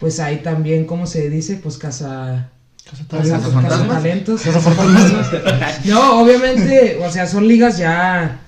pues 0.00 0.18
hay 0.18 0.38
también, 0.38 0.84
¿cómo 0.86 1.06
se 1.06 1.28
dice? 1.30 1.56
Pues 1.62 1.78
casa... 1.78 2.48
Casa 2.90 3.04
casa- 3.08 3.22
Talentos. 3.38 3.52
¿Fantasmas? 3.52 3.88
talentos. 4.02 4.40
Casa 4.42 4.60
Fantasmas. 4.60 5.86
No, 5.86 6.20
obviamente, 6.22 6.98
o 7.06 7.10
sea, 7.12 7.26
son 7.28 7.46
ligas 7.46 7.78
ya 7.78 8.40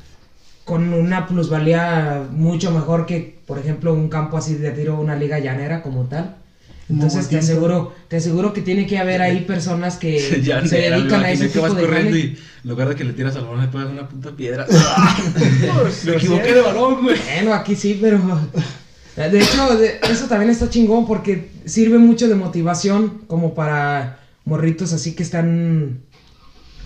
con 0.64 0.92
una 0.92 1.28
plusvalía 1.28 2.24
mucho 2.32 2.72
mejor 2.72 3.06
que, 3.06 3.35
por 3.46 3.58
ejemplo, 3.58 3.94
un 3.94 4.08
campo 4.08 4.36
así 4.36 4.54
de 4.54 4.70
tiro, 4.72 5.00
una 5.00 5.16
liga 5.16 5.38
llanera 5.38 5.82
como 5.82 6.04
tal. 6.04 6.36
Entonces 6.88 7.28
te 7.28 7.38
aseguro, 7.38 7.92
te 8.06 8.16
aseguro 8.16 8.52
que 8.52 8.60
tiene 8.60 8.86
que 8.86 8.98
haber 8.98 9.20
ahí 9.20 9.40
personas 9.46 9.96
que 9.96 10.20
se 10.20 10.76
dedican 10.76 11.24
a 11.24 11.30
ese 11.32 11.50
que 11.50 11.58
vas 11.58 11.70
tipo 11.72 11.80
de 11.80 11.86
corriendo 11.86 12.16
y 12.16 12.38
en 12.62 12.70
lugar 12.70 12.88
de 12.88 12.94
que 12.94 13.04
le 13.04 13.12
tiras 13.12 13.34
al 13.36 13.44
balón 13.44 13.62
le 13.62 13.68
pegas 13.68 13.88
una 13.88 14.08
puta 14.08 14.30
piedra. 14.36 14.66
Me 16.04 16.12
equivoqué 16.12 16.54
de 16.54 16.60
balón, 16.60 17.02
güey. 17.02 17.16
Bueno, 17.34 17.54
aquí 17.54 17.74
sí, 17.74 17.98
pero. 18.00 18.20
De 19.16 19.40
hecho, 19.40 19.78
de- 19.78 19.98
eso 20.10 20.26
también 20.26 20.50
está 20.50 20.68
chingón 20.68 21.06
porque 21.06 21.48
sirve 21.64 21.98
mucho 21.98 22.28
de 22.28 22.34
motivación 22.34 23.22
como 23.26 23.54
para 23.54 24.20
morritos 24.44 24.92
así 24.92 25.14
que 25.14 25.22
están. 25.22 26.00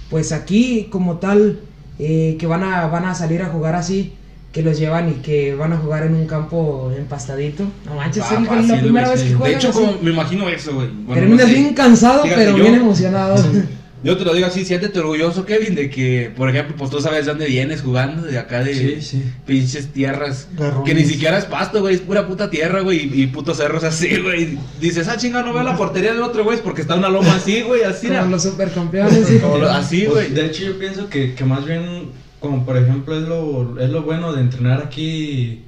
Pues 0.09 0.33
aquí, 0.33 0.89
como 0.91 1.19
tal, 1.19 1.61
eh, 1.99 2.37
que 2.39 2.47
van 2.47 2.65
a, 2.65 2.87
van 2.87 3.05
a 3.05 3.15
salir 3.15 3.43
a 3.43 3.49
jugar 3.49 3.75
así, 3.77 4.15
que 4.53 4.63
los 4.63 4.79
llevan 4.79 5.09
y 5.11 5.13
que 5.23 5.55
van 5.55 5.73
a 5.73 5.77
jugar 5.79 6.05
en 6.05 6.15
un 6.15 6.27
campo 6.27 6.93
empastadito. 6.97 7.65
No 7.87 7.95
manches, 7.95 8.25
Ah, 8.29 8.43
es 8.61 8.69
la 8.69 8.81
primera 8.81 9.11
vez 9.11 9.23
que 9.23 9.29
De 9.31 9.35
juegan. 9.37 9.57
hecho, 9.59 9.69
así. 9.71 9.79
como 9.79 9.99
me 10.03 10.11
imagino 10.11 10.49
eso, 10.49 10.75
güey. 10.75 10.89
Bueno, 10.89 11.15
Terminas 11.23 11.47
no 11.47 11.53
sé. 11.53 11.59
bien 11.61 11.75
cansado, 11.75 12.23
Fíjate, 12.25 12.41
pero 12.45 12.57
yo- 12.57 12.63
bien 12.65 12.75
emocionado. 12.77 13.37
Yo 14.03 14.17
te 14.17 14.25
lo 14.25 14.33
digo 14.33 14.47
así, 14.47 14.65
siéntete 14.65 14.99
orgulloso, 14.99 15.45
Kevin, 15.45 15.75
de 15.75 15.91
que, 15.91 16.33
por 16.35 16.49
ejemplo, 16.49 16.75
pues 16.75 16.91
tú 16.91 17.03
sabes 17.03 17.27
de 17.27 17.33
dónde 17.33 17.45
vienes 17.45 17.83
jugando, 17.83 18.23
de 18.23 18.39
acá 18.39 18.65
de 18.65 18.73
Sí, 18.75 19.03
sí. 19.03 19.23
pinches 19.45 19.89
tierras. 19.93 20.49
Garrones. 20.57 20.87
Que 20.87 20.95
ni 20.95 21.05
siquiera 21.05 21.37
es 21.37 21.45
pasto, 21.45 21.81
güey, 21.83 21.97
es 21.97 22.01
pura 22.01 22.27
puta 22.27 22.49
tierra, 22.49 22.81
güey, 22.81 23.11
y, 23.15 23.25
y 23.25 23.27
putos 23.27 23.59
cerros 23.59 23.85
así, 23.85 24.17
güey. 24.23 24.57
Dices, 24.81 25.07
ah, 25.07 25.19
chinga, 25.19 25.43
no 25.43 25.53
veo 25.53 25.63
la 25.65 25.77
portería 25.77 26.15
del 26.15 26.23
otro, 26.23 26.45
güey, 26.45 26.57
es 26.57 26.63
porque 26.63 26.81
está 26.81 26.95
una 26.95 27.11
loma 27.11 27.35
así, 27.37 27.61
güey, 27.61 27.83
así, 27.83 28.09
Como 28.09 28.23
los 28.31 28.43
supercampeones. 28.43 29.27
sí. 29.29 29.39
Como 29.39 29.59
lo- 29.59 29.71
así, 29.71 30.05
Pues, 30.11 30.29
güey. 30.31 30.31
de 30.33 30.47
hecho, 30.47 30.63
yo 30.65 30.79
pienso 30.79 31.11
que, 31.11 31.35
que 31.35 31.45
más 31.45 31.67
bien, 31.67 32.07
como 32.41 32.65
por 32.65 32.77
ejemplo, 32.77 33.15
es 33.17 33.23
lo, 33.29 33.79
es 33.81 33.91
lo 33.91 34.03
bueno 34.03 34.33
de 34.33 34.41
entrenar 34.41 34.81
aquí, 34.81 35.63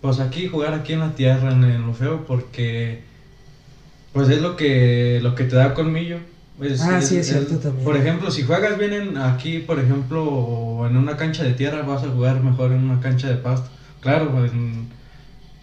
pues 0.00 0.20
aquí, 0.20 0.46
jugar 0.46 0.72
aquí 0.72 0.92
en 0.92 1.00
la 1.00 1.14
tierra, 1.14 1.50
en, 1.50 1.86
lo 1.86 1.92
feo, 1.92 2.24
porque 2.26 3.00
pues 4.12 4.28
es 4.28 4.40
lo 4.40 4.56
que, 4.56 5.18
lo 5.22 5.34
que 5.34 5.44
te 5.44 5.56
da 5.56 5.74
colmillo. 5.74 6.18
Es- 6.60 6.80
Ah, 6.80 7.02
sí, 7.02 7.16
es 7.16 7.26
cierto 7.26 7.58
también. 7.58 7.84
Por 7.84 7.96
ejemplo, 7.96 8.30
si 8.30 8.42
juegas 8.44 8.78
bien 8.78 8.92
en, 8.92 9.16
aquí, 9.18 9.58
por 9.58 9.78
ejemplo, 9.78 10.86
en 10.86 10.96
una 10.96 11.16
cancha 11.16 11.42
de 11.42 11.52
tierra, 11.52 11.82
vas 11.82 12.02
a 12.04 12.08
jugar 12.08 12.42
mejor 12.42 12.72
en 12.72 12.78
una 12.78 13.00
cancha 13.00 13.28
de 13.28 13.36
pasto. 13.36 13.68
Claro, 14.00 14.30
pues, 14.30 14.52
en, 14.52 14.86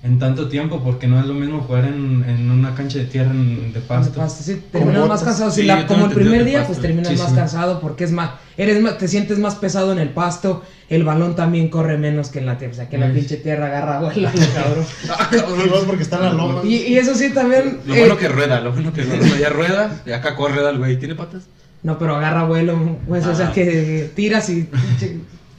en 0.04 0.20
tanto 0.20 0.50
tiempo, 0.50 0.82
porque 0.84 1.08
no 1.08 1.18
es 1.20 1.26
lo 1.26 1.34
mismo 1.34 1.62
jugar 1.62 1.86
en, 1.86 2.26
en 2.28 2.52
una 2.52 2.76
cancha 2.76 2.98
de 3.00 3.06
tierra 3.06 3.32
en- 3.32 3.72
de 3.72 3.80
pasto. 3.80 4.20
Pasto, 4.20 4.44
sí, 4.44 4.62
terminas 4.70 5.08
más 5.08 5.24
cansado. 5.24 5.50
Si 5.50 5.62
Sí, 5.62 5.68
la- 5.68 5.80
yo 5.82 5.88
como 5.88 6.08
el 6.08 6.12
primer 6.12 6.44
día, 6.44 6.60
de 6.60 6.66
pues 6.66 6.78
pasto. 6.78 6.82
terminas 6.82 7.08
Sí, 7.14 7.18
más 7.18 7.30
sí. 7.30 7.36
cansado 7.36 7.80
porque 7.80 8.04
es 8.04 8.12
más, 8.12 8.32
eres 8.58 8.82
más, 8.82 8.98
te 8.98 9.08
sientes 9.08 9.40
más 9.40 9.56
pesado 9.56 9.94
en 9.94 10.00
el 10.00 10.10
pasto, 10.10 10.62
el 10.90 11.06
balón 11.06 11.38
también 11.38 11.70
corre 11.70 11.98
menos 11.98 12.28
que 12.30 12.40
en 12.40 12.48
la 12.48 12.58
tierra, 12.58 12.74
o 12.74 12.76
sea, 12.76 12.90
que 12.90 12.98
la 12.98 13.06
Ay. 13.06 13.14
pinche 13.14 13.38
tierra 13.38 13.68
agarra 13.68 14.02
vuela, 14.02 14.30
cabrón. 14.54 14.86
Ah, 15.10 15.30
cabrón. 15.32 15.70
porque 15.88 16.04
está 16.04 16.18
en 16.18 16.24
la 16.24 16.34
loma. 16.34 16.62
Y, 16.66 16.76
y 16.76 16.98
eso 16.98 17.16
sí 17.16 17.30
también, 17.30 17.80
Lo 17.86 17.96
eh, 17.96 18.00
bueno 18.00 18.18
que 18.18 18.28
rueda, 18.28 18.60
lo 18.60 18.74
bueno 18.74 18.92
que 18.92 19.04
rueda. 19.04 19.38
Ya 19.40 19.50
rueda, 19.50 20.02
y 20.06 20.12
acá 20.12 20.36
corre 20.36 20.68
el 20.70 20.78
güey. 20.80 21.00
¿Tiene 21.00 21.16
patas? 21.16 21.44
no, 21.82 21.98
pero 21.98 22.16
agarra 22.18 22.44
vuelo, 22.46 22.98
pues, 23.08 23.26
o 23.26 23.34
sea, 23.36 23.48
Ah. 23.48 23.52
que 23.54 24.10
tiras 24.16 24.50
y 24.50 24.70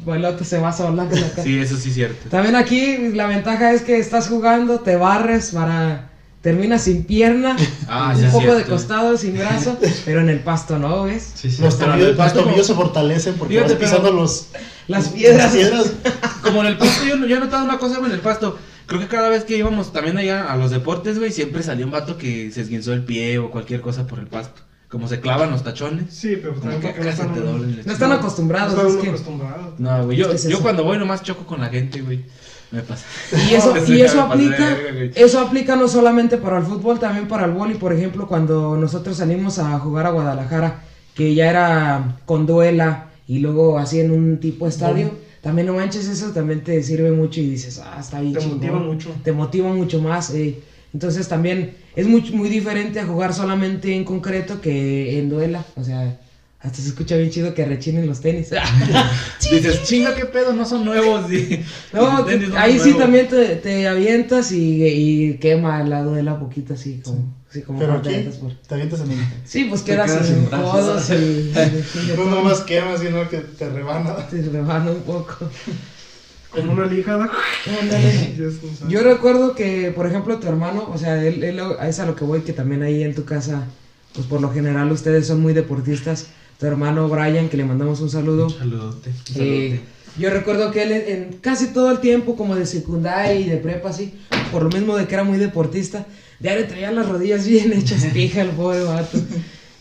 pinche 0.05 0.21
vuelote 0.21 0.45
se 0.45 0.59
va 0.59 0.73
sola. 0.73 1.09
que 1.09 1.17
la 1.21 1.29
Sí, 1.43 1.59
eso 1.59 1.77
sí 1.77 1.89
es 1.89 1.95
cierto. 1.95 2.29
También 2.31 2.57
aquí 2.57 3.11
la 3.15 3.27
ventaja 3.27 3.73
es 3.73 3.83
que 3.83 3.99
estás 3.99 4.29
jugando, 4.29 4.81
te 4.81 4.97
barres 4.97 5.51
para... 5.53 6.11
Terminas 6.43 6.83
sin 6.83 7.05
pierna, 7.05 7.57
Ah, 7.89 8.13
un 8.15 8.21
sí 8.21 8.27
poco 8.31 8.55
de 8.55 8.65
costado, 8.65 9.17
sin 9.17 9.39
brazo, 9.39 9.79
pero 10.05 10.21
en 10.21 10.29
el 10.29 10.41
pasto 10.41 10.79
no, 10.79 11.05
¿ves? 11.05 11.33
Sí, 11.35 11.51
sí. 11.51 11.63
Los 11.63 11.79
tobillos, 11.79 12.09
el 12.11 12.17
pasto 12.17 12.45
como- 12.45 12.63
se 12.63 12.75
fortalecen 12.75 13.37
porque 13.37 13.55
Fíjate, 13.55 13.73
vas 13.73 13.83
pisando 13.83 14.13
los, 14.13 14.49
Las 14.87 15.09
piedras. 15.09 15.39
las 15.45 15.53
piedras. 15.55 15.93
Como 16.43 16.61
en 16.61 16.67
el 16.67 16.77
pasto, 16.77 17.03
yo, 17.07 17.17
yo 17.27 17.37
he 17.37 17.41
notado 17.41 17.65
una 17.65 17.79
cosa 17.79 17.97
güey, 17.97 18.11
en 18.11 18.17
el 18.17 18.21
pasto. 18.21 18.59
Creo 18.85 19.01
que 19.01 19.07
cada 19.09 19.31
vez 19.31 19.45
que 19.45 19.57
íbamos 19.57 19.95
también 19.95 20.19
allá 20.19 20.53
a 20.53 20.59
los 20.59 20.71
deportes, 20.71 21.19
güey, 21.19 21.33
siempre 21.33 21.63
salía 21.63 21.87
un 21.87 21.93
vato 21.93 22.19
que 22.19 22.51
se 22.51 22.61
esguinzó 22.61 22.93
el 22.93 23.05
pie 23.07 23.39
o 23.39 23.51
cualquier 23.51 23.81
cosa 23.81 24.07
por 24.07 24.19
el 24.19 24.27
pasto. 24.27 24.61
Como 24.95 25.09
se 25.09 25.19
clavan 25.21 25.51
los 25.51 25.65
tachones. 25.65 26.05
Sí, 26.15 26.37
pero 26.41 26.55
Como 26.55 26.71
también 26.71 26.81
que 26.95 27.01
acá 27.01 27.17
se 27.17 27.25
te 27.25 27.41
doblen 27.41 27.63
No 27.73 27.77
están 27.81 27.85
chingada. 27.95 28.09
no 28.09 28.15
acostumbrados. 28.21 28.73
están 28.75 28.87
es 28.87 28.93
uno 28.93 29.03
que- 29.03 29.09
acostumbrados. 29.09 29.81
No, 29.81 30.05
güey, 30.05 30.17
yo, 30.17 30.35
yo 30.37 30.61
cuando 30.61 30.85
voy 30.85 30.99
nomás 30.99 31.23
choco 31.25 31.45
con 31.45 31.61
la 31.61 31.69
gente, 31.69 32.01
güey. 32.01 32.25
Me 32.71 32.81
pasa. 32.83 33.05
Y 33.51 33.55
eso, 33.55 33.75
y 33.93 34.01
eso 34.03 34.21
aplica, 34.23 34.77
eso 35.17 35.41
aplica 35.41 35.75
no 35.75 35.89
solamente 35.89 36.37
para 36.37 36.59
el 36.59 36.65
fútbol, 36.65 37.01
también 37.01 37.27
para 37.27 37.45
el 37.47 37.51
vóley. 37.51 37.77
Por 37.77 37.93
ejemplo, 37.93 38.29
cuando 38.29 38.77
nosotros 38.77 39.17
salimos 39.17 39.59
a 39.59 39.77
jugar 39.81 40.07
a 40.07 40.11
Guadalajara, 40.11 40.83
que 41.15 41.35
ya 41.35 41.51
era 41.51 42.19
con 42.25 42.47
duela 42.47 43.09
y 43.27 43.41
luego 43.41 43.79
así 43.79 43.99
en 44.01 44.13
un 44.13 44.39
tipo 44.39 44.69
estadio, 44.69 45.11
también 45.41 45.67
no 45.67 45.75
manches, 45.75 46.07
eso 46.07 46.31
también 46.31 46.63
te 46.63 46.81
sirve 46.85 47.11
mucho 47.11 47.41
y 47.41 47.51
dices, 47.51 47.83
ah, 47.85 47.97
está 47.99 48.21
bien 48.21 48.35
Te 48.35 48.41
chingón. 48.41 48.59
motiva 48.59 48.79
mucho. 48.79 49.11
Te 49.25 49.33
motiva 49.33 49.69
mucho 49.73 50.01
más. 50.01 50.31
eh. 50.35 50.61
Entonces 50.93 51.27
también 51.29 51.77
es 51.97 52.07
muy, 52.07 52.23
muy 52.33 52.49
diferente 52.49 53.01
a 53.01 53.07
jugar 53.07 53.33
solamente 53.35 53.95
en 53.95 54.05
concreto 54.05 54.61
que 54.61 55.19
en 55.19 55.29
duela. 55.29 55.65
O 55.77 55.85
sea, 55.85 56.19
hasta 56.61 56.79
se 56.81 56.89
escucha 56.89 57.17
bien 57.17 57.31
chido 57.31 57.53
que 57.55 57.65
rechinen 57.67 58.07
los 58.07 58.21
tenis. 58.21 58.49
Dices, 59.51 59.83
chinga, 59.85 60.15
qué 60.15 60.25
pedo, 60.25 60.53
no 60.55 60.65
son 60.65 60.85
nuevos. 60.85 61.31
y- 61.31 61.61
No, 61.93 62.25
ahí 62.57 62.79
sí 62.79 62.91
nuevos. 62.91 62.99
también 62.99 63.29
te, 63.29 63.57
te 63.57 63.87
avientas 63.87 64.51
y, 64.53 64.85
y 64.87 65.35
quema 65.39 65.79
al 65.79 65.91
lado 65.91 66.15
de 66.15 66.23
la 66.23 66.39
poquita 66.39 66.75
así 66.75 67.01
como, 67.05 67.35
así 67.51 67.61
como 67.63 67.79
Pero 67.79 68.01
te 68.01 68.19
por- 68.41 68.55
te 68.55 68.75
avientas 68.75 69.01
en 69.01 69.11
el. 69.13 69.19
Sí, 69.45 69.67
pues 69.67 69.83
quedas 69.83 70.11
quedas 70.11 70.31
en 70.31 70.45
codos 70.47 71.11
y, 71.11 71.53
No 72.17 72.25
nomás 72.31 72.61
quemas, 72.63 73.01
sino 73.01 73.29
que 73.29 73.39
te 73.39 73.69
rebana. 73.69 74.17
te 74.29 74.41
rebana 74.43 74.91
un 74.91 75.03
poco. 75.03 75.51
Con 76.55 76.69
una 76.69 76.87
lija. 76.87 77.17
¿no? 77.17 77.29
Ándale. 77.81 78.35
Ya 78.39 78.45
es 78.47 78.63
un 78.63 78.75
saco. 78.77 78.91
Yo 78.91 79.03
recuerdo 79.03 79.55
que, 79.55 79.91
por 79.95 80.07
ejemplo, 80.07 80.39
tu 80.39 80.47
hermano, 80.49 80.89
o 80.93 80.99
sea, 80.99 81.23
él, 81.25 81.43
él- 81.43 81.61
es 81.87 81.99
a 82.01 82.07
lo 82.07 82.15
que 82.17 82.25
voy, 82.25 82.41
que 82.43 82.53
también 82.53 82.83
ahí 82.83 83.03
en 83.03 83.15
tu 83.15 83.25
casa, 83.25 83.65
pues 84.15 84.27
por 84.27 84.41
lo 84.41 84.51
general 84.53 84.91
ustedes 84.93 85.27
son 85.27 85.41
muy 85.41 85.53
deportistas. 85.53 86.27
Tu 86.59 86.67
hermano 86.67 87.09
Brian, 87.09 87.49
que 87.49 87.57
le 87.57 87.65
mandamos 87.65 88.01
un 88.01 88.11
saludo. 88.11 88.47
Un 88.47 88.53
saludote. 88.59 89.11
Eh, 89.35 89.81
yo 90.17 90.31
recuerdo 90.31 90.71
que 90.71 90.83
él 90.85 90.93
en, 90.93 91.03
en 91.25 91.33
casi 91.41 91.69
todo 91.69 91.91
el 91.91 91.99
tiempo, 91.99 92.37
como 92.37 92.55
de 92.55 92.67
secundaria 92.67 93.35
y 93.35 93.49
de 93.49 93.57
prepa, 93.57 93.91
así, 93.91 94.15
por 94.53 94.63
lo 94.63 94.69
mismo 94.71 94.97
de 94.97 95.07
que 95.09 95.15
era 95.15 95.25
muy 95.25 95.39
deportista, 95.39 96.07
ya 96.39 96.55
le 96.55 96.63
traía 96.65 96.93
las 96.93 97.09
rodillas 97.09 97.47
bien 97.47 97.73
hechas 97.73 98.05
pija 98.13 98.43
el 98.43 98.51
pobre 98.51 98.85
vato. 98.85 99.19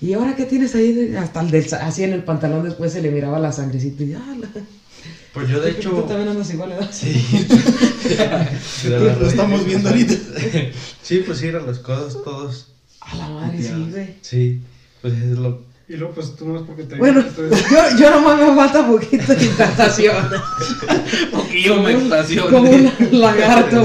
Y 0.01 0.13
ahora 0.13 0.35
qué 0.35 0.45
tienes 0.45 0.73
ahí, 0.75 0.91
De- 0.93 1.17
hasta 1.17 1.41
el 1.41 1.51
del, 1.51 1.71
así 1.75 2.03
en 2.03 2.13
el 2.13 2.23
pantalón 2.23 2.63
después 2.63 2.91
se 2.91 3.01
le 3.03 3.11
miraba 3.11 3.37
la 3.39 3.51
sangrecita 3.51 4.03
y 4.03 4.13
ah, 4.13 4.35
la- 4.39 4.49
Pues 5.33 5.49
yo 5.49 5.59
de 5.61 5.71
Tú 5.73 5.79
hecho... 5.79 5.91
también 6.03 6.29
andas 6.29 6.53
igual, 6.53 6.69
¿verdad? 6.69 6.89
Sí. 6.91 7.13
De 8.83 8.99
Lo 8.99 9.27
estamos 9.27 9.65
viendo 9.65 9.89
ahorita. 9.89 10.13
Sí, 11.01 11.21
pues 11.25 11.39
sí, 11.39 11.47
eran 11.47 11.65
los 11.65 11.79
codos 11.79 12.23
todos. 12.23 12.67
A 13.01 13.15
la 13.17 13.27
madre, 13.27 13.61
sí, 13.61 13.87
güey. 13.91 14.15
Sí, 14.21 14.61
pues 15.01 15.13
es 15.15 15.37
lo... 15.37 15.61
Y 15.89 15.97
luego, 15.97 16.13
pues 16.13 16.33
tú 16.37 16.45
más 16.45 16.61
porque 16.61 16.83
te. 16.83 16.95
Bueno, 16.95 17.19
entonces- 17.19 17.65
yo, 17.69 17.97
yo 17.99 18.09
nomás 18.11 18.39
me 18.39 18.55
falta 18.55 18.87
poquito 18.87 19.33
de 19.35 19.43
hidratación. 19.45 20.15
Poquillo 21.31 21.81
me 21.81 21.91
estaciono. 21.93 22.49
Como 22.49 22.71
un 22.71 22.91
lagarto. 23.11 23.83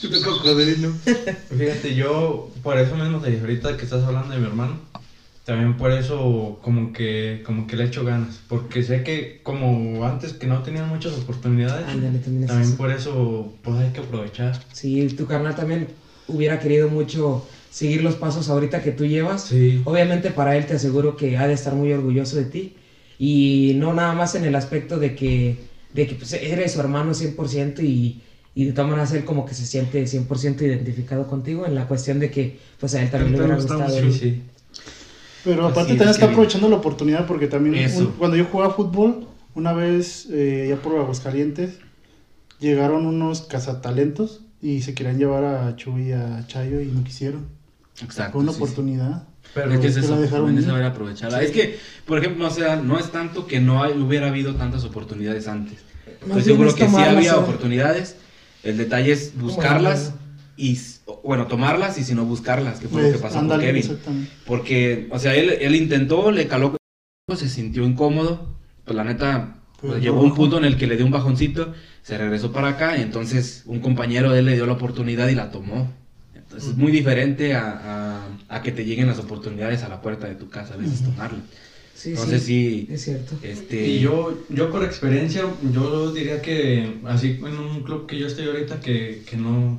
Chupe 0.00 0.20
cocodrilo. 0.20 0.92
Fíjate, 1.56 1.94
yo 1.94 2.50
por 2.62 2.78
eso 2.78 2.94
mismo 2.96 3.18
de 3.20 3.40
ahorita 3.40 3.76
que 3.78 3.84
estás 3.84 4.04
hablando 4.04 4.34
de 4.34 4.40
mi 4.40 4.46
hermano, 4.46 4.78
también 5.48 5.78
por 5.78 5.90
eso 5.90 6.58
como 6.62 6.92
que 6.92 7.42
como 7.44 7.66
que 7.66 7.74
le 7.76 7.84
echo 7.84 8.04
ganas, 8.04 8.40
porque 8.48 8.82
sé 8.82 9.02
que 9.02 9.40
como 9.42 10.04
antes 10.04 10.34
que 10.34 10.46
no 10.46 10.62
tenían 10.62 10.88
muchas 10.88 11.14
oportunidades, 11.16 11.88
Ándale, 11.88 12.18
también 12.18 12.44
es 12.44 12.48
también 12.48 12.68
eso. 12.68 12.76
por 12.76 12.90
eso 12.90 13.52
pues 13.62 13.76
hay 13.78 13.90
que 13.90 14.00
aprovechar. 14.00 14.58
Sí, 14.72 15.08
tu 15.08 15.26
carnal 15.26 15.54
también 15.54 15.88
hubiera 16.26 16.58
querido 16.58 16.88
mucho 16.88 17.42
seguir 17.70 18.02
los 18.02 18.16
pasos 18.16 18.48
ahorita 18.50 18.82
que 18.82 18.92
tú 18.92 19.06
llevas. 19.06 19.42
Sí. 19.42 19.80
Obviamente 19.86 20.30
para 20.30 20.54
él 20.54 20.66
te 20.66 20.74
aseguro 20.74 21.16
que 21.16 21.38
ha 21.38 21.46
de 21.46 21.54
estar 21.54 21.74
muy 21.74 21.90
orgulloso 21.92 22.36
de 22.36 22.44
ti. 22.44 22.74
Y 23.18 23.72
no 23.76 23.94
nada 23.94 24.12
más 24.12 24.34
en 24.34 24.44
el 24.44 24.54
aspecto 24.54 24.98
de 24.98 25.14
que, 25.14 25.56
de 25.92 26.06
que 26.06 26.14
pues, 26.14 26.32
eres 26.34 26.72
su 26.72 26.78
hermano 26.80 27.14
100% 27.14 27.82
y, 27.82 28.20
y 28.54 28.64
de 28.64 28.72
todas 28.72 28.88
maneras 28.88 29.12
él 29.12 29.24
como 29.24 29.44
que 29.44 29.54
se 29.54 29.66
siente 29.66 30.06
100% 30.06 30.64
identificado 30.64 31.26
contigo 31.26 31.66
en 31.66 31.74
la 31.74 31.86
cuestión 31.86 32.18
de 32.20 32.30
que 32.30 32.58
pues 32.78 32.94
a 32.94 33.00
él 33.02 33.10
también 33.10 33.32
le 33.32 33.38
hubiera 33.38 33.56
gusta 33.56 33.74
gustado. 33.74 33.98
Sí, 34.00 34.12
sí. 34.12 34.42
Pero 35.50 35.66
aparte 35.66 35.92
es, 35.92 35.98
también 35.98 36.08
está 36.10 36.26
aprovechando 36.26 36.68
la 36.68 36.76
oportunidad 36.76 37.26
porque 37.26 37.46
también 37.46 37.74
Eso. 37.76 38.00
un- 38.00 38.06
cuando 38.12 38.36
yo 38.36 38.44
jugaba 38.44 38.74
fútbol, 38.74 39.26
una 39.54 39.72
vez 39.72 40.26
eh, 40.30 40.66
ya 40.68 40.76
por 40.76 40.96
Aguascalientes, 40.98 41.78
llegaron 42.60 43.06
unos 43.06 43.42
cazatalentos 43.42 44.40
y 44.60 44.82
se 44.82 44.94
querían 44.94 45.18
llevar 45.18 45.44
a 45.44 45.76
Chuy 45.76 46.08
y 46.08 46.12
a 46.12 46.44
Chayo 46.46 46.80
y 46.80 46.86
no 46.86 47.04
quisieron. 47.04 47.46
Exacto. 48.02 48.32
Fue 48.32 48.42
una 48.42 48.52
sí, 48.52 48.58
sí. 48.58 48.62
oportunidad. 48.64 49.22
Pero 49.54 49.72
es 49.72 49.80
que 49.80 49.86
es 49.86 49.94
que 49.94 50.00
eso, 50.00 50.14
la 50.14 50.20
dejaron 50.20 50.46
también 50.46 50.58
es 50.58 50.64
ir. 50.64 50.70
saber 50.70 50.84
aprovecharla. 50.84 51.42
Es 51.42 51.50
que, 51.52 51.78
por 52.06 52.18
ejemplo, 52.18 52.46
o 52.46 52.50
sea, 52.50 52.76
no 52.76 52.98
es 52.98 53.10
tanto 53.10 53.46
que 53.46 53.60
no 53.60 53.82
hay- 53.82 53.98
hubiera 53.98 54.28
habido 54.28 54.54
tantas 54.56 54.84
oportunidades 54.84 55.48
antes. 55.48 55.78
Más 56.26 56.38
Estoy 56.38 56.52
seguro 56.54 56.74
que 56.74 56.86
sí 56.88 56.96
había 56.96 57.36
oportunidades. 57.38 58.16
El 58.62 58.76
detalle 58.76 59.12
es 59.12 59.32
buscarlas 59.38 60.12
y, 60.56 60.72
s- 60.72 60.97
bueno, 61.24 61.46
tomarlas 61.46 61.98
y 61.98 62.04
si 62.04 62.14
no 62.14 62.24
buscarlas, 62.24 62.80
que 62.80 62.88
fue 62.88 63.02
lo 63.02 63.08
que 63.08 63.18
Pues, 63.18 63.32
pasó 63.32 63.46
con 63.46 63.60
Kevin. 63.60 63.82
exactamente. 63.82 64.30
Porque, 64.46 65.08
o 65.10 65.18
sea, 65.18 65.34
él, 65.34 65.50
él 65.60 65.74
intentó, 65.74 66.30
le 66.30 66.46
caló, 66.48 66.76
se 67.36 67.48
sintió 67.48 67.84
incómodo. 67.84 68.56
Pues 68.84 68.96
la 68.96 69.04
neta, 69.04 69.56
Pero 69.80 69.92
Pues 69.94 70.02
llegó 70.02 70.20
un 70.22 70.34
punto 70.34 70.58
en 70.58 70.64
el 70.64 70.76
que 70.76 70.86
le 70.86 70.96
dio 70.96 71.04
un 71.06 71.12
bajoncito, 71.12 71.74
se 72.02 72.16
regresó 72.18 72.52
para 72.52 72.68
acá 72.68 72.96
y 72.96 73.02
entonces 73.02 73.62
un 73.66 73.80
compañero 73.80 74.30
de 74.32 74.40
él 74.40 74.46
le 74.46 74.54
dio 74.54 74.66
la 74.66 74.72
oportunidad 74.72 75.28
y 75.28 75.34
la 75.34 75.50
tomó. 75.50 75.92
Entonces 76.34 76.70
es 76.70 76.76
muy 76.76 76.90
diferente 76.90 77.54
a, 77.54 78.26
a- 78.48 78.56
a 78.56 78.62
que 78.62 78.72
te 78.72 78.84
lleguen 78.86 79.06
las 79.06 79.18
oportunidades 79.18 79.82
a 79.82 79.88
la 79.90 80.00
puerta 80.00 80.26
de 80.26 80.34
tu 80.36 80.48
casa, 80.48 80.74
a 80.74 80.76
veces 80.78 81.02
tomarla. 81.02 81.40
Sí, 81.94 82.10
Entonces 82.10 82.42
sí, 82.44 82.86
sí, 82.88 82.94
es 82.94 83.04
cierto. 83.04 83.36
este... 83.42 83.86
Y 83.88 84.00
yo, 84.00 84.38
yo 84.48 84.70
por 84.70 84.82
experiencia, 84.84 85.44
yo 85.72 86.12
diría 86.12 86.40
que 86.40 87.00
así 87.04 87.38
en 87.44 87.58
un 87.58 87.82
club 87.82 88.06
que 88.06 88.18
yo 88.18 88.26
estoy 88.26 88.46
ahorita 88.46 88.80
que, 88.80 89.22
que 89.28 89.36
no, 89.36 89.78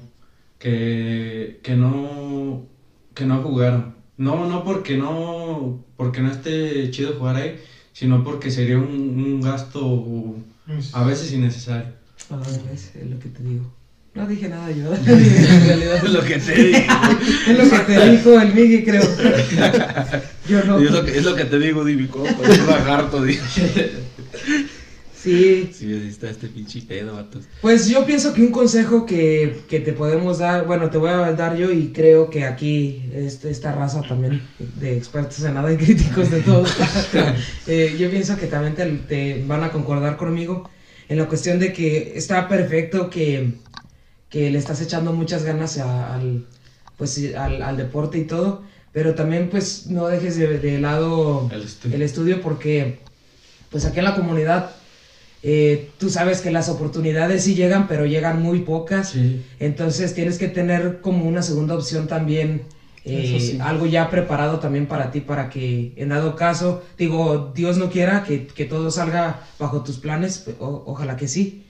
que, 0.60 1.60
que 1.64 1.76
no, 1.76 2.68
que 3.16 3.26
no 3.26 3.42
jugaron. 3.42 3.96
No, 4.18 4.48
no 4.48 4.64
porque 4.64 4.98
no, 4.98 5.84
porque 5.96 6.22
no 6.22 6.30
esté 6.30 6.92
chido 6.92 7.14
jugar 7.18 7.38
ahí, 7.38 7.60
sino 7.94 8.24
porque 8.24 8.52
sería 8.52 8.78
un, 8.78 8.86
un 8.86 9.42
gasto 9.42 10.36
a 10.94 11.04
veces 11.04 11.32
innecesario. 11.34 11.94
Ah, 12.30 12.42
es, 12.74 12.94
es 12.96 13.10
lo 13.10 13.18
que 13.18 13.30
te 13.30 13.42
digo. 13.42 13.74
No 14.14 14.28
dije 14.28 14.50
nada 14.50 14.70
yo. 14.72 14.94
en 15.06 15.06
realidad 15.66 16.04
es 16.04 16.12
lo 16.12 16.22
que 16.24 16.38
te 16.38 16.54
digo. 16.56 16.78
es 17.48 17.58
lo 17.58 17.70
que 17.70 17.80
te 17.80 18.10
dijo 18.12 18.42
el 18.42 18.54
Miggy, 18.54 18.84
creo. 18.84 19.04
Yo 20.50 20.64
no. 20.66 20.80
es, 20.80 20.92
lo 20.92 21.06
que, 21.06 21.18
es 21.18 21.24
lo 21.24 21.36
que 21.36 21.46
te 21.46 21.60
digo, 21.60 21.86
di 21.86 21.96
mi 21.96 22.08
compa, 22.08 22.44
es 22.44 22.60
un 22.60 22.68
lagarto, 22.68 23.24
di. 23.24 23.40
Sí, 25.22 25.70
Sí, 25.74 25.94
así 25.94 26.08
está 26.08 26.30
este 26.30 26.48
pinche 26.48 26.82
pedo, 26.82 27.16
vatos. 27.16 27.44
Pues 27.62 27.90
yo 27.90 28.06
pienso 28.06 28.34
que 28.34 28.42
un 28.42 28.52
consejo 28.52 29.06
que, 29.06 29.62
que 29.68 29.82
te 29.82 29.92
podemos 29.92 30.38
dar, 30.40 30.66
bueno, 30.66 30.90
te 30.90 30.98
voy 30.98 31.10
a 31.10 31.34
dar 31.34 31.58
yo 31.58 31.72
y 31.72 31.90
creo 31.92 32.30
que 32.30 32.46
aquí 32.46 33.10
este, 33.14 33.50
esta 33.50 33.74
raza 33.74 34.02
también 34.02 34.42
de 34.80 34.96
expertos 34.96 35.44
en 35.44 35.56
nada 35.56 35.74
y 35.74 35.78
críticos 35.78 36.32
de 36.32 36.40
todo, 36.42 36.64
eh, 37.68 37.96
yo 38.00 38.10
pienso 38.10 38.38
que 38.38 38.48
también 38.48 38.76
te, 38.76 38.86
te 38.86 39.44
van 39.46 39.64
a 39.64 39.72
concordar 39.72 40.16
conmigo 40.16 40.70
en 41.10 41.18
la 41.18 41.28
cuestión 41.28 41.60
de 41.60 41.74
que 41.74 42.14
está 42.16 42.48
perfecto 42.48 43.10
que, 43.10 43.54
que 44.30 44.50
le 44.52 44.58
estás 44.58 44.80
echando 44.82 45.12
muchas 45.12 45.44
ganas 45.44 45.78
a- 45.80 46.16
al, 46.16 46.46
pues, 46.98 47.20
al, 47.36 47.62
al 47.62 47.76
deporte 47.78 48.20
y 48.20 48.24
todo, 48.26 48.64
pero 48.94 49.16
también 49.16 49.50
pues 49.50 49.88
no 49.88 50.08
dejes 50.08 50.38
de, 50.38 50.60
de 50.60 50.80
lado 50.80 51.50
El 51.52 51.64
estudio. 51.64 51.96
el 51.96 52.02
estudio 52.04 52.42
porque 52.42 53.00
pues 53.70 53.86
aquí 53.86 54.00
en 54.00 54.06
la 54.06 54.16
comunidad 54.16 54.72
eh, 55.44 55.90
tú 55.98 56.10
sabes 56.10 56.42
que 56.42 56.52
las 56.52 56.70
oportunidades 56.70 57.44
sí 57.44 57.56
llegan, 57.56 57.88
pero 57.88 58.06
llegan 58.06 58.42
muy 58.42 58.60
pocas. 58.60 59.10
Sí. 59.10 59.42
Entonces 59.60 60.14
tienes 60.14 60.38
que 60.38 60.48
tener 60.48 61.00
como 61.02 61.26
una 61.26 61.42
segunda 61.42 61.76
opción 61.76 62.08
también, 62.08 62.64
eh, 63.06 63.38
sí. 63.40 63.58
algo 63.62 63.86
ya 63.86 64.10
preparado 64.10 64.60
también 64.60 64.86
para 64.86 65.12
ti, 65.12 65.22
para 65.22 65.50
que 65.50 65.94
en 65.96 66.10
dado 66.10 66.36
caso, 66.36 66.84
digo, 66.98 67.52
Dios 67.56 67.78
no 67.78 67.90
quiera 67.90 68.24
que, 68.24 68.46
que 68.48 68.66
todo 68.66 68.92
salga 68.92 69.42
bajo 69.58 69.82
tus 69.84 69.98
planes, 69.98 70.46
o- 70.60 70.84
ojalá 70.86 71.16
que 71.16 71.28
sí, 71.28 71.64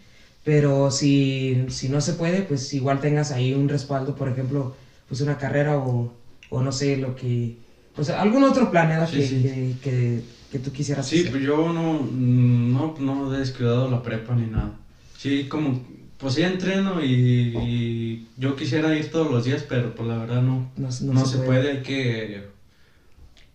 pero 0.44 0.90
si, 0.90 1.66
si 1.70 1.90
no 1.90 2.02
se 2.02 2.14
puede, 2.14 2.42
pues 2.42 2.74
igual 2.74 3.00
tengas 3.00 3.32
ahí 3.32 3.54
un 3.54 3.70
respaldo, 3.70 4.16
por 4.16 4.30
ejemplo, 4.30 4.74
pues 5.08 5.22
una 5.22 5.38
carrera 5.38 5.78
o, 5.78 6.12
o 6.50 6.62
no 6.62 6.72
sé, 6.72 6.98
lo 6.98 7.16
que, 7.16 7.56
pues 7.96 8.10
algún 8.10 8.44
otro 8.44 8.72
plan 8.72 8.90
¿verdad? 8.90 9.08
Sí, 9.10 9.18
que. 9.20 9.42
Que, 9.42 9.74
que, 9.84 10.22
que 10.52 10.60
tú 10.60 10.72
quisieras 10.72 11.08
Sí, 11.08 11.20
hacer. 11.20 11.32
pues 11.32 11.44
yo 11.44 11.72
no, 11.72 12.02
no, 12.12 12.96
no 13.00 13.34
he 13.36 13.40
descuidado 13.40 13.90
la 13.90 14.02
prepa 14.02 14.36
ni 14.36 14.48
nada. 14.48 14.72
Sí, 15.18 15.46
como, 15.48 15.84
pues 16.18 16.34
sí 16.36 16.42
entreno 16.42 17.04
y, 17.04 17.10
y 17.58 18.28
yo 18.38 18.56
quisiera 18.56 18.96
ir 18.98 19.12
todos 19.12 19.30
los 19.32 19.46
días, 19.46 19.64
pero 19.68 19.94
pues 19.96 20.08
la 20.08 20.18
verdad 20.18 20.42
no, 20.42 20.72
No, 20.76 20.90
no, 21.14 21.26
se, 21.26 21.38
puede. 21.40 21.72
hay 21.72 21.84
que, 21.84 22.48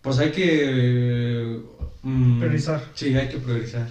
pues 0.02 0.18
hay 0.18 0.30
que... 0.32 1.60
mm, 2.02 2.38
Priorizar. 2.40 2.84
Sí, 2.94 3.14
hay 3.16 3.28
que 3.28 3.38
priorizar. 3.38 3.88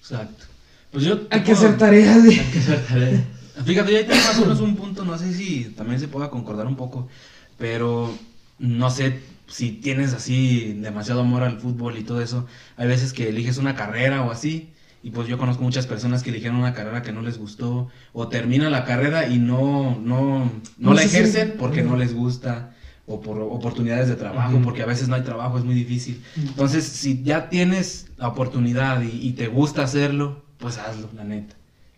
Exacto. 0.00 0.44
Pues 0.92 1.04
yo... 1.04 1.20
Hay 1.30 1.42
que 1.42 1.52
puedo- 1.54 1.66
hacer 1.66 1.78
tareas. 1.78 2.22
de- 2.22 2.30
Hay 2.40 2.50
que 2.52 2.58
hacer 2.58 2.86
tarea. 2.86 3.24
Fíjate, 3.64 3.92
ya 3.92 4.00
tengo 4.00 4.14
más 4.16 4.38
o 4.38 4.40
menos 4.42 4.60
un 4.60 4.76
punto, 4.76 5.04
no 5.04 5.16
sé 5.18 5.32
si 5.32 5.64
también 5.76 5.98
se 6.00 6.08
pueda 6.08 6.28
concordar 6.28 6.66
un 6.66 6.76
poco, 6.76 7.08
pero 7.56 8.12
no 8.58 8.90
sé 8.90 9.20
si 9.46 9.72
tienes 9.72 10.14
así 10.14 10.74
demasiado 10.80 11.20
amor 11.20 11.42
al 11.42 11.58
fútbol 11.58 11.98
y 11.98 12.02
todo 12.02 12.20
eso. 12.20 12.46
Hay 12.76 12.88
veces 12.88 13.12
que 13.12 13.28
eliges 13.28 13.58
una 13.58 13.76
carrera 13.76 14.22
o 14.22 14.30
así, 14.30 14.72
y 15.02 15.10
pues 15.10 15.28
yo 15.28 15.36
conozco 15.36 15.62
muchas 15.62 15.86
personas 15.86 16.22
que 16.22 16.30
eligieron 16.30 16.58
una 16.58 16.72
carrera 16.72 17.02
que 17.02 17.12
no 17.12 17.20
les 17.20 17.38
gustó, 17.38 17.88
o 18.12 18.28
terminan 18.28 18.72
la 18.72 18.84
carrera 18.84 19.28
y 19.28 19.38
no, 19.38 19.98
no, 20.00 20.44
no, 20.44 20.52
No 20.78 20.94
la 20.94 21.02
ejercen 21.02 21.54
porque 21.58 21.82
no 21.82 21.96
les 21.96 22.14
gusta, 22.14 22.74
o 23.06 23.20
por 23.20 23.38
oportunidades 23.38 24.08
de 24.08 24.16
trabajo, 24.16 24.58
porque 24.64 24.82
a 24.82 24.86
veces 24.86 25.08
no 25.08 25.14
hay 25.14 25.22
trabajo, 25.22 25.58
es 25.58 25.64
muy 25.64 25.74
difícil. 25.74 26.22
Entonces, 26.36 26.84
si 26.84 27.22
ya 27.22 27.50
tienes 27.50 28.06
la 28.16 28.28
oportunidad 28.28 29.02
y, 29.02 29.28
y 29.28 29.32
te 29.32 29.48
gusta 29.48 29.82
hacerlo, 29.82 30.42
pues 30.58 30.78
hazlo, 30.78 31.10
la 31.14 31.24
neta. 31.24 31.54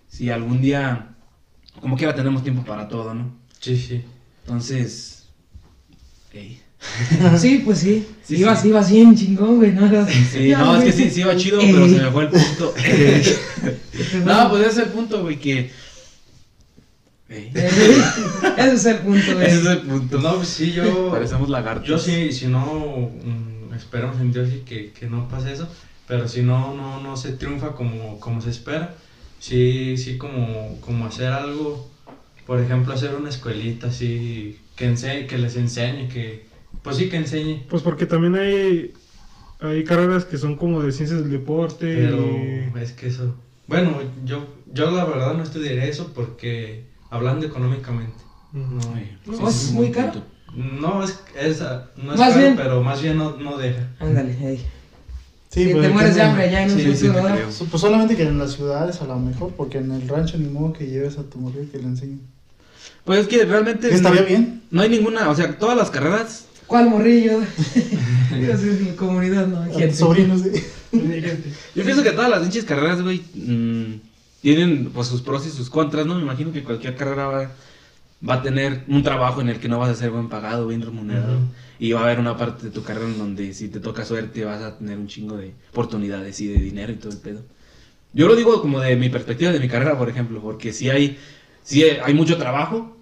Si 0.09 0.31
algún 0.31 0.61
día, 0.61 1.15
como 1.81 1.97
quiera, 1.97 2.15
tenemos 2.15 2.43
tiempo 2.43 2.65
para 2.65 2.89
todo, 2.89 3.15
¿no? 3.15 3.33
Sí, 3.61 3.77
sí. 3.77 4.03
Entonces, 4.45 5.29
ey. 6.33 6.61
Sí, 7.39 7.63
pues 7.65 7.79
sí. 7.81 8.07
Sí, 8.25 8.37
ibas, 8.37 8.63
sí. 8.63 8.69
ibas 8.69 8.91
bien 8.91 9.15
chingón, 9.17 9.57
güey. 9.57 9.73
No, 9.73 9.87
Era- 9.87 10.07
Sí, 10.07 10.49
Ya, 10.49 10.59
no, 10.59 10.77
es 10.77 10.85
que 10.85 10.93
sí, 10.93 11.11
sí 11.11 11.21
iba 11.21 11.37
chido, 11.37 11.61
pero 11.61 11.89
se 11.89 12.01
me 12.03 12.11
fue 12.11 12.25
el 12.25 12.31
punto. 12.31 12.75
Este, 13.97 14.19
no, 14.19 14.51
pues 14.51 14.63
ese 14.67 14.71
es 14.83 14.87
el 14.87 14.93
punto, 14.93 15.23
güey, 15.23 15.39
que... 15.39 15.71
Eh, 17.29 17.53
Ese 18.59 18.75
es 18.75 18.87
el 18.87 18.99
punto, 18.99 19.35
güey. 19.35 19.47
Ese 19.47 19.61
es 19.61 19.67
el 19.67 19.79
punto. 19.79 20.19
No, 20.21 20.37
pues 20.37 20.49
sí, 20.49 20.73
yo... 20.73 21.11
Parecemos 21.11 21.49
lagartos. 21.49 21.89
Yo 21.89 21.99
sí, 21.99 22.31
si 22.33 22.47
no, 22.47 23.11
mm, 23.25 23.75
esperamos 23.75 24.21
en 24.21 24.33
Dios 24.33 24.49
y 24.53 24.59
que, 24.61 24.93
que 24.93 25.07
no 25.07 25.29
pase 25.29 25.53
eso, 25.53 25.69
pero 26.07 26.29
si 26.29 26.43
no, 26.43 26.75
no, 26.75 27.01
no 27.01 27.17
se 27.17 27.33
triunfa 27.33 27.73
como, 27.73 28.21
como 28.21 28.41
se 28.41 28.51
espera, 28.51 28.95
sí, 29.41 29.97
sí 29.97 30.19
como, 30.19 30.79
como 30.81 31.07
hacer 31.07 31.33
algo, 31.33 31.89
por 32.47 32.61
ejemplo, 32.61 32.95
hacer 32.95 33.15
una 33.15 33.29
escuelita 33.31 33.89
así, 33.89 34.59
que, 34.77 34.87
ense 34.87 35.27
que 35.27 35.39
les 35.39 35.57
enseñe, 35.57 36.09
que, 36.09 36.46
pues 36.87 36.97
sí, 36.97 37.09
que 37.09 37.17
enseñe, 37.17 37.67
Pues 37.69 37.83
porque 37.83 38.07
también 38.07 38.35
hay, 38.37 38.93
hay 39.61 39.85
carreras 39.85 40.25
que 40.25 40.39
son 40.39 40.57
como 40.57 40.83
de 40.83 40.93
ciencias 40.93 41.21
del 41.21 41.31
deporte. 41.31 41.95
pero 41.97 42.19
y- 42.25 42.83
es 42.83 42.93
que 42.93 43.09
eso, 43.09 43.35
bueno, 43.67 43.99
yo, 44.25 44.47
yo 44.73 44.91
la 44.91 45.05
verdad 45.05 45.35
no 45.35 45.43
estudiaré 45.43 45.89
eso 45.89 46.13
porque, 46.15 46.85
hablando 47.11 47.47
económicamente, 47.47 48.15
no, 48.53 48.81
No, 49.27 49.51
sí, 49.51 49.67
es 49.67 49.73
muy 49.73 49.91
caro. 49.91 50.13
punto. 50.13 50.27
no 50.57 51.03
es, 51.05 51.19
es, 51.39 51.61
no 51.97 52.13
es 52.15 52.19
Más 52.19 52.31
caro, 52.31 52.39
bien- 52.41 52.57
pero 52.57 52.83
más 52.83 53.03
bien 53.03 53.19
no, 53.19 53.37
no 53.37 53.59
deja. 53.59 53.89
Ándale, 53.99 54.37
ey. 54.43 54.59
Sí, 55.51 55.65
Sí, 55.65 55.71
pues, 55.73 55.87
te 55.87 55.93
mueres 55.93 56.15
de 56.15 56.23
hambre 56.23 56.51
ya 56.51 56.63
en 56.65 56.71
un 56.73 56.79
Sí, 56.97 57.09
Pues 57.71 57.81
solamente 57.81 58.15
que 58.17 58.25
en 58.25 58.39
las 58.39 58.53
ciudades 58.53 59.01
a 59.01 59.07
lo 59.07 59.19
mejor, 59.19 59.53
porque 59.57 59.79
en 59.79 59.91
el 59.93 60.07
rancho 60.09 60.37
ni 60.39 60.49
modo 60.49 60.73
que 60.73 60.87
lleves 60.87 61.19
a 61.19 61.23
tu 61.23 61.39
mujer 61.39 61.65
que 61.71 61.79
le 61.79 61.85
enseñen. 61.85 62.21
Pues 63.05 63.21
es 63.21 63.27
que 63.29 63.45
realmente... 63.45 63.93
Estaría 63.93 64.21
no- 64.23 64.27
bien. 64.27 64.63
No 64.71 64.83
hay 64.83 64.89
ninguna, 64.91 65.31
o 65.31 65.35
sea, 65.35 65.57
todas 65.59 65.77
las 65.77 65.91
carreras... 65.91 66.47
¿Cuál 66.67 66.91
morrillo? 66.91 67.41
Mi 68.31 68.97
comunidad, 68.97 69.47
no, 69.47 69.63
A 69.63 69.67
gente. 69.67 69.89
tus 69.89 69.97
sobrinos, 69.99 70.43
sí. 70.43 70.51
Yo 71.75 71.85
pienso 71.85 72.03
que 72.03 72.11
todas 72.11 72.31
las 72.31 72.41
pinches 72.41 72.65
carreras, 72.65 73.03
güey, 73.03 73.23
mm, 73.35 74.01
tienen 74.43 74.91
pues 74.93 75.09
sus 75.09 75.23
pros 75.23 75.47
y 75.47 75.51
sus 75.51 75.71
contras, 75.71 76.07
¿no? 76.07 76.15
Me 76.17 76.23
imagino 76.23 76.53
que 76.53 76.63
cualquier 76.63 76.97
carrera 76.97 77.27
va, 77.27 77.51
va 78.29 78.35
a 78.35 78.43
tener 78.43 78.85
un 78.89 79.03
trabajo 79.03 79.41
en 79.41 79.49
el 79.49 79.59
que 79.59 79.69
no 79.69 79.79
vas 79.79 79.91
a 79.91 79.95
ser 79.95 80.11
buen 80.11 80.29
pagado, 80.29 80.67
bien 80.67 80.83
remunerado. 80.83 81.35
Ujú. 81.35 81.45
Y 81.79 81.93
va 81.93 82.01
a 82.01 82.05
haber 82.05 82.21
una 82.21 82.37
parte 82.37 82.65
de 82.65 82.71
tu 82.71 82.83
carrera 82.83 83.07
en 83.07 83.19
donde 83.19 83.53
si 83.53 83.69
te 83.69 83.81
toca 83.81 84.05
suerte 84.05 84.45
vas 84.45 84.63
a 84.63 84.79
tener 84.79 84.99
un 84.99 85.09
chingo 85.09 85.37
de 85.37 85.53
oportunidades 85.71 86.41
y 86.41 86.47
de 86.47 86.59
dinero 86.61 86.93
y 86.93 86.97
todo 86.97 87.13
el 87.13 87.19
pedo. 87.19 87.43
Yo 88.13 88.27
lo 88.27 88.35
digo 88.35 88.63
como 88.63 88.81
de 88.81 88.97
mi 88.97 89.11
perspectiva 89.11 89.53
de 89.53 89.61
mi 89.61 89.69
carrera, 89.69 89.99
por 89.99 90.09
ejemplo, 90.09 90.41
porque 90.41 90.73
si 90.73 90.89
hay, 90.89 91.19
si 91.63 91.85
hay 91.85 92.15
mucho 92.15 92.39
trabajo, 92.39 92.96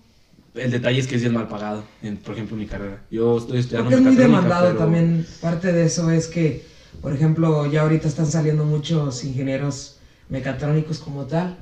el 0.55 0.71
detalle 0.71 1.01
es 1.01 1.07
que 1.07 1.17
es 1.17 1.21
bien 1.23 1.35
mal 1.35 1.49
pagado, 1.49 1.83
en, 2.03 2.17
por 2.17 2.35
ejemplo, 2.35 2.57
mi 2.57 2.67
carrera. 2.67 3.03
Yo 3.11 3.39
estoy 3.39 3.59
estudiando 3.59 3.91
Porque 3.91 4.03
es 4.03 4.15
muy 4.15 4.17
demandado 4.17 4.67
pero- 4.69 4.79
también. 4.79 5.27
Parte 5.41 5.73
de 5.73 5.85
eso 5.87 6.11
es 6.11 6.27
que, 6.29 6.65
por 7.01 7.13
ejemplo, 7.13 7.67
ya 7.71 7.83
ahorita 7.83 8.07
están 8.09 8.27
saliendo 8.27 8.65
muchos 8.65 9.25
ingenieros 9.25 9.97
mecatrónicos 10.29 10.99
como 10.99 11.25
tal. 11.25 11.57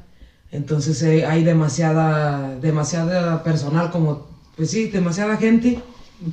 Entonces 0.51 1.03
eh, 1.03 1.25
hay 1.25 1.43
demasiada, 1.45 2.57
demasiada 2.61 3.43
personal 3.43 3.91
como, 3.91 4.29
pues 4.57 4.71
sí, 4.71 4.89
demasiada 4.89 5.37
gente 5.39 5.81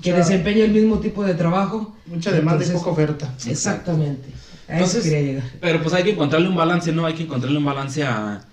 que 0.01 0.11
Mucha- 0.11 0.17
desempeña 0.17 0.65
el 0.65 0.71
mismo 0.71 0.99
tipo 0.99 1.23
de 1.23 1.33
trabajo. 1.35 1.95
Mucha 2.05 2.31
demanda 2.31 2.65
y 2.65 2.69
poca 2.69 2.89
oferta. 2.89 3.33
Exactamente. 3.47 4.29
A 4.67 4.73
Entonces, 4.73 5.05
eso 5.05 5.09
quería 5.09 5.21
llegar. 5.33 5.43
Pero 5.61 5.81
pues 5.81 5.93
hay 5.95 6.03
que 6.03 6.11
encontrarle 6.11 6.49
un 6.49 6.55
balance, 6.55 6.91
¿no? 6.91 7.05
Hay 7.05 7.13
que 7.15 7.23
encontrarle 7.23 7.57
un 7.57 7.65
balance 7.65 8.03
a, 8.03 8.45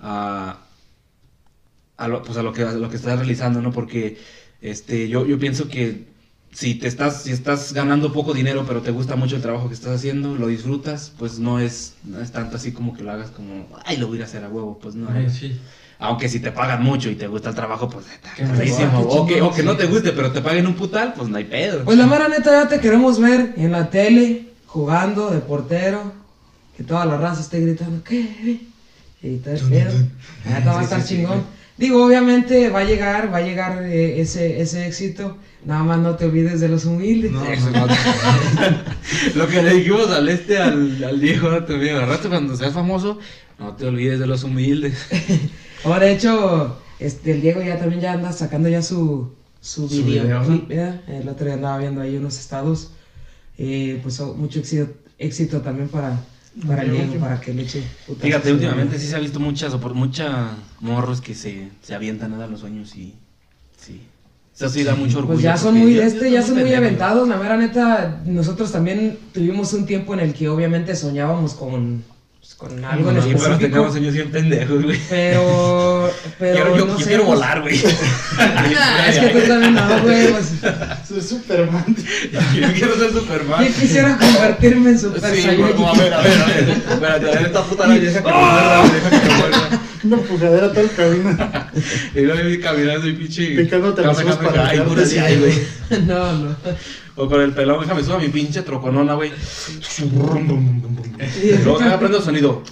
a, 0.00 0.58
a 2.02 2.08
lo, 2.08 2.22
pues 2.22 2.36
a 2.36 2.42
lo 2.42 2.52
que, 2.52 2.62
a 2.62 2.72
lo 2.72 2.88
que 2.88 2.96
estás 2.96 3.16
realizando, 3.16 3.62
¿no? 3.62 3.70
Porque 3.70 4.18
este, 4.60 5.08
yo, 5.08 5.24
yo 5.24 5.38
pienso 5.38 5.68
que 5.68 6.06
si 6.52 6.74
te 6.74 6.88
estás, 6.88 7.22
si 7.22 7.32
estás 7.32 7.72
ganando 7.72 8.12
poco 8.12 8.34
dinero, 8.34 8.64
pero 8.66 8.82
te 8.82 8.90
gusta 8.90 9.14
mucho 9.14 9.36
el 9.36 9.42
trabajo 9.42 9.68
que 9.68 9.74
estás 9.74 9.92
haciendo, 9.92 10.34
lo 10.34 10.48
disfrutas, 10.48 11.12
pues 11.16 11.38
no 11.38 11.60
es, 11.60 11.94
no 12.04 12.20
es 12.20 12.32
tanto 12.32 12.56
así 12.56 12.72
como 12.72 12.92
que 12.94 13.04
lo 13.04 13.12
hagas 13.12 13.30
como, 13.30 13.68
ay, 13.84 13.98
lo 13.98 14.08
voy 14.08 14.20
a 14.20 14.24
hacer 14.24 14.44
a 14.44 14.48
huevo, 14.48 14.78
pues 14.82 14.96
no. 14.96 15.08
Ay, 15.10 15.30
sí. 15.30 15.58
Aunque 16.00 16.28
si 16.28 16.40
te 16.40 16.50
pagan 16.50 16.82
mucho 16.82 17.08
y 17.08 17.14
te 17.14 17.28
gusta 17.28 17.50
el 17.50 17.54
trabajo, 17.54 17.88
pues 17.88 18.06
está 18.06 18.34
mejor. 18.52 19.06
O 19.08 19.24
que, 19.24 19.40
o 19.40 19.54
que 19.54 19.62
no 19.62 19.76
te 19.76 19.86
guste, 19.86 20.10
pero 20.10 20.32
te 20.32 20.42
paguen 20.42 20.66
un 20.66 20.74
putal, 20.74 21.14
pues 21.14 21.28
no 21.28 21.36
hay 21.36 21.44
pedo. 21.44 21.84
Pues 21.84 21.96
la 21.96 22.06
mara 22.06 22.26
neta 22.28 22.50
ya 22.50 22.68
te 22.68 22.80
queremos 22.80 23.20
ver 23.20 23.54
en 23.56 23.70
la 23.70 23.88
tele, 23.88 24.48
jugando 24.66 25.30
de 25.30 25.38
portero. 25.38 26.12
que 26.76 26.82
toda 26.82 27.06
la 27.06 27.16
raza 27.16 27.42
esté 27.42 27.60
gritando, 27.60 28.02
¿qué? 28.02 28.60
Y 29.22 29.36
todo 29.36 29.54
el 29.54 29.60
pedo. 29.60 29.92
La 30.44 30.58
neta 30.58 30.72
va 30.72 30.80
a 30.80 30.82
estar 30.82 31.04
chingón. 31.04 31.61
Digo, 31.82 32.06
obviamente 32.06 32.70
va 32.70 32.78
a 32.78 32.84
llegar, 32.84 33.34
va 33.34 33.38
a 33.38 33.42
llegar 33.42 33.82
eh, 33.82 34.20
ese, 34.20 34.60
ese 34.60 34.86
éxito. 34.86 35.36
Nada 35.64 35.82
más 35.82 35.98
no 35.98 36.14
te 36.14 36.26
olvides 36.26 36.60
de 36.60 36.68
los 36.68 36.84
humildes. 36.84 37.32
Eso 37.50 37.70
no. 37.70 37.88
Lo 39.34 39.48
que 39.48 39.64
le 39.64 39.74
dijimos 39.74 40.08
al 40.12 40.28
este, 40.28 40.58
al, 40.58 41.02
al 41.02 41.20
Diego, 41.20 41.50
no 41.50 41.64
te 41.64 41.72
olvides. 41.72 41.96
Al 41.96 42.06
rato 42.06 42.28
cuando 42.28 42.54
seas 42.54 42.72
famoso, 42.72 43.18
no 43.58 43.74
te 43.74 43.86
olvides 43.86 44.20
de 44.20 44.28
los 44.28 44.44
humildes. 44.44 45.08
Ahora, 45.84 46.06
de 46.06 46.12
hecho, 46.12 46.78
este, 47.00 47.32
el 47.32 47.40
Diego 47.40 47.60
ya 47.60 47.80
también 47.80 48.00
ya 48.00 48.12
anda 48.12 48.30
sacando 48.30 48.68
ya 48.68 48.80
su, 48.80 49.32
su, 49.60 49.88
Su 49.88 50.04
video. 50.04 50.40
El 51.08 51.28
otro 51.28 51.46
día 51.46 51.54
andaba 51.54 51.78
viendo 51.78 52.00
ahí 52.00 52.16
unos 52.16 52.38
estados. 52.38 52.92
Eh, 53.58 53.98
pues 54.04 54.20
oh, 54.20 54.34
mucho 54.34 54.60
éxito, 54.60 54.86
éxito 55.18 55.62
también 55.62 55.88
para, 55.88 56.24
para 56.66 56.84
Diego, 56.84 57.14
para 57.16 57.40
que 57.40 57.54
le 57.54 57.62
eche. 57.62 57.82
Fíjate, 58.20 58.52
últimamente 58.52 58.98
sí 58.98 59.06
se 59.06 59.16
ha 59.16 59.18
visto 59.18 59.40
muchas, 59.40 59.72
o 59.74 59.80
por 59.80 59.94
muchas 59.94 60.50
morros 60.80 61.20
que 61.20 61.34
se, 61.34 61.68
se 61.82 61.94
avientan 61.94 62.34
a 62.34 62.36
dar 62.36 62.50
los 62.50 62.60
sueños 62.60 62.94
y 62.96 63.14
sí. 63.76 64.02
Eso 64.54 64.68
sí 64.68 64.84
da 64.84 64.94
mucho 64.94 65.18
orgullo. 65.18 65.34
Pues 65.34 65.42
ya 65.42 65.56
son 65.56 65.78
muy 65.78 65.98
este, 65.98 66.30
ya 66.30 66.42
son 66.42 66.58
muy 66.58 66.74
aventados, 66.74 67.26
la 67.26 67.36
mera 67.36 67.56
neta, 67.56 68.22
nosotros 68.26 68.70
también 68.70 69.18
tuvimos 69.32 69.72
un 69.72 69.86
tiempo 69.86 70.12
en 70.12 70.20
el 70.20 70.34
que 70.34 70.48
obviamente 70.48 70.94
soñábamos 70.94 71.54
con, 71.54 72.04
pues, 72.42 72.54
con 72.56 72.84
algo 72.84 73.10
en 73.10 73.16
Sí, 73.16 73.22
pero 73.22 73.36
específico, 73.36 73.58
teníamos 73.60 73.92
sueños 73.92 74.14
bien 74.14 74.30
pendejos, 74.32 74.82
güey. 74.82 75.00
pero, 75.08 76.10
pero 76.40 76.54
Quiero- 76.54 76.76
yo, 76.76 76.86
no 76.86 76.92
yo 76.94 76.98
sé, 76.98 77.04
quiero 77.06 77.24
pues, 77.24 77.34
volar, 77.38 77.60
güey. 77.62 77.82
nah, 78.36 79.06
es 79.06 79.18
que 79.18 79.28
tú 79.28 79.48
también 79.48 79.74
no, 79.74 80.02
güey, 80.02 80.32
pues, 80.32 80.52
Soy 81.08 81.22
Superman. 81.22 81.96
yo 82.54 82.72
quiero 82.74 82.96
ser 82.98 83.12
Superman. 83.12 83.64
yo 83.64 83.74
quisiera 83.80 84.18
convertirme 84.18 84.90
en 84.90 84.98
Super 84.98 85.34
Sí, 85.36 85.42
Saiyajin. 85.42 85.72
como, 85.76 85.88
a 85.88 85.96
ver, 85.96 86.14
a 86.14 86.20
ver, 86.20 86.42
a 86.42 86.46
ver. 86.46 86.68
Espérate, 86.70 87.26
a 87.28 87.32
ver, 87.32 87.42
esta 87.46 87.62
puta 87.62 87.86
la 87.86 87.94
deja 87.94 88.22
que 88.22 88.28
me 88.28 88.34
muerda, 88.34 88.82
deja 88.82 89.10
que 89.10 89.16
me 89.28 89.34
muerda. 89.38 89.80
Una 90.04 90.16
empujadera 90.16 90.72
todo 90.72 90.80
el 90.80 90.92
camino. 90.92 91.36
Y 92.14 92.20
luego 92.20 92.40
ahí 92.40 92.58
caminando 92.58 93.08
y 93.08 93.12
pinche. 93.14 93.56
Picándote 93.56 94.02
Came, 94.02 94.22
ojos 94.22 94.36
para 94.36 94.68
ay, 94.68 94.80
pura 94.80 95.02
así, 95.04 95.16
sí, 95.16 95.36
güey. 95.38 96.06
No, 96.06 96.32
no. 96.38 96.56
O 97.16 97.28
con 97.28 97.40
el 97.40 97.52
pelón, 97.52 97.80
déjame 97.80 98.02
suba 98.02 98.18
mi 98.18 98.28
pinche 98.28 98.62
troconona, 98.62 99.14
güey. 99.14 99.32
Luego 101.64 101.78
prendo 101.98 102.18
el 102.18 102.24
sonido. 102.24 102.62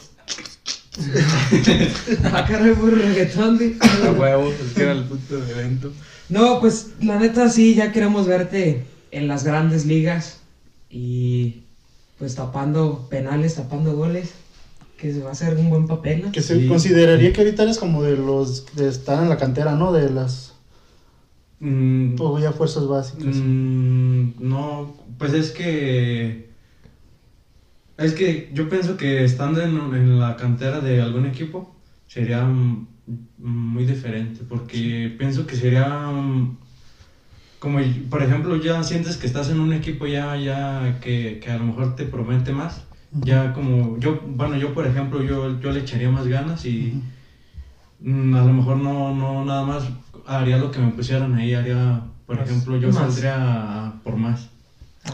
Acá 2.32 2.58
no 2.58 2.64
hay 2.64 2.90
reggaetón, 2.90 3.58
di. 3.58 3.78
A 3.80 4.10
huevo, 4.12 4.52
pues 4.58 4.72
que 4.72 4.82
era 4.82 4.92
el 4.92 5.04
puto 5.04 5.36
evento. 5.36 5.92
No, 6.28 6.60
pues 6.60 6.88
la 7.00 7.18
neta 7.18 7.48
sí, 7.48 7.74
ya 7.74 7.92
queremos 7.92 8.26
verte 8.26 8.84
en 9.10 9.28
las 9.28 9.44
grandes 9.44 9.86
ligas 9.86 10.38
y 10.90 11.62
pues 12.18 12.34
tapando 12.34 13.06
penales, 13.08 13.54
tapando 13.54 13.94
goles, 13.94 14.30
que 15.00 15.12
se 15.12 15.22
va 15.22 15.30
a 15.30 15.32
hacer 15.32 15.54
un 15.56 15.70
buen 15.70 15.86
papel, 15.86 16.22
¿no? 16.22 16.32
Que 16.32 16.42
se 16.42 16.58
Sí. 16.58 16.66
consideraría 16.68 17.32
que 17.32 17.40
ahorita 17.40 17.62
eres 17.64 17.78
como 17.78 18.02
de 18.02 18.16
los 18.16 18.62
que 18.62 18.88
están 18.88 19.24
en 19.24 19.28
la 19.30 19.36
cantera, 19.38 19.74
¿no? 19.76 19.92
De 19.92 20.10
las. 20.10 20.54
Mm, 21.60 22.16
O 22.20 22.38
ya 22.38 22.52
fuerzas 22.52 22.86
básicas. 22.86 23.36
Mm, 23.36 24.30
no, 24.38 24.94
pues 25.18 25.32
es 25.34 25.50
que. 25.50 26.48
Es 27.96 28.14
que 28.14 28.48
yo 28.52 28.68
pienso 28.68 28.96
que 28.96 29.24
estando 29.24 29.60
en, 29.60 29.76
en 29.94 30.18
la 30.18 30.36
cantera 30.36 30.80
de 30.80 31.00
algún 31.00 31.26
equipo 31.26 31.70
sería 32.06 32.44
muy 33.38 33.84
diferente, 33.84 34.42
porque 34.48 35.14
pienso 35.18 35.46
que 35.46 35.56
sería. 35.56 35.86
mm, 36.10 36.56
Como, 37.58 37.78
por 38.08 38.22
ejemplo, 38.22 38.56
ya 38.56 38.82
sientes 38.82 39.16
que 39.18 39.26
estás 39.26 39.50
en 39.50 39.60
un 39.60 39.72
equipo 39.74 40.06
ya, 40.06 40.34
ya 40.36 40.98
que, 41.00 41.38
que 41.42 41.50
a 41.50 41.56
lo 41.58 41.64
mejor 41.64 41.94
te 41.94 42.04
promete 42.06 42.52
más. 42.52 42.84
Ya 43.12 43.52
como, 43.52 43.98
yo, 43.98 44.20
bueno, 44.24 44.56
yo 44.56 44.72
por 44.72 44.86
ejemplo, 44.86 45.22
yo, 45.22 45.60
yo 45.60 45.72
le 45.72 45.80
echaría 45.80 46.10
más 46.10 46.26
ganas 46.28 46.64
y 46.64 47.02
mm, 48.00 48.34
a 48.34 48.44
lo 48.44 48.52
mejor 48.52 48.76
no, 48.76 49.14
no 49.14 49.44
nada 49.44 49.64
más 49.64 49.84
haría 50.26 50.58
lo 50.58 50.70
que 50.70 50.78
me 50.78 50.92
pusieran 50.92 51.34
ahí, 51.34 51.54
haría, 51.54 52.02
por 52.26 52.36
Más. 52.38 52.48
ejemplo, 52.48 52.76
yo 52.78 52.88
Más. 52.88 52.96
saldría 52.96 53.92
por 54.04 54.16
más. 54.16 54.48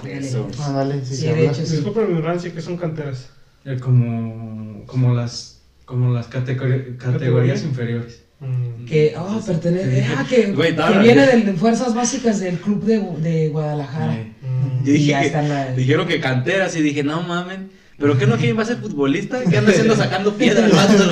Eso. 0.07 0.49
Ah, 0.61 0.72
dale, 0.72 1.01
sí, 1.05 1.14
Sí, 1.14 1.16
se 1.22 1.26
de 1.26 1.30
habla. 1.32 1.53
hecho, 1.53 1.64
sí. 1.64 1.76
Disculpa 1.76 2.01
mi 2.03 2.14
ignorancia, 2.14 2.53
que 2.53 2.61
son 2.61 2.76
canteras. 2.76 3.30
Eh, 3.64 3.78
como, 3.80 4.84
como 4.86 5.14
las, 5.14 5.62
como 5.84 6.12
las 6.12 6.28
categori- 6.30 6.97
categorías 6.99 7.62
inferiores. 7.64 8.22
Mm. 8.40 8.84
Que, 8.84 9.14
oh, 9.16 9.40
pertenece, 9.47 10.07
ah, 10.14 10.26
que, 10.28 10.53
Güey, 10.53 10.76
que 10.76 10.99
viene 10.99 11.26
de, 11.26 11.53
fuerzas 11.55 11.94
básicas 11.94 12.40
del 12.40 12.59
club 12.59 12.84
de, 12.84 12.99
de 13.22 13.49
Guadalajara. 13.49 14.14
Eh, 14.16 14.32
Mm. 14.42 14.84
Yo 14.84 14.92
Y 14.92 14.97
dije 14.99 15.11
ya 15.11 15.22
que, 15.22 15.72
Dijeron 15.74 16.07
que 16.07 16.20
canteras 16.20 16.76
y 16.76 16.82
dije, 16.82 17.03
no 17.03 17.22
mamen. 17.22 17.70
¿Pero 17.99 18.18
qué 18.18 18.26
no 18.26 18.36
que 18.36 18.49
iba 18.49 18.62
a 18.62 18.66
ser 18.66 18.76
futbolista? 18.76 19.42
¿Qué 19.44 19.57
anda 19.57 19.70
haciendo 19.72 19.97
sacando 19.97 20.34
piedra 20.36 20.66
el 20.66 20.72
vato? 20.72 21.11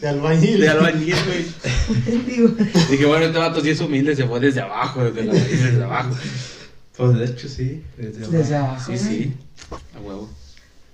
De 0.00 0.08
albañil. 0.08 0.60
De 0.60 0.68
albañil, 0.68 1.14
güey. 1.26 2.24
Digo, 2.26 2.48
Dije, 2.90 3.04
bueno, 3.04 3.26
este 3.26 3.38
vato 3.38 3.60
sí 3.60 3.70
es 3.70 3.80
humilde, 3.80 4.16
se 4.16 4.26
fue 4.26 4.40
desde 4.40 4.60
abajo, 4.62 5.04
desde 5.04 5.24
la 5.24 5.32
raíz, 5.34 5.62
desde 5.62 5.84
abajo. 5.84 6.16
Pues 6.96 7.18
de 7.18 7.24
hecho 7.26 7.48
sí. 7.48 7.82
Desde 7.98 8.26
Desde 8.28 8.56
abajo. 8.56 8.72
abajo. 8.76 8.92
Sí, 8.92 8.98
sí. 8.98 9.32
A 9.96 10.00
huevo. 10.00 10.30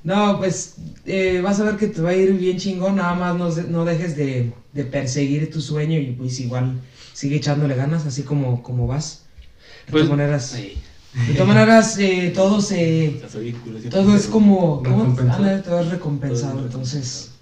No, 0.04 0.38
pues 0.38 0.74
eh, 1.06 1.40
vas 1.42 1.60
a 1.60 1.64
ver 1.64 1.76
que 1.76 1.88
te 1.88 2.00
va 2.02 2.10
a 2.10 2.14
ir 2.14 2.32
bien 2.32 2.56
chingón, 2.58 2.96
nada 2.96 3.14
más 3.14 3.36
no, 3.36 3.50
no 3.68 3.84
dejes 3.84 4.16
de, 4.16 4.52
de 4.72 4.84
perseguir 4.84 5.50
tu 5.50 5.60
sueño 5.60 5.98
y 5.98 6.12
pues 6.12 6.38
igual 6.40 6.80
sigue 7.12 7.36
echándole 7.36 7.74
ganas, 7.74 8.06
así 8.06 8.22
como, 8.22 8.62
como 8.62 8.86
vas. 8.86 9.24
De 9.86 9.92
Pues, 9.92 10.04
todas 10.04 10.16
maneras, 10.18 10.46
Sí. 10.46 10.78
De 11.14 11.32
todas 11.32 11.48
maneras 11.48 11.98
eh, 11.98 12.32
todo 12.34 12.60
se, 12.60 13.18
Ya 13.20 13.28
soy 13.28 13.44
bien 13.44 13.56
culo, 13.56 13.80
sí. 13.80 13.88
todo 13.88 14.14
es 14.14 14.26
como. 14.26 14.82
Ándale, 14.84 15.62
todo 15.62 15.80
es 15.80 15.88
recompensado, 15.88 16.60
entonces, 16.60 17.32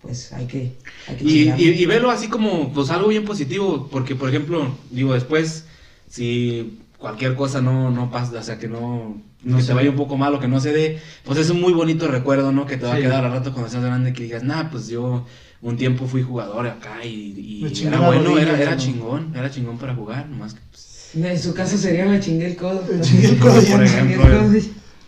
pues 0.00 0.32
hay 0.32 0.46
que, 0.46 0.76
hay 1.08 1.16
que 1.16 1.24
Y, 1.24 1.50
y, 1.58 1.68
y 1.82 1.86
velo 1.86 2.10
así 2.10 2.28
como, 2.28 2.72
pues 2.72 2.90
algo 2.90 3.08
bien 3.08 3.24
positivo, 3.24 3.88
porque 3.90 4.14
por 4.14 4.28
ejemplo, 4.28 4.74
digo, 4.90 5.14
después, 5.14 5.64
si 6.08 6.78
cualquier 6.98 7.34
cosa 7.34 7.60
no, 7.60 7.90
no 7.90 8.10
pasa, 8.10 8.38
o 8.38 8.42
sea, 8.42 8.58
que 8.58 8.68
no, 8.68 9.20
No 9.42 9.56
que 9.56 9.62
se 9.62 9.68
te 9.68 9.74
vaya 9.74 9.90
un 9.90 9.96
poco 9.96 10.16
mal 10.16 10.34
o 10.34 10.40
que 10.40 10.48
no 10.48 10.60
se 10.60 10.72
dé, 10.72 11.00
pues 11.24 11.38
es 11.38 11.50
un 11.50 11.60
muy 11.60 11.72
bonito 11.72 12.06
recuerdo, 12.06 12.52
¿no? 12.52 12.66
Que 12.66 12.76
te 12.76 12.86
va 12.86 12.94
a 12.94 12.98
quedar 12.98 13.24
al 13.24 13.32
rato 13.32 13.52
cuando 13.52 13.70
seas 13.70 13.82
grande, 13.82 14.12
que 14.12 14.24
digas, 14.24 14.44
nah, 14.44 14.70
pues 14.70 14.88
yo 14.88 15.26
un 15.62 15.76
tiempo 15.76 16.06
fui 16.06 16.22
jugador 16.22 16.66
acá 16.66 17.04
y, 17.04 17.66
era 17.84 18.00
bueno, 18.00 18.30
rodilla, 18.30 18.52
era, 18.52 18.62
era 18.62 18.76
chingón, 18.76 19.32
era 19.34 19.50
chingón 19.50 19.78
para 19.78 19.94
jugar, 19.94 20.28
nomás 20.28 20.54
que, 20.54 20.60
pues, 20.70 20.89
En 21.14 21.38
su 21.38 21.54
caso 21.54 21.76
sería 21.76 22.06
me 22.06 22.20
chingué 22.20 22.46
el 22.46 22.56
codo. 22.56 22.84
Me 22.92 23.00
chingué 23.00 23.28
el 23.28 23.38
codo, 23.38 23.60
por 23.62 23.82
ejemplo, 23.82 24.22
codo. 24.22 24.52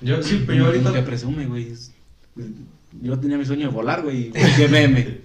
Yo 0.03 0.23
sí, 0.23 0.43
pero 0.47 0.59
yo 0.59 0.67
ahorita. 0.67 1.05
presume, 1.05 1.47
güey. 1.47 1.73
Yo 3.01 3.19
tenía 3.19 3.39
mi 3.39 3.45
sueño 3.45 3.69
de 3.69 3.73
volar, 3.73 4.03
güey, 4.03 4.33
qué 4.57 4.69
meme. 4.69 5.21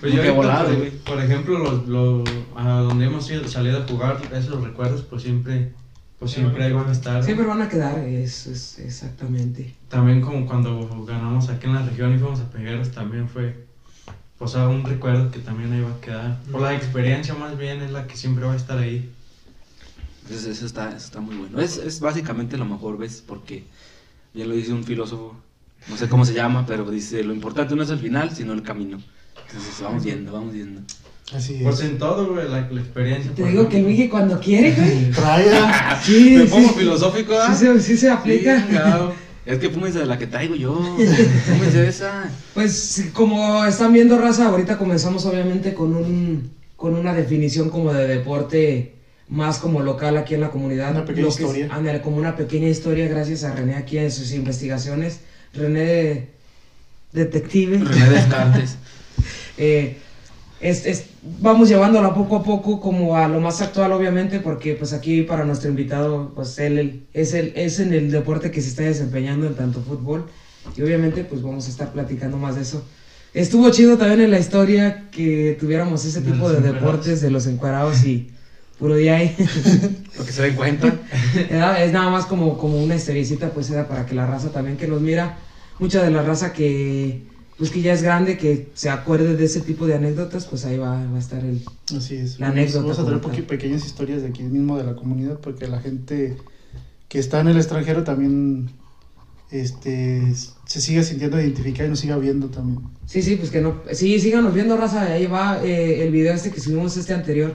Pues 0.00 0.12
yo 0.12 0.22
ahorita, 0.22 0.64
por, 0.64 0.76
güey. 0.76 0.90
por 0.90 1.22
ejemplo, 1.22 1.58
los, 1.58 1.86
los- 1.88 2.28
a 2.56 2.80
donde 2.80 3.06
hemos 3.06 3.30
ido, 3.30 3.46
salido 3.48 3.78
a 3.82 3.86
jugar, 3.86 4.20
esos 4.34 4.62
recuerdos, 4.62 5.02
pues 5.02 5.22
siempre, 5.22 5.72
pues 6.18 6.32
siempre 6.32 6.64
ahí 6.64 6.72
van 6.72 6.88
a 6.88 6.92
estar. 6.92 7.22
Siempre 7.22 7.46
van 7.46 7.62
a 7.62 7.68
quedar, 7.68 7.98
eso 8.00 8.50
es 8.50 8.78
exactamente. 8.78 9.74
También 9.88 10.20
como 10.20 10.46
cuando 10.46 11.04
ganamos 11.06 11.48
aquí 11.48 11.66
en 11.66 11.74
la 11.74 11.82
región 11.82 12.14
y 12.14 12.18
fuimos 12.18 12.40
a 12.40 12.50
Pegueros, 12.50 12.90
también 12.90 13.28
fue, 13.28 13.64
pues 14.38 14.54
ah, 14.56 14.68
un 14.68 14.84
recuerdo 14.84 15.30
que 15.30 15.38
también 15.38 15.72
ahí 15.72 15.80
va 15.80 15.90
a 15.90 16.00
quedar. 16.00 16.38
Por 16.50 16.60
la 16.60 16.74
experiencia 16.74 17.34
más 17.34 17.56
bien 17.56 17.80
es 17.82 17.90
la 17.92 18.06
que 18.06 18.16
siempre 18.16 18.44
va 18.44 18.52
a 18.54 18.56
estar 18.56 18.78
ahí. 18.78 19.10
Eso, 20.30 20.50
eso 20.50 20.66
está, 20.66 20.88
eso 20.88 21.06
está 21.06 21.20
muy 21.20 21.36
bueno. 21.36 21.60
Es, 21.60 21.76
es 21.78 22.00
básicamente 22.00 22.56
lo 22.56 22.64
mejor, 22.64 22.98
¿ves? 22.98 23.22
Porque 23.26 23.64
ya 24.34 24.44
lo 24.44 24.54
dice 24.54 24.72
un 24.72 24.84
filósofo, 24.84 25.34
no 25.88 25.96
sé 25.96 26.08
cómo 26.08 26.24
se 26.24 26.34
llama, 26.40 26.64
pero 26.66 26.90
dice, 26.90 27.22
lo 27.24 27.32
importante 27.34 27.74
no 27.76 27.82
es 27.82 27.90
el 27.90 27.98
final, 27.98 28.34
sino 28.34 28.52
el 28.52 28.62
camino. 28.62 28.98
Entonces 29.48 29.80
vamos 29.82 30.04
viendo, 30.04 30.32
vamos 30.32 30.52
viendo. 30.52 30.80
Así 31.34 31.58
Pues 31.62 31.80
es. 31.80 31.86
en 31.90 31.98
todo, 31.98 32.32
güey, 32.32 32.48
la, 32.48 32.68
la 32.70 32.80
experiencia. 32.80 33.32
Te 33.34 33.44
digo 33.44 33.68
que. 33.68 33.80
Miguel 33.82 34.08
cuando 34.08 34.38
quiere, 34.40 34.72
güey. 34.72 35.10
Traiga. 35.12 36.00
Sí, 36.02 36.36
Me 36.38 36.46
sí. 36.46 36.52
pongo 36.52 36.68
filosófico, 36.70 37.32
Sí 37.32 37.38
¿ah? 37.42 37.54
se, 37.54 37.80
sí 37.80 37.96
se 37.96 38.10
aplica. 38.10 38.64
Chingado. 38.66 39.12
Es 39.46 39.60
que 39.60 39.70
fúmense 39.70 40.00
de 40.00 40.06
la 40.06 40.18
que 40.18 40.26
traigo 40.26 40.56
yo. 40.56 40.74
Fúmense 40.74 41.80
de 41.82 41.86
esa. 41.88 42.28
Pues 42.52 43.10
como 43.12 43.64
están 43.64 43.92
viendo 43.92 44.18
raza, 44.18 44.48
ahorita 44.48 44.76
comenzamos 44.76 45.24
obviamente 45.24 45.72
con 45.72 45.94
un 45.94 46.50
con 46.74 46.96
una 46.96 47.14
definición 47.14 47.70
como 47.70 47.92
de 47.92 48.08
deporte 48.08 48.95
más 49.28 49.58
como 49.58 49.80
local 49.82 50.16
aquí 50.16 50.34
en 50.34 50.40
la 50.40 50.50
comunidad. 50.50 50.92
Una 50.92 51.04
pequeña 51.04 51.26
Lo 51.28 51.34
que 51.34 51.42
es- 51.42 51.48
historia. 51.48 51.68
ándale, 51.72 52.00
como 52.00 52.16
una 52.16 52.36
pequeña 52.36 52.68
historia 52.68 53.08
gracias 53.08 53.44
a 53.44 53.54
René 53.54 53.74
aquí 53.74 53.98
en 53.98 54.10
sus 54.12 54.32
investigaciones. 54.32 55.20
René 55.52 56.28
detective. 57.12 57.78
René 57.78 58.10
Descartes. 58.10 58.76
Eh, 59.58 59.96
es, 60.60 60.84
es- 60.84 61.04
vamos 61.40 61.70
llevándola 61.70 62.12
poco 62.14 62.36
a 62.36 62.42
poco 62.44 62.78
como 62.78 63.16
a 63.16 63.26
lo 63.26 63.40
más 63.40 63.62
actual 63.62 63.90
obviamente 63.92 64.38
porque 64.40 64.74
pues 64.74 64.92
aquí 64.92 65.22
para 65.22 65.46
nuestro 65.46 65.70
invitado 65.70 66.32
pues 66.34 66.58
él, 66.58 66.78
él 66.78 67.06
es, 67.14 67.32
el, 67.32 67.54
es 67.56 67.80
en 67.80 67.94
el 67.94 68.10
deporte 68.10 68.50
que 68.50 68.60
se 68.60 68.68
está 68.68 68.82
desempeñando 68.82 69.46
en 69.46 69.54
tanto 69.54 69.80
fútbol 69.80 70.26
y 70.76 70.82
obviamente 70.82 71.24
pues 71.24 71.40
vamos 71.40 71.66
a 71.66 71.70
estar 71.70 71.90
platicando 71.94 72.36
más 72.36 72.56
de 72.56 72.62
eso. 72.62 72.84
Estuvo 73.32 73.70
chido 73.70 73.96
también 73.96 74.20
en 74.20 74.30
la 74.30 74.38
historia 74.38 75.08
que 75.10 75.56
tuviéramos 75.58 76.04
ese 76.04 76.20
De 76.20 76.30
tipo 76.32 76.50
de 76.52 76.60
deportes 76.60 77.22
de 77.22 77.30
los 77.30 77.46
encuerados 77.46 78.04
y 78.04 78.30
puro 78.78 78.96
día 78.96 79.16
ahí. 79.16 79.34
Para 80.14 80.26
que 80.26 80.32
se 80.32 80.42
den 80.42 80.54
cuenta. 80.54 80.94
Es 81.78 81.92
nada 81.92 82.10
más 82.10 82.26
como, 82.26 82.58
como 82.58 82.82
una 82.82 82.96
historiecita, 82.96 83.50
pues 83.50 83.70
era 83.70 83.88
para 83.88 84.06
que 84.06 84.14
la 84.14 84.26
raza 84.26 84.50
también 84.50 84.76
que 84.76 84.86
nos 84.86 85.00
mira, 85.00 85.38
mucha 85.78 86.02
de 86.02 86.10
la 86.10 86.22
raza 86.22 86.52
que 86.52 87.22
pues 87.58 87.70
que 87.70 87.80
ya 87.80 87.92
es 87.92 88.02
grande, 88.02 88.36
que 88.36 88.68
se 88.74 88.90
acuerde 88.90 89.34
de 89.34 89.44
ese 89.44 89.62
tipo 89.62 89.86
de 89.86 89.94
anécdotas, 89.94 90.44
pues 90.46 90.66
ahí 90.66 90.76
va, 90.76 91.06
va 91.06 91.16
a 91.16 91.18
estar 91.18 91.42
el... 91.42 91.62
Así 91.96 92.16
es. 92.16 92.38
La 92.38 92.48
anécdota 92.48 92.82
Vamos 92.82 92.98
a 92.98 93.06
traer 93.06 93.46
pequeñas 93.46 93.86
historias 93.86 94.22
de 94.22 94.28
aquí 94.28 94.42
mismo 94.42 94.76
de 94.76 94.84
la 94.84 94.94
comunidad, 94.94 95.38
porque 95.40 95.66
la 95.66 95.80
gente 95.80 96.36
que 97.08 97.18
está 97.18 97.40
en 97.40 97.48
el 97.48 97.56
extranjero 97.56 98.04
también 98.04 98.70
este, 99.50 100.34
se 100.66 100.80
sigue 100.82 101.02
sintiendo 101.02 101.40
identificada 101.40 101.86
y 101.86 101.90
nos 101.90 102.00
siga 102.00 102.18
viendo 102.18 102.48
también. 102.48 102.80
Sí, 103.06 103.22
sí, 103.22 103.36
pues 103.36 103.50
que 103.50 103.62
no... 103.62 103.80
Sí, 103.92 104.20
síganos 104.20 104.52
viendo, 104.52 104.76
raza, 104.76 105.04
ahí 105.04 105.26
va 105.26 105.64
eh, 105.64 106.02
el 106.02 106.12
video 106.12 106.34
este 106.34 106.50
que 106.50 106.60
subimos 106.60 106.94
este 106.98 107.14
anterior, 107.14 107.54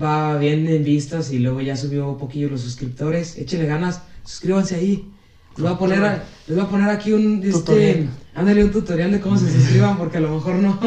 va 0.00 0.36
bien 0.38 0.66
en 0.68 0.84
vistas 0.84 1.32
y 1.32 1.38
luego 1.38 1.60
ya 1.60 1.76
subió 1.76 2.08
un 2.08 2.18
poquillo 2.18 2.48
los 2.48 2.60
suscriptores, 2.60 3.38
échenle 3.38 3.66
ganas, 3.66 4.02
suscríbanse 4.24 4.74
ahí. 4.76 5.08
Les 5.56 5.62
voy 5.62 5.72
a 5.72 5.78
poner, 5.78 6.04
a- 6.04 6.22
les 6.46 6.56
voy 6.56 6.66
a 6.66 6.68
poner 6.68 6.90
aquí 6.90 7.12
un, 7.12 7.36
este, 7.38 7.50
Tutorial. 7.52 8.08
ándale 8.34 8.64
un 8.64 8.70
tutorial 8.70 9.10
de 9.10 9.20
cómo 9.20 9.38
se 9.38 9.50
suscriban, 9.50 9.96
porque 9.96 10.18
a 10.18 10.20
lo 10.20 10.34
mejor 10.34 10.56
no, 10.56 10.78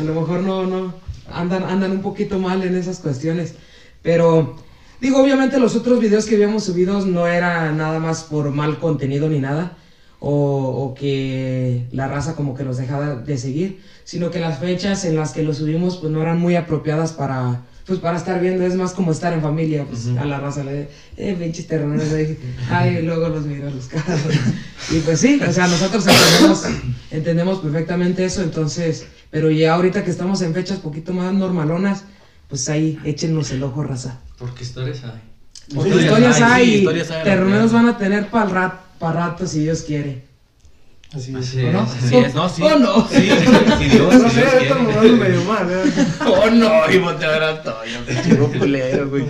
a 0.00 0.02
lo 0.02 0.14
mejor 0.14 0.40
no, 0.40 0.66
no, 0.66 0.94
andan, 1.30 1.62
andan 1.64 1.90
un 1.92 2.00
poquito 2.02 2.38
mal 2.38 2.62
en 2.62 2.74
esas 2.74 3.00
cuestiones. 3.00 3.54
Pero, 4.00 4.56
digo, 5.00 5.22
obviamente 5.22 5.58
los 5.58 5.76
otros 5.76 6.00
videos 6.00 6.24
que 6.24 6.36
habíamos 6.36 6.64
subido 6.64 7.04
no 7.04 7.26
era 7.26 7.70
nada 7.72 7.98
más 7.98 8.22
por 8.24 8.50
mal 8.50 8.78
contenido 8.78 9.28
ni 9.28 9.40
nada, 9.40 9.76
o, 10.20 10.30
o 10.30 10.94
que 10.94 11.86
la 11.92 12.08
raza 12.08 12.34
como 12.34 12.54
que 12.54 12.64
los 12.64 12.78
dejaba 12.78 13.16
de 13.16 13.36
seguir, 13.36 13.82
sino 14.04 14.30
que 14.30 14.40
las 14.40 14.58
fechas 14.58 15.04
en 15.04 15.16
las 15.16 15.32
que 15.32 15.42
los 15.42 15.58
subimos 15.58 15.98
pues 15.98 16.10
no 16.10 16.22
eran 16.22 16.40
muy 16.40 16.56
apropiadas 16.56 17.12
para, 17.12 17.60
pues 17.86 17.98
para 17.98 18.16
estar 18.16 18.40
viendo, 18.40 18.64
es 18.64 18.74
más 18.76 18.92
como 18.92 19.12
estar 19.12 19.32
en 19.32 19.42
familia, 19.42 19.84
pues 19.84 20.06
a 20.18 20.24
la 20.24 20.40
raza 20.40 20.64
le, 20.64 20.88
eh, 21.16 21.36
pinches 21.38 21.66
terrones 21.66 22.12
ahí, 22.12 22.38
ay, 22.70 23.02
luego 23.02 23.28
los 23.28 23.44
miro 23.44 23.68
a 23.68 23.70
los 23.70 23.86
carros. 23.86 24.20
Y 24.90 25.00
pues 25.00 25.20
sí, 25.20 25.40
o 25.46 25.52
sea, 25.52 25.66
nosotros 25.66 26.06
entendemos, 26.06 26.62
entendemos 27.10 27.58
perfectamente 27.58 28.24
eso, 28.24 28.42
entonces, 28.42 29.06
pero 29.30 29.50
ya 29.50 29.74
ahorita 29.74 30.02
que 30.02 30.10
estamos 30.10 30.40
en 30.42 30.54
fechas 30.54 30.78
poquito 30.78 31.12
más 31.12 31.32
normalonas, 31.34 32.04
pues 32.48 32.68
ahí 32.68 32.98
échenos 33.04 33.50
el 33.50 33.62
ojo, 33.62 33.82
raza. 33.82 34.20
Porque 34.38 34.64
historias 34.64 35.04
hay. 35.04 35.20
Porque 35.74 35.90
Historias 35.90 36.04
historias 36.04 36.40
hay, 36.40 36.52
hay, 36.52 36.66
sí, 36.66 36.72
y 36.72 36.78
historias 36.78 37.10
hay, 37.10 37.24
terroneros 37.24 37.72
la 37.72 37.82
van 37.82 37.88
a 37.88 37.98
tener 37.98 38.28
para 38.28 38.46
rat, 38.46 38.74
pa 38.98 39.12
rato 39.12 39.46
si 39.46 39.60
Dios 39.60 39.82
quiere. 39.82 40.24
Así 41.12 41.30
es. 41.30 41.36
Así 41.36 41.64
¿O 41.64 41.72
no? 41.72 41.82
es. 41.84 41.90
Así 42.04 42.16
es, 42.16 42.34
no, 42.34 42.48
sí. 42.48 42.62
¿O 42.62 42.78
no? 42.78 43.08
Sí, 43.08 43.28
sí, 43.78 43.84
Dios, 43.88 44.14
No 44.14 44.30
sé, 44.30 44.44
ahorita 44.46 44.74
me 44.76 45.00
veo 45.00 45.16
medio 45.16 45.44
mal, 45.44 45.68
¿eh? 45.70 45.92
Oh, 46.26 46.50
no, 46.50 46.90
y 46.92 46.98
voltea 46.98 47.28
a 47.28 47.32
ver 47.32 47.42
a 47.44 47.62
Toño, 47.62 48.00
pinche 48.06 48.36
culero, 48.58 49.08
güey. 49.10 49.24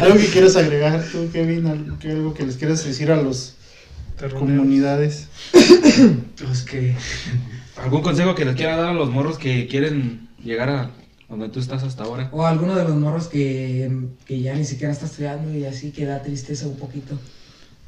Algo 0.00 0.16
que 0.16 0.26
quieras 0.26 0.56
agregar 0.56 1.02
tú, 1.10 1.30
Kevin, 1.32 1.66
algo 1.66 1.98
que, 1.98 2.10
algo 2.10 2.34
que 2.34 2.44
les 2.44 2.56
quieras 2.56 2.84
decir 2.84 3.10
a 3.10 3.16
las 3.16 3.54
Terroneros. 4.18 4.38
comunidades. 4.60 5.28
Pues 6.44 6.62
que. 6.62 6.94
¿Algún 7.76 8.02
consejo 8.02 8.34
que 8.34 8.44
les 8.44 8.54
quiera 8.56 8.76
dar 8.76 8.88
a 8.90 8.94
los 8.94 9.10
morros 9.10 9.38
que 9.38 9.66
quieren 9.66 10.28
llegar 10.42 10.68
a 10.68 10.90
donde 11.28 11.48
tú 11.48 11.60
estás 11.60 11.82
hasta 11.82 12.04
ahora? 12.04 12.28
O 12.32 12.44
alguno 12.46 12.74
de 12.74 12.84
los 12.84 12.96
morros 12.96 13.28
que, 13.28 13.90
que 14.26 14.40
ya 14.40 14.54
ni 14.54 14.64
siquiera 14.64 14.92
está 14.92 15.06
estudiando 15.06 15.54
y 15.56 15.64
así 15.64 15.90
que 15.90 16.04
da 16.06 16.22
tristeza 16.22 16.66
un 16.66 16.76
poquito. 16.76 17.18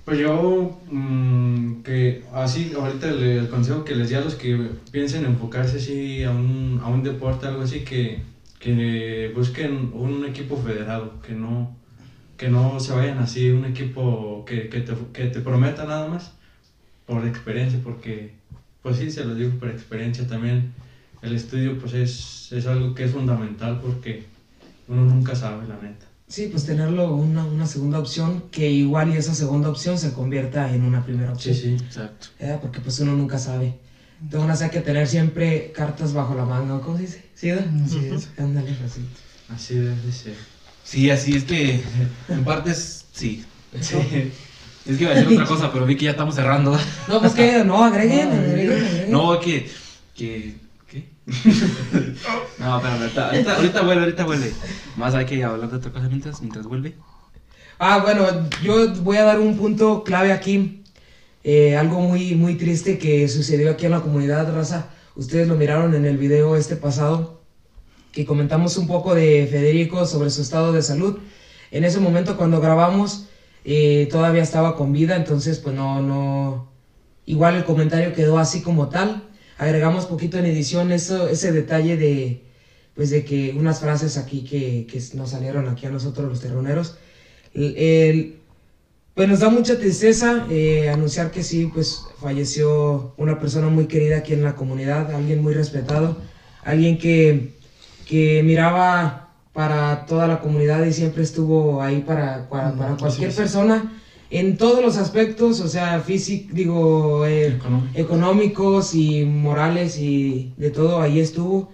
Pues 0.05 0.19
yo, 0.19 0.81
mm, 0.89 1.83
que 1.85 2.25
así, 2.33 2.73
ahorita 2.75 3.09
el, 3.09 3.23
el 3.23 3.49
consejo 3.49 3.85
que 3.85 3.95
les 3.95 4.09
di 4.09 4.17
a 4.17 4.21
los 4.21 4.35
que 4.35 4.71
piensen 4.91 5.25
enfocarse 5.25 5.77
así 5.77 6.25
a 6.25 6.33
un, 6.33 6.81
a 6.83 6.89
un 6.89 7.03
deporte, 7.05 7.47
algo 7.47 7.63
así, 7.63 7.85
que, 7.85 8.19
que 8.59 9.31
busquen 9.35 9.91
un 9.93 10.25
equipo 10.25 10.57
federado, 10.57 11.21
que 11.23 11.35
no, 11.35 11.71
que 12.39 12.49
no 12.49 12.81
se 12.81 12.93
vayan 12.93 13.19
así, 13.19 13.51
un 13.51 13.65
equipo 13.67 14.45
que, 14.47 14.69
que, 14.71 14.81
te, 14.81 14.95
que 15.13 15.27
te 15.29 15.41
prometa 15.41 15.85
nada 15.85 16.07
más 16.07 16.33
por 17.07 17.25
experiencia, 17.27 17.81
porque, 17.83 18.35
pues 18.83 18.97
sí, 18.99 19.11
se 19.11 19.25
los 19.25 19.37
digo 19.37 19.53
por 19.59 19.71
experiencia 19.71 20.27
también, 20.27 20.73
el 21.23 21.35
estudio 21.35 21.79
pues 21.79 21.95
es, 21.95 22.53
es 22.53 22.67
algo 22.67 22.95
que 22.95 23.05
es 23.05 23.13
fundamental 23.13 23.79
porque 23.81 24.25
uno 24.89 25.05
nunca 25.07 25.35
sabe, 25.37 25.67
la 25.67 25.77
neta. 25.79 26.12
Sí, 26.33 26.49
pues 26.51 26.65
tenerlo 26.65 27.15
una, 27.15 27.45
una 27.45 27.67
segunda 27.67 27.99
opción, 27.99 28.45
que 28.51 28.71
igual 28.71 29.13
y 29.13 29.19
esa 29.19 29.35
segunda 29.35 29.69
opción 29.69 29.99
se 29.99 30.15
convierta 30.15 30.73
en 30.75 30.83
una 30.83 31.05
primera 31.05 31.35
Sí, 31.39 31.51
opción. 31.51 31.79
sí. 31.79 31.85
Exacto. 31.85 32.29
Eh, 32.39 32.57
Porque 32.63 32.81
pues 32.81 32.99
uno 33.01 33.13
nunca 33.13 33.39
sabe. 33.39 33.75
Entonces 34.23 34.63
hay 34.63 34.71
que 34.71 34.81
tener 34.81 35.07
siempre 35.07 35.73
cartas 35.77 36.15
bajo 36.15 36.35
la 36.35 36.47
manga, 36.47 36.77
¿o 36.77 36.81
¿cómo 36.81 36.97
se 36.97 37.03
dice? 37.03 37.25
¿Sí, 37.35 37.49
da? 37.51 37.67
Así 37.85 37.99
es. 38.07 38.31
Ándale, 38.39 38.71
así. 38.71 39.01
Así 39.55 39.75
debe 39.75 40.11
ser. 40.11 40.35
Sí, 40.85 41.11
así 41.11 41.37
es 41.37 41.45
que. 41.45 41.83
En 42.31 42.45
partes, 42.45 43.05
sí. 43.13 43.45
Sí. 43.81 43.97
Es 44.85 44.97
que 44.97 45.05
iba 45.05 45.13
a 45.13 45.15
decir 45.15 45.35
otra 45.35 45.47
cosa, 45.47 45.73
pero 45.73 45.87
vi 45.87 45.95
que 45.97 46.07
ya 46.07 46.11
estamos 46.11 46.35
cerrando. 46.35 46.77
No, 47.07 47.21
pues 47.21 47.35
que, 47.35 47.63
no, 47.63 47.85
agreguen, 47.85 48.33
agreguen, 48.33 48.73
agreguen. 48.85 49.13
No, 49.13 49.39
que. 49.39 49.71
que. 50.17 50.57
no, 52.59 52.81
pero 52.83 53.25
ahorita, 53.57 53.83
vuelve, 53.83 54.03
ahorita 54.03 54.25
vuelve. 54.25 54.53
Más 54.97 55.15
hay 55.15 55.25
que 55.25 55.45
hablar 55.45 55.71
de 55.71 55.77
otra 55.77 55.93
cosa 55.93 56.09
mientras, 56.09 56.41
mientras 56.41 56.67
vuelve. 56.67 56.97
Ah, 57.79 57.99
bueno, 57.99 58.49
yo 58.63 58.93
voy 59.03 59.17
a 59.17 59.25
dar 59.25 59.39
un 59.39 59.57
punto 59.57 60.03
clave 60.05 60.33
aquí. 60.33 60.83
Eh, 61.45 61.77
algo 61.77 62.01
muy, 62.01 62.35
muy 62.35 62.57
triste 62.57 62.99
que 62.99 63.29
sucedió 63.29 63.71
aquí 63.71 63.87
en 63.87 63.93
la 63.93 64.01
comunidad, 64.01 64.53
raza. 64.55 64.91
Ustedes 65.15 65.49
lo 65.49 65.57
miraron 65.57 65.95
en 65.95 66.07
el 66.07 66.17
video 66.17 66.57
este 66.57 66.77
pasado, 66.77 67.43
que 68.13 68.25
comentamos 68.25 68.77
un 68.77 68.87
poco 68.87 69.15
de 69.15 69.47
Federico 69.51 70.07
sobre 70.07 70.31
su 70.31 70.43
estado 70.43 70.73
de 70.73 70.83
salud. 70.83 71.19
En 71.71 71.85
ese 71.85 72.01
momento 72.01 72.37
cuando 72.37 72.61
grabamos, 72.61 73.27
eh, 73.65 74.09
todavía 74.11 74.43
estaba 74.43 74.77
con 74.77 74.93
vida, 74.93 75.17
entonces 75.17 75.59
pues 75.59 75.75
no, 75.75 76.03
no... 76.03 76.73
Igual 77.27 77.55
el 77.57 77.65
comentario 77.65 78.13
quedó 78.13 78.39
así 78.39 78.63
como 78.63 78.89
tal. 78.89 79.29
Agregamos 79.63 80.07
poquito 80.07 80.39
en 80.39 80.47
edición 80.47 80.91
eso, 80.91 81.29
ese 81.29 81.53
detalle 81.53 81.97
de, 81.97 82.43
pues 82.97 83.11
de 83.11 83.25
que 83.25 83.55
unas 83.57 83.79
frases 83.79 84.17
aquí 84.17 84.43
que, 84.43 84.89
que 84.91 85.01
nos 85.17 85.31
salieron 85.31 85.69
aquí 85.69 85.87
a 85.87 85.91
nosotros 85.91 86.29
los 86.29 86.41
terroneros. 86.41 86.97
El- 87.55 87.77
el- 87.77 88.37
pues 89.15 89.29
nos 89.29 89.39
da 89.39 89.51
mucha 89.51 89.79
tristeza 89.79 90.47
eh, 90.51 90.89
anunciar 90.89 91.31
que 91.31 91.45
sí, 91.45 91.71
pues 91.73 92.03
falleció 92.21 93.13
una 93.19 93.39
persona 93.39 93.69
muy 93.69 93.87
querida 93.87 94.17
aquí 94.17 94.33
en 94.33 94.43
la 94.43 94.57
comunidad, 94.57 95.15
alguien 95.15 95.41
muy 95.43 95.55
respetado, 95.55 96.17
alguien 96.65 96.99
que, 96.99 97.55
que 98.05 98.43
miraba 98.43 99.29
para 99.53 100.07
toda 100.07 100.27
la 100.27 100.41
comunidad 100.41 100.85
y 100.87 100.93
siempre 100.93 101.23
estuvo 101.23 101.81
ahí 101.83 102.01
para, 102.01 102.49
para, 102.49 102.73
para 102.75 102.93
Mm, 102.95 102.99
cualquier 102.99 103.33
persona 103.33 104.02
en 104.39 104.57
todos 104.57 104.83
los 104.83 104.97
aspectos, 104.97 105.61
o 105.61 105.69
sea, 105.69 106.01
físico, 106.01 106.51
digo, 106.55 107.27
eh, 107.27 107.49
Económico. 107.49 107.91
económicos 107.95 108.95
y 108.95 109.25
morales 109.25 109.99
y 109.99 110.53
de 110.57 110.71
todo, 110.71 111.01
ahí 111.01 111.21
estuvo. 111.21 111.71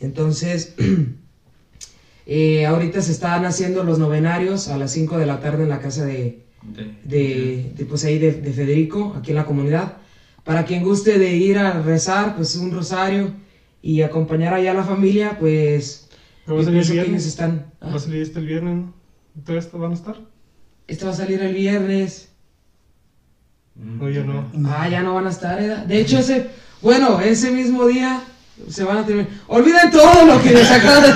Entonces, 0.00 0.74
eh, 2.26 2.66
ahorita 2.66 3.00
se 3.02 3.12
están 3.12 3.44
haciendo 3.44 3.84
los 3.84 3.98
novenarios 3.98 4.68
a 4.68 4.78
las 4.78 4.92
5 4.92 5.18
de 5.18 5.26
la 5.26 5.40
tarde 5.40 5.64
en 5.64 5.68
la 5.70 5.80
casa 5.80 6.04
de, 6.04 6.44
De, 6.62 6.84
de, 7.04 7.72
de, 7.76 7.84
pues 7.86 8.04
ahí 8.04 8.18
de, 8.18 8.32
de 8.32 8.52
Federico, 8.52 9.14
aquí 9.16 9.30
en 9.30 9.36
la 9.36 9.46
comunidad. 9.46 9.96
Para 10.44 10.64
quien 10.64 10.82
guste 10.82 11.18
de 11.18 11.36
ir 11.36 11.58
a 11.58 11.82
rezar, 11.82 12.36
pues 12.36 12.56
un 12.56 12.72
rosario 12.72 13.32
y 13.80 14.02
acompañar 14.02 14.54
allá 14.54 14.72
a 14.72 14.74
la 14.74 14.84
familia, 14.84 15.38
pues 15.38 16.08
¿Va 16.48 16.60
a 16.60 16.64
salir 16.64 16.80
el 16.82 16.90
viernes? 16.90 17.26
están... 17.26 17.72
ah, 17.80 17.90
¿Va 17.90 17.96
a 17.96 17.98
salir 18.00 18.22
este 18.22 18.38
el 18.40 18.46
viernes? 18.46 18.86
¿Todo 19.44 19.56
esto 19.58 19.78
van 19.78 19.92
a 19.92 19.94
estar? 19.94 20.16
Este 20.92 21.06
va 21.06 21.12
a 21.12 21.14
salir 21.14 21.40
el 21.40 21.54
viernes. 21.54 22.28
No, 23.74 24.10
yo 24.10 24.24
no. 24.24 24.46
Ah, 24.68 24.86
ya 24.90 25.02
no 25.02 25.14
van 25.14 25.26
a 25.26 25.30
estar, 25.30 25.58
¿eh? 25.58 25.74
De 25.86 25.98
hecho, 25.98 26.18
ese, 26.18 26.48
bueno, 26.82 27.18
ese 27.18 27.50
mismo 27.50 27.86
día 27.86 28.20
se 28.68 28.84
van 28.84 28.98
a 28.98 29.06
terminar. 29.06 29.30
Olviden 29.48 29.90
todo 29.90 30.26
lo 30.26 30.42
que 30.42 30.50
les 30.50 30.70
acabo 30.70 31.00
de 31.00 31.08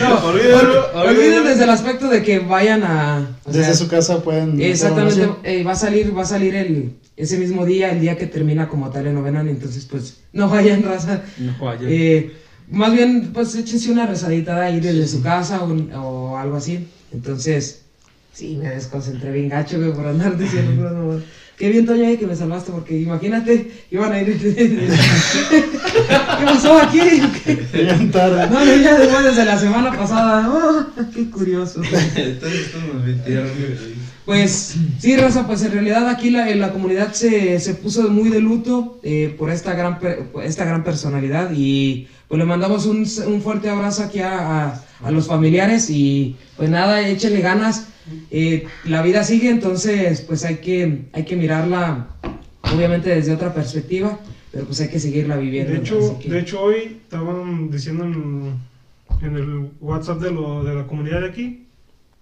No, 0.00 0.26
Olvídenlo, 0.26 0.92
olviden 0.94 1.44
desde 1.44 1.62
el 1.64 1.70
aspecto 1.70 2.08
de 2.08 2.24
que 2.24 2.40
vayan 2.40 2.82
a. 2.82 3.28
o 3.44 3.52
Desde 3.52 3.66
sea, 3.66 3.74
su 3.76 3.88
casa 3.88 4.20
pueden. 4.20 4.60
Exactamente, 4.60 5.30
eh, 5.44 5.62
va 5.62 5.72
a 5.72 5.76
salir, 5.76 6.16
va 6.16 6.22
a 6.22 6.26
salir 6.26 6.56
el, 6.56 6.94
ese 7.16 7.38
mismo 7.38 7.64
día, 7.64 7.92
el 7.92 8.00
día 8.00 8.16
que 8.18 8.26
termina 8.26 8.66
como 8.68 8.90
tal 8.90 9.06
el 9.06 9.14
novena, 9.14 9.40
entonces 9.42 9.86
pues 9.88 10.20
no 10.32 10.48
vayan 10.48 10.82
raza. 10.82 11.22
No 11.38 11.54
vaya. 11.64 11.86
Eh, 11.88 12.32
más 12.72 12.92
bien, 12.92 13.30
pues 13.32 13.54
échense 13.54 13.92
una 13.92 14.06
rezadita 14.06 14.58
de 14.58 14.66
ahí 14.66 14.80
desde 14.80 15.06
su 15.06 15.22
casa 15.22 15.62
o, 15.62 15.72
o 16.00 16.36
algo 16.36 16.56
así. 16.56 16.88
Entonces, 17.12 17.82
sí, 18.32 18.56
me 18.56 18.70
desconcentré 18.70 19.30
bien 19.30 19.48
gacho, 19.48 19.78
güey, 19.78 19.92
por 19.92 20.06
andar 20.06 20.36
diciendo 20.36 20.74
puras 20.74 20.92
mamadas. 20.92 21.22
Qué 21.58 21.70
bien, 21.70 21.86
Toño, 21.86 22.04
eh, 22.04 22.18
que 22.18 22.26
me 22.26 22.34
salvaste, 22.34 22.72
porque 22.72 22.98
imagínate, 22.98 23.70
iban 23.90 24.10
a 24.10 24.20
ir. 24.20 24.36
¿Qué 25.50 26.44
pasó 26.44 26.78
aquí? 26.78 26.98
Llegan 27.72 28.10
tarde. 28.10 28.48
No, 28.50 28.64
no, 28.64 28.76
ya 28.76 28.98
después 28.98 29.24
desde 29.24 29.44
la 29.44 29.58
semana 29.58 29.92
pasada. 29.96 30.48
Oh, 30.50 30.86
qué 31.14 31.30
curioso. 31.30 31.82
Entonces 32.16 32.60
esto 32.62 32.78
nos 32.92 33.04
mintieron, 33.04 33.48
güey. 33.58 34.01
Pues 34.24 34.76
sí, 35.00 35.16
Rosa, 35.16 35.46
pues 35.46 35.62
en 35.64 35.72
realidad 35.72 36.08
aquí 36.08 36.30
la, 36.30 36.48
en 36.50 36.60
la 36.60 36.72
comunidad 36.72 37.12
se, 37.12 37.58
se 37.58 37.74
puso 37.74 38.08
muy 38.08 38.28
de 38.28 38.40
luto 38.40 39.00
eh, 39.02 39.34
por 39.36 39.50
esta 39.50 39.74
gran, 39.74 39.98
esta 40.44 40.64
gran 40.64 40.84
personalidad 40.84 41.50
y 41.54 42.06
pues 42.28 42.38
le 42.38 42.44
mandamos 42.44 42.86
un, 42.86 43.04
un 43.26 43.42
fuerte 43.42 43.68
abrazo 43.68 44.04
aquí 44.04 44.20
a, 44.20 44.66
a- 44.68 44.84
a 45.02 45.10
los 45.10 45.26
familiares 45.26 45.90
y 45.90 46.36
pues 46.56 46.70
nada, 46.70 47.06
échenle 47.08 47.40
ganas. 47.40 47.88
Eh, 48.30 48.66
la 48.84 49.02
vida 49.02 49.24
sigue, 49.24 49.50
entonces 49.50 50.20
pues 50.20 50.44
hay 50.44 50.56
que, 50.58 51.06
hay 51.12 51.24
que 51.24 51.34
mirarla 51.34 52.06
obviamente 52.72 53.10
desde 53.10 53.32
otra 53.32 53.52
perspectiva, 53.52 54.20
pero 54.52 54.64
pues 54.66 54.80
hay 54.80 54.88
que 54.88 55.00
seguirla 55.00 55.36
viviendo. 55.36 55.72
De 55.72 55.78
hecho, 55.80 56.18
que- 56.20 56.28
de 56.28 56.38
hecho 56.38 56.60
hoy 56.62 56.98
estaban 57.02 57.70
diciendo 57.72 58.04
en, 58.04 58.52
en 59.22 59.36
el 59.36 59.70
WhatsApp 59.80 60.20
de, 60.20 60.30
lo, 60.30 60.62
de 60.62 60.74
la 60.76 60.86
comunidad 60.86 61.20
de 61.22 61.28
aquí 61.28 61.66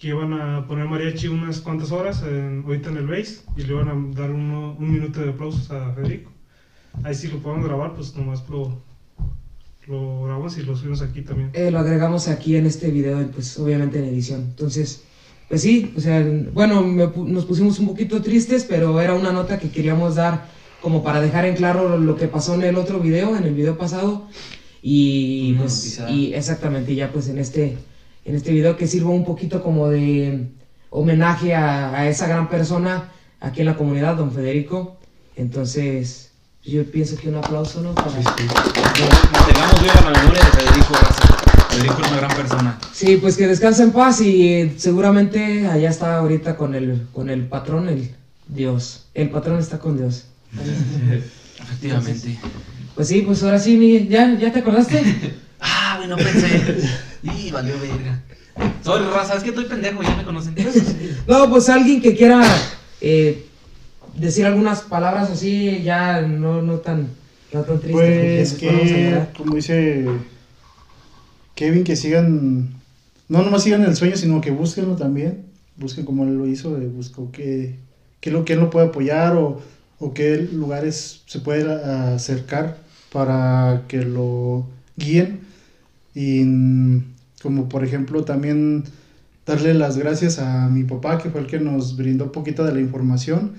que 0.01 0.09
iban 0.09 0.33
a 0.33 0.67
poner 0.67 0.87
mariachi 0.87 1.29
unas 1.29 1.61
cuantas 1.61 1.93
horas 1.93 2.23
en- 2.23 2.63
ahorita 2.67 2.89
en 2.89 2.97
el 2.97 3.07
base 3.07 3.41
y 3.57 3.63
le 3.63 3.73
iban 3.75 3.89
a 3.89 4.17
dar 4.19 4.31
uno- 4.31 4.75
un 4.79 4.91
minuto 4.93 5.21
de 5.21 5.29
aplausos 5.31 5.71
a 5.71 5.93
Federico. 5.93 6.31
Ahí 7.05 7.15
sí 7.15 7.29
lo 7.29 7.39
podemos 7.39 7.67
grabar, 7.67 7.93
pues 7.95 8.17
nomás 8.17 8.43
lo, 8.49 8.81
lo 9.87 10.25
grabamos 10.25 10.57
y 10.59 10.63
lo 10.63 10.77
subimos 10.77 11.03
aquí 11.03 11.23
también. 11.23 11.51
eh, 11.53 11.71
lo 11.71 11.79
agregamos 11.81 12.29
aquí 12.29 12.57
en 12.57 12.67
este 12.67 12.91
video, 12.91 13.25
pues 13.31 13.59
obviamente 13.59 13.99
en 13.99 14.07
edición. 14.07 14.41
Entonces, 14.43 15.03
pues 15.49 15.63
sí, 15.63 15.93
o 15.97 16.01
sea, 16.01 16.25
bueno, 16.55 16.83
me 16.83 17.07
nos 17.27 17.45
pusimos 17.45 17.79
un 17.79 17.89
poquito 17.89 18.23
tristes, 18.23 18.65
pero 18.65 19.01
era 19.01 19.15
una 19.15 19.33
nota 19.33 19.59
que 19.59 19.71
queríamos 19.71 20.15
dar 20.15 20.47
como 20.81 21.03
para 21.03 21.21
dejar 21.21 21.45
en 21.45 21.57
claro 21.57 21.99
lo 21.99 22.17
que 22.17 22.27
pasó 22.27 22.55
en 22.55 22.63
el 22.63 22.77
otro 22.77 23.01
video, 23.01 23.37
en 23.37 23.45
el 23.45 23.55
video 23.55 23.77
pasado. 23.77 24.29
Y 24.83 25.51
Una 25.53 25.61
pues, 25.63 26.01
y 26.09 26.33
exactamente, 26.33 26.95
ya 26.95 27.13
pues 27.13 27.29
en 27.29 27.37
este, 27.39 27.77
en 28.25 28.35
este 28.37 28.53
video 28.53 28.77
que 28.77 28.87
sirva 28.87 29.11
un 29.11 29.25
poquito 29.25 29.63
como 29.63 29.89
de 29.89 30.47
homenaje 30.91 31.55
a, 31.55 31.95
a 31.95 32.09
esa 32.09 32.27
gran 32.27 32.49
persona 32.49 33.09
aquí 33.41 33.61
en 33.61 33.67
la 33.67 33.77
comunidad, 33.77 34.17
don 34.17 34.33
Federico. 34.33 34.99
Entonces, 35.37 36.31
yo 36.65 36.85
pienso 36.91 37.17
que 37.17 37.29
un 37.29 37.37
aplauso, 37.37 37.81
¿no? 37.81 37.95
Para- 37.95 38.07
Mantengamos 38.11 39.83
viva 39.83 40.11
la 40.11 40.19
memoria 40.21 40.45
de 40.45 40.51
Federico 40.51 40.95
Raza. 40.95 41.37
Federico 41.71 42.03
es 42.03 42.09
una 42.09 42.17
gran 42.17 42.37
persona. 42.37 42.79
Sí, 42.93 43.17
pues 43.17 43.37
que 43.37 43.47
descanse 43.47 43.83
en 43.85 43.93
paz 43.93 44.21
y 44.21 44.49
eh, 44.53 44.75
seguramente 44.77 45.67
allá 45.67 45.89
está 45.89 46.17
ahorita 46.19 46.57
con 46.57 46.75
el, 46.75 47.07
con 47.13 47.31
el 47.31 47.47
patrón, 47.47 47.89
el 47.89 48.11
Dios. 48.49 49.07
El 49.15 49.31
patrón 49.31 49.59
está 49.61 49.79
con 49.79 49.97
Dios. 49.97 50.27
Efectivamente. 51.63 52.39
Pues 52.95 53.09
sí, 53.09 53.23
pues 53.23 53.43
ahora 53.43 53.59
sí, 53.59 53.77
Miguel, 53.79 54.09
¿ya, 54.09 54.37
ya 54.39 54.53
te 54.53 54.59
acordaste? 54.61 55.03
Güey, 56.01 56.09
no 56.09 56.17
pensé. 56.17 56.79
Y 57.23 57.51
valió 57.51 57.75
verga. 57.79 58.23
Sorry, 58.83 59.05
raza, 59.05 59.35
es 59.35 59.43
que 59.43 59.51
estoy 59.51 59.67
pendejo, 59.67 60.03
ya 60.03 60.17
me 60.17 60.25
conocen. 60.25 60.55
No, 61.29 61.51
pues 61.51 61.69
alguien 61.69 62.01
que 62.01 62.17
quiera 62.17 62.43
eh, 63.03 63.45
decir 64.17 64.47
algunas 64.47 64.81
palabras 64.81 65.31
así, 65.31 65.83
ya 65.83 66.23
no, 66.23 66.63
no 66.63 66.79
tan, 66.79 67.09
no 67.53 67.63
tan 67.63 67.81
tristes. 67.81 67.93
Pues 67.93 68.53
que, 68.55 69.23
como 69.37 69.57
dice 69.57 70.07
Kevin, 71.55 71.85
que 71.85 71.97
sigan, 71.97 72.71
no 73.29 73.43
nomás 73.43 73.63
sigan 73.63 73.85
el 73.85 73.95
sueño, 73.95 74.17
sino 74.17 74.41
que 74.41 74.51
búsquenlo 74.51 74.97
también. 74.97 75.45
Busquen 75.77 76.07
como 76.07 76.25
él 76.25 76.35
lo 76.35 76.47
hizo, 76.47 76.79
eh, 76.79 76.87
buscó 76.87 77.31
que, 77.31 77.75
que 78.21 78.31
lo 78.31 78.47
que 78.47 78.55
él 78.55 78.61
lo 78.61 78.71
puede 78.71 78.87
apoyar 78.87 79.37
o, 79.37 79.61
o 79.99 80.15
qué 80.15 80.49
lugares 80.51 81.21
se 81.27 81.41
puede 81.41 81.71
acercar 82.15 82.79
para 83.13 83.83
que 83.87 83.99
lo 83.99 84.67
guíen. 84.97 85.50
Y 86.15 86.43
mm, 86.45 87.05
como 87.43 87.69
por 87.69 87.85
ejemplo 87.85 88.25
también 88.25 88.85
darle 89.47 89.75
las 89.75 89.97
gracias 89.99 90.39
a 90.39 90.69
mi 90.69 90.85
papá, 90.85 91.19
que 91.19 91.31
fue 91.31 91.41
el 91.41 91.47
que 91.47 91.59
nos 91.61 91.97
brindó 91.97 92.25
un 92.27 92.33
poquito 92.33 92.65
de 92.65 92.73
la 92.73 92.81
información. 92.81 93.53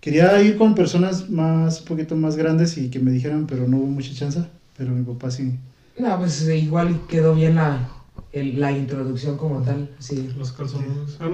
Quería 0.00 0.40
ir 0.42 0.56
con 0.56 0.74
personas 0.74 1.30
más, 1.30 1.80
un 1.80 1.86
poquito 1.86 2.16
más 2.16 2.36
grandes 2.36 2.76
y 2.76 2.90
que 2.90 2.98
me 2.98 3.12
dijeran, 3.12 3.46
pero 3.46 3.66
no 3.68 3.76
hubo 3.78 3.86
mucha 3.86 4.12
chance. 4.14 4.42
Pero 4.76 4.92
mi 4.92 5.02
papá 5.04 5.30
sí. 5.30 5.52
No, 5.98 6.18
pues 6.18 6.46
eh, 6.48 6.56
igual 6.58 7.00
quedó 7.08 7.34
bien 7.34 7.54
la, 7.54 7.88
el- 8.32 8.58
la 8.58 8.72
introducción 8.72 9.36
como 9.36 9.62
tal. 9.62 9.90
Sí. 10.00 10.28
Los 10.36 10.52
calzones. 10.52 10.88
Ah, 11.20 11.28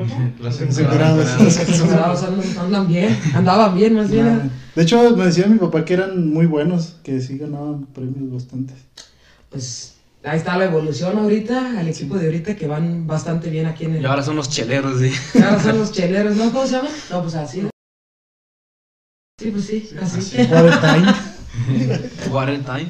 Encerrados. 0.60 1.40
Los 1.40 1.54
soldados 1.54 2.22
andan, 2.24 2.58
andan 2.58 2.88
bien, 2.88 3.16
andaban 3.34 3.74
bien 3.76 3.94
más 3.94 4.10
bien. 4.10 4.24
Nada. 4.26 4.50
De 4.74 4.82
hecho, 4.82 5.16
me 5.16 5.24
decía 5.26 5.46
mi 5.46 5.58
papá 5.58 5.84
que 5.84 5.94
eran 5.94 6.28
muy 6.30 6.46
buenos, 6.46 6.96
que 7.02 7.20
sí 7.20 7.38
ganaban 7.38 7.86
premios 7.86 8.30
bastantes. 8.32 8.76
Pues 9.50 9.94
ahí 10.24 10.36
está 10.38 10.56
la 10.56 10.64
evolución 10.66 11.16
ahorita, 11.18 11.78
al 11.78 11.88
equipo 11.88 12.16
de 12.16 12.26
ahorita 12.26 12.56
que 12.56 12.66
van 12.66 13.06
bastante 13.06 13.50
bien 13.50 13.66
aquí 13.66 13.84
en 13.84 13.96
el... 13.96 14.02
Y 14.02 14.06
ahora 14.06 14.22
son 14.22 14.36
los 14.36 14.48
cheleros, 14.50 15.00
sí. 15.00 15.12
Ahora 15.42 15.62
son 15.62 15.78
los 15.78 15.92
cheleros, 15.92 16.36
¿no? 16.36 16.50
¿Cómo 16.52 16.66
se 16.66 16.72
llama? 16.72 16.88
No, 17.10 17.22
pues 17.22 17.34
así. 17.34 17.68
Sí, 19.40 19.50
pues 19.52 19.64
sí, 19.66 19.90
así. 20.00 20.36
Quarantine. 22.30 22.88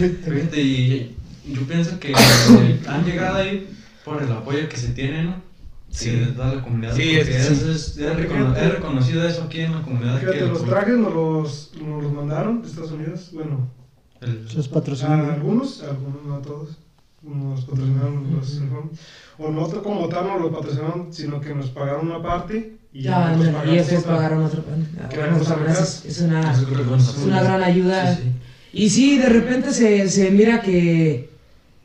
Fíjate, 0.24 0.60
y 0.60 1.16
yo 1.46 1.62
pienso 1.66 1.98
que 2.00 2.12
eh, 2.12 2.80
han 2.86 3.04
llegado 3.04 3.36
ahí 3.38 3.68
por 4.04 4.22
el 4.22 4.32
apoyo 4.32 4.68
que 4.68 4.76
se 4.76 4.88
tiene, 4.88 5.24
¿no? 5.24 5.42
Sí. 5.90 6.06
Que 6.10 6.16
les 6.16 6.36
da 6.36 6.54
la 6.54 6.62
comunidad. 6.62 6.94
Sí, 6.96 7.16
es- 7.16 7.28
es, 7.28 7.50
es, 7.62 7.96
es 7.98 8.16
recono- 8.16 8.56
es 8.56 8.72
reconocido 8.74 9.26
eso 9.28 9.42
aquí 9.44 9.60
en 9.60 9.74
la 9.74 9.82
comunidad. 9.82 10.18
Fíjate, 10.18 10.38
que 10.38 10.44
los 10.46 10.64
trajes 10.64 10.94
nos 10.96 11.12
los, 11.14 11.72
nos 11.80 12.02
los 12.02 12.12
mandaron 12.12 12.62
de 12.62 12.68
Estados 12.68 12.92
Unidos. 12.92 13.28
Bueno, 13.32 13.70
el- 14.22 14.48
Sus 14.48 14.68
a 14.68 14.70
patrocinadores. 14.70 15.34
algunos, 15.34 15.82
algunos, 15.82 16.22
no 16.24 16.34
a 16.36 16.42
todos. 16.42 16.68
Nos 17.22 17.64
patrocinaron 17.64 18.26
los. 18.34 18.60
O 19.38 19.50
nosotros 19.50 19.82
como 19.84 20.08
tal 20.08 20.26
no 20.26 20.38
lo 20.40 20.52
patrocinaron, 20.52 21.12
sino 21.12 21.40
que 21.40 21.54
nos 21.54 21.70
pagaron 21.70 22.06
una 22.10 22.20
parte 22.22 22.76
y 22.92 23.02
Ya, 23.02 23.32
ustedes 23.38 24.00
otra. 24.00 24.16
pagaron 24.16 24.42
otro 24.44 24.62
pan. 24.62 24.88
Ah, 25.00 25.08
Que 25.08 25.16
Bueno, 25.18 25.32
vamos 25.34 25.50
a 25.50 25.56
pues, 25.56 25.78
es, 25.78 26.04
es 26.06 26.20
una, 26.22 26.52
es 26.52 27.16
una 27.24 27.42
gran 27.42 27.62
ayuda. 27.62 28.16
Sí, 28.16 28.22
sí. 28.24 28.30
Y 28.74 28.90
sí, 28.90 29.18
de 29.18 29.28
repente 29.28 29.72
se, 29.72 30.08
se 30.08 30.30
mira 30.32 30.62
que, 30.62 31.30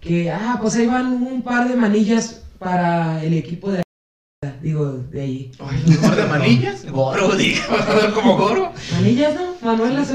que, 0.02 0.32
ah, 0.32 0.58
pues 0.62 0.76
ahí 0.76 0.88
van 0.88 1.14
un 1.22 1.42
par 1.44 1.68
de 1.70 1.76
manillas 1.76 2.42
para 2.58 3.24
el 3.24 3.34
equipo 3.36 3.72
de... 3.72 3.84
Digo, 4.62 5.04
de 5.12 5.22
ahí. 5.22 5.52
Ay, 5.60 5.84
¿un 5.88 5.98
par 5.98 6.16
de 6.16 6.26
manillas? 6.30 6.86
Goro, 6.92 7.36
dije. 7.36 7.62
¿Vas 7.70 7.88
a 7.90 7.94
dar 7.94 8.14
como 8.14 8.38
goro? 8.38 8.72
Manillas, 8.94 9.36
¿no? 9.36 9.57
Manuelas. 9.68 10.08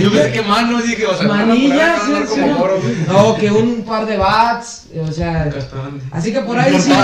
Yo 0.00 0.12
pensé 0.12 0.32
que 0.32 0.42
mano, 0.42 0.80
dije, 0.80 1.04
o 1.04 1.16
sea, 1.16 1.26
Manillas, 1.26 2.02
sí, 2.04 2.40
como. 2.40 2.68
No, 3.08 3.36
que 3.36 3.50
un 3.50 3.84
par 3.84 4.06
de 4.06 4.16
bats, 4.16 4.86
o 4.96 5.10
sea... 5.10 5.50
Así 6.12 6.32
que 6.32 6.40
por 6.40 6.58
ahí 6.58 6.80
sí... 6.80 6.92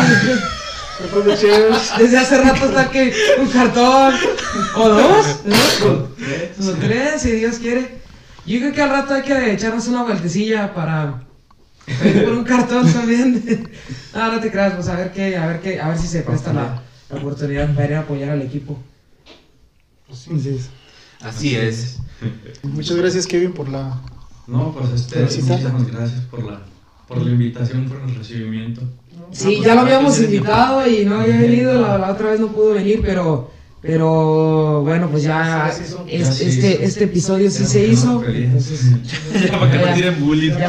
Desde 1.99 2.19
hace 2.19 2.39
rato 2.39 2.67
está 2.67 2.91
que 2.91 3.15
un 3.39 3.49
cartón 3.49 4.15
o 4.75 4.89
dos, 4.89 5.41
¿no? 5.45 6.69
O 6.69 6.73
tres, 6.81 7.23
si 7.23 7.31
Dios 7.33 7.59
quiere. 7.59 7.99
Yo 8.45 8.59
creo 8.59 8.73
que 8.73 8.83
al 8.83 8.91
rato 8.91 9.15
hay 9.15 9.23
que 9.23 9.53
echarnos 9.53 9.87
una 9.87 10.03
vueltecilla 10.03 10.75
para 10.75 11.23
ir 12.05 12.25
por 12.25 12.33
un 12.33 12.45
cartón 12.45 12.93
también. 12.93 13.69
No, 14.15 14.33
no 14.33 14.41
te 14.41 14.51
creas, 14.51 14.75
pues 14.75 14.89
a 14.89 14.97
ver 14.97 15.13
qué, 15.13 15.37
a 15.37 15.47
ver 15.47 15.61
qué, 15.61 15.81
a 15.81 15.89
ver 15.89 15.99
si 15.99 16.09
se 16.09 16.23
presta 16.23 16.53
la, 16.53 16.83
la 17.11 17.17
oportunidad 17.19 17.73
para 17.73 17.87
ir 17.87 17.95
a 17.95 18.01
apoyar 18.01 18.31
al 18.31 18.43
equipo. 18.43 18.77
Así 20.11 20.31
es. 20.49 20.69
Así 21.21 21.57
es. 21.57 21.99
Muchas 22.63 22.97
gracias, 22.97 23.27
Kevin, 23.27 23.53
por 23.53 23.69
la. 23.69 24.01
No, 24.47 24.73
pues 24.73 24.93
este, 24.93 25.17
Felicita. 25.17 25.55
muchísimas 25.55 25.87
gracias 25.93 26.21
por 26.23 26.43
la, 26.45 26.63
por 27.07 27.19
la 27.19 27.31
invitación, 27.31 27.87
por 27.87 28.01
el 28.01 28.15
recibimiento. 28.15 28.81
Sí, 29.31 29.61
ya 29.63 29.75
lo 29.75 29.83
habíamos 29.83 30.19
invitado 30.21 30.89
y 30.89 31.05
no 31.05 31.21
había 31.21 31.37
venido, 31.37 31.81
la, 31.81 31.99
la 31.99 32.13
otra 32.13 32.31
vez 32.31 32.41
no 32.41 32.49
pudo 32.49 32.73
venir, 32.75 33.03
pero, 33.05 33.51
pero 33.81 34.83
bueno, 34.83 35.09
pues 35.09 35.23
ya 35.23 35.71
es- 36.09 36.41
este, 36.41 36.85
este 36.85 37.05
episodio 37.05 37.51
sí 37.51 37.65
se 37.65 37.87
hizo. 37.87 38.25
Entonces, 38.27 38.81
Ya 39.51 39.59
para 39.59 39.71
que 39.71 39.79
me 39.79 39.93
tiren 39.95 40.21
bullying. 40.21 40.51
ya. 40.53 40.69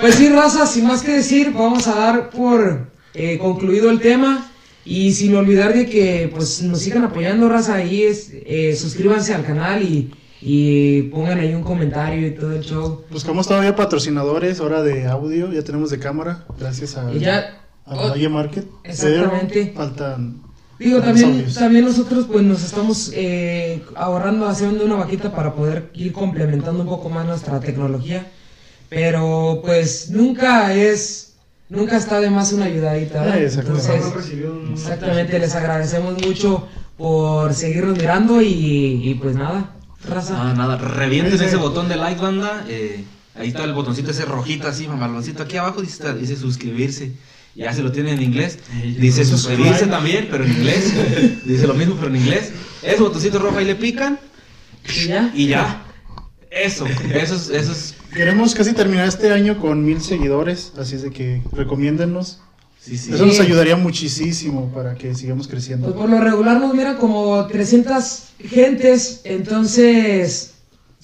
Pues 0.00 0.14
sí, 0.14 0.28
raza, 0.28 0.66
sin 0.66 0.86
más 0.86 1.02
que 1.02 1.12
decir, 1.12 1.52
vamos 1.52 1.86
a 1.88 1.94
dar 1.94 2.30
por 2.30 2.88
eh, 3.14 3.38
concluido 3.38 3.90
el 3.90 4.00
tema. 4.00 4.48
Y 4.84 5.12
sin 5.12 5.34
olvidar 5.36 5.72
de 5.74 5.86
que 5.88 6.28
pues 6.34 6.60
nos 6.62 6.80
sigan 6.80 7.04
apoyando, 7.04 7.48
raza, 7.48 7.76
ahí 7.76 8.02
es, 8.02 8.30
eh, 8.32 8.74
suscríbanse 8.76 9.32
al 9.32 9.44
canal 9.44 9.80
y, 9.82 10.10
y 10.44 11.02
pongan 11.02 11.38
ahí 11.38 11.54
un 11.54 11.62
comentario 11.62 12.26
y 12.26 12.32
todo 12.32 12.52
el 12.52 12.62
show. 12.62 13.04
Buscamos 13.10 13.46
todavía 13.46 13.76
patrocinadores, 13.76 14.58
ahora 14.58 14.82
de 14.82 15.06
audio, 15.06 15.52
ya 15.52 15.62
tenemos 15.62 15.90
de 15.90 16.00
cámara, 16.00 16.44
gracias 16.58 16.96
a, 16.96 17.12
Y 17.12 17.20
ya, 17.20 17.62
a 17.86 17.94
oh, 17.94 18.10
Valle 18.10 18.28
Market. 18.28 18.66
Exactamente. 18.82 19.66
Pero 19.66 19.76
faltan. 19.76 20.42
Digo, 20.80 21.00
también, 21.00 21.46
también 21.54 21.84
nosotros 21.84 22.26
pues 22.26 22.42
nos 22.42 22.64
estamos 22.64 23.12
eh, 23.14 23.84
ahorrando, 23.94 24.48
haciendo 24.48 24.84
una 24.84 24.96
vaquita 24.96 25.32
para 25.32 25.54
poder 25.54 25.90
ir 25.94 26.12
complementando 26.12 26.80
un 26.80 26.88
poco 26.88 27.08
más 27.08 27.24
nuestra 27.24 27.60
tecnología. 27.60 28.26
Pero 28.88 29.60
pues 29.64 30.10
nunca 30.10 30.74
es, 30.74 31.34
nunca 31.68 31.96
está 31.96 32.20
de 32.20 32.30
más 32.30 32.52
una 32.52 32.64
ayudadita. 32.64 33.20
¿verdad? 33.20 33.38
Eh, 33.38 33.44
exactamente. 33.44 33.94
Entonces, 33.94 34.32
exactamente, 34.72 35.38
les 35.38 35.54
agradecemos 35.54 36.20
mucho 36.26 36.66
por 36.98 37.54
seguirnos 37.54 37.96
mirando 37.96 38.42
y, 38.42 39.00
y, 39.08 39.14
pues 39.14 39.36
nada, 39.36 39.70
raza. 40.08 40.34
Nada, 40.34 40.54
nada, 40.54 40.76
revienten 40.78 41.40
ese 41.40 41.56
botón 41.56 41.88
de 41.88 41.96
like, 41.96 42.20
banda. 42.20 42.64
eh, 42.68 43.04
ahí 43.34 43.48
está 43.48 43.64
el 43.64 43.72
botoncito 43.72 44.10
ese 44.10 44.24
rojito 44.24 44.68
así, 44.68 44.86
mamaloncito. 44.88 45.42
Aquí 45.42 45.56
abajo 45.56 45.80
dice, 45.82 46.14
dice 46.14 46.36
suscribirse. 46.36 47.12
Ya 47.54 47.72
se 47.74 47.82
lo 47.82 47.92
tienen 47.92 48.14
en 48.14 48.22
inglés. 48.22 48.58
Dice 48.98 49.24
suscribirse 49.26 49.86
también, 49.86 50.28
pero 50.30 50.44
en 50.44 50.52
inglés. 50.52 50.92
Dice 51.44 51.66
lo 51.66 51.74
mismo, 51.74 51.96
pero 51.96 52.08
en 52.08 52.16
inglés. 52.16 52.50
Ese 52.82 53.02
botoncito 53.02 53.38
rojo 53.38 53.58
ahí 53.58 53.66
le 53.66 53.74
pican 53.74 54.18
Y 54.88 55.08
ya. 55.08 55.30
y 55.34 55.46
ya. 55.48 55.84
Eso, 56.50 56.86
eso 56.86 57.34
es, 57.34 57.48
eso 57.50 57.72
es. 57.72 57.94
Queremos 58.14 58.54
casi 58.54 58.72
terminar 58.72 59.06
este 59.06 59.32
año 59.32 59.58
con 59.58 59.84
mil 59.84 60.00
seguidores, 60.02 60.72
así 60.78 60.96
es 60.96 61.02
de 61.02 61.10
que 61.10 61.42
recomiéndennos. 61.52 62.40
Sí, 62.84 62.98
sí. 62.98 63.14
Eso 63.14 63.24
nos 63.26 63.38
ayudaría 63.38 63.76
muchísimo 63.76 64.72
para 64.74 64.94
que 64.96 65.14
sigamos 65.14 65.46
Pues 65.46 65.54
creciendo. 65.54 65.94
por 65.94 66.08
lo 66.10 66.18
regular 66.20 66.58
nos 66.60 66.74
miran 66.74 66.96
como 66.96 67.46
300 67.46 68.24
gentes, 68.40 69.20
entonces 69.24 70.54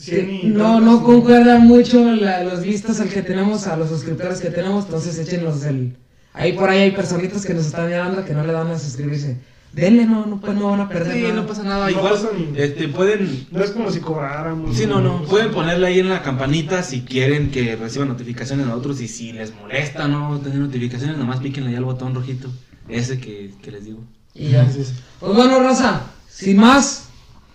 y 0.06 0.46
no, 0.48 0.80
no 0.80 1.02
concuerdan 1.04 1.66
mucho 1.66 2.02
la- 2.12 2.42
los 2.44 2.62
vistas 2.62 3.00
al 3.00 3.08
que 3.08 3.22
tenemos, 3.22 3.66
a 3.66 3.76
los 3.76 3.88
suscriptores 3.90 4.40
que 4.40 4.50
tenemos, 4.50 4.84
entonces 4.86 5.18
échenlos 5.18 5.60
del... 5.60 5.96
Ahí 6.32 6.52
por 6.52 6.68
ahí 6.70 6.78
hay 6.80 6.90
personitas 6.92 7.44
que 7.44 7.54
nos 7.54 7.66
están 7.66 7.86
mirando 7.88 8.24
que 8.24 8.32
no 8.32 8.44
le 8.44 8.52
dan 8.52 8.68
a 8.68 8.78
suscribirse. 8.78 9.36
Denle, 9.72 10.06
no, 10.06 10.26
no, 10.26 10.40
pues 10.40 10.56
no 10.56 10.70
van 10.70 10.80
a 10.80 10.88
perder 10.88 11.14
Sí, 11.14 11.22
nada. 11.22 11.34
no 11.34 11.46
pasa 11.46 11.62
nada. 11.62 11.84
No 11.84 11.90
Igual, 11.90 12.14
este, 12.56 12.88
pueden 12.88 13.46
No 13.50 13.62
es 13.62 13.70
como 13.70 13.90
si 13.90 14.00
cobráramos. 14.00 14.76
Sí, 14.76 14.86
no, 14.86 15.00
no. 15.00 15.22
Pueden 15.24 15.50
ponerle 15.52 15.86
ahí 15.86 16.00
en 16.00 16.08
la 16.08 16.22
campanita 16.22 16.82
si 16.82 17.02
quieren 17.02 17.50
que 17.50 17.76
reciban 17.76 18.08
notificaciones 18.08 18.64
de 18.64 18.70
nosotros 18.70 19.00
y 19.00 19.08
si 19.08 19.32
les 19.32 19.54
molesta 19.54 20.08
no 20.08 20.38
tener 20.38 20.58
notificaciones, 20.58 21.16
nomás 21.18 21.40
píquenle 21.40 21.70
ahí 21.70 21.76
al 21.76 21.84
botón 21.84 22.14
rojito. 22.14 22.48
Ese 22.88 23.20
que, 23.20 23.52
que 23.62 23.70
les 23.70 23.84
digo. 23.84 23.98
Y 24.34 24.48
ya. 24.50 24.68
Sí, 24.70 24.82
sí. 24.84 24.94
Pues 25.20 25.34
bueno, 25.36 25.60
Raza, 25.60 26.02
sin 26.28 26.56
más, 26.56 27.04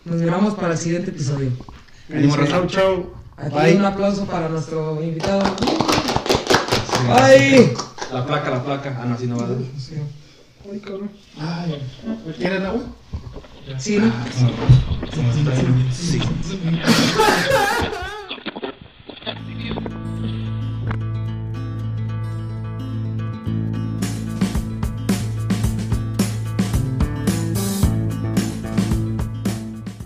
nos 0.05 0.17
miramos 0.17 0.53
para 0.53 0.73
el 0.73 0.77
siguiente 0.77 1.09
episodio. 1.09 1.49
Ánimo, 2.13 2.35
raza. 2.35 2.51
Chau, 2.51 2.67
chau. 2.67 3.13
Aquí 3.35 3.55
Bye. 3.55 3.75
un 3.77 3.85
aplauso 3.85 4.25
para 4.25 4.47
nuestro 4.47 5.01
invitado. 5.03 5.41
¡Ay! 7.09 7.73
La 8.11 8.25
placa, 8.25 8.49
la 8.51 8.63
placa. 8.63 8.99
Ah, 9.01 9.05
no, 9.05 9.15
así 9.15 9.25
no 9.25 9.37
va 9.37 9.45
a 9.45 9.49
dar. 9.49 9.57
Sí. 9.77 9.95
Ay, 10.71 10.79
cabrón. 10.79 11.11
Ay, 11.37 11.81
¿Quieren 12.37 12.65
agua? 12.65 12.83
Sí, 13.77 13.97
¿no? 13.97 14.11
Sí. 15.91 16.19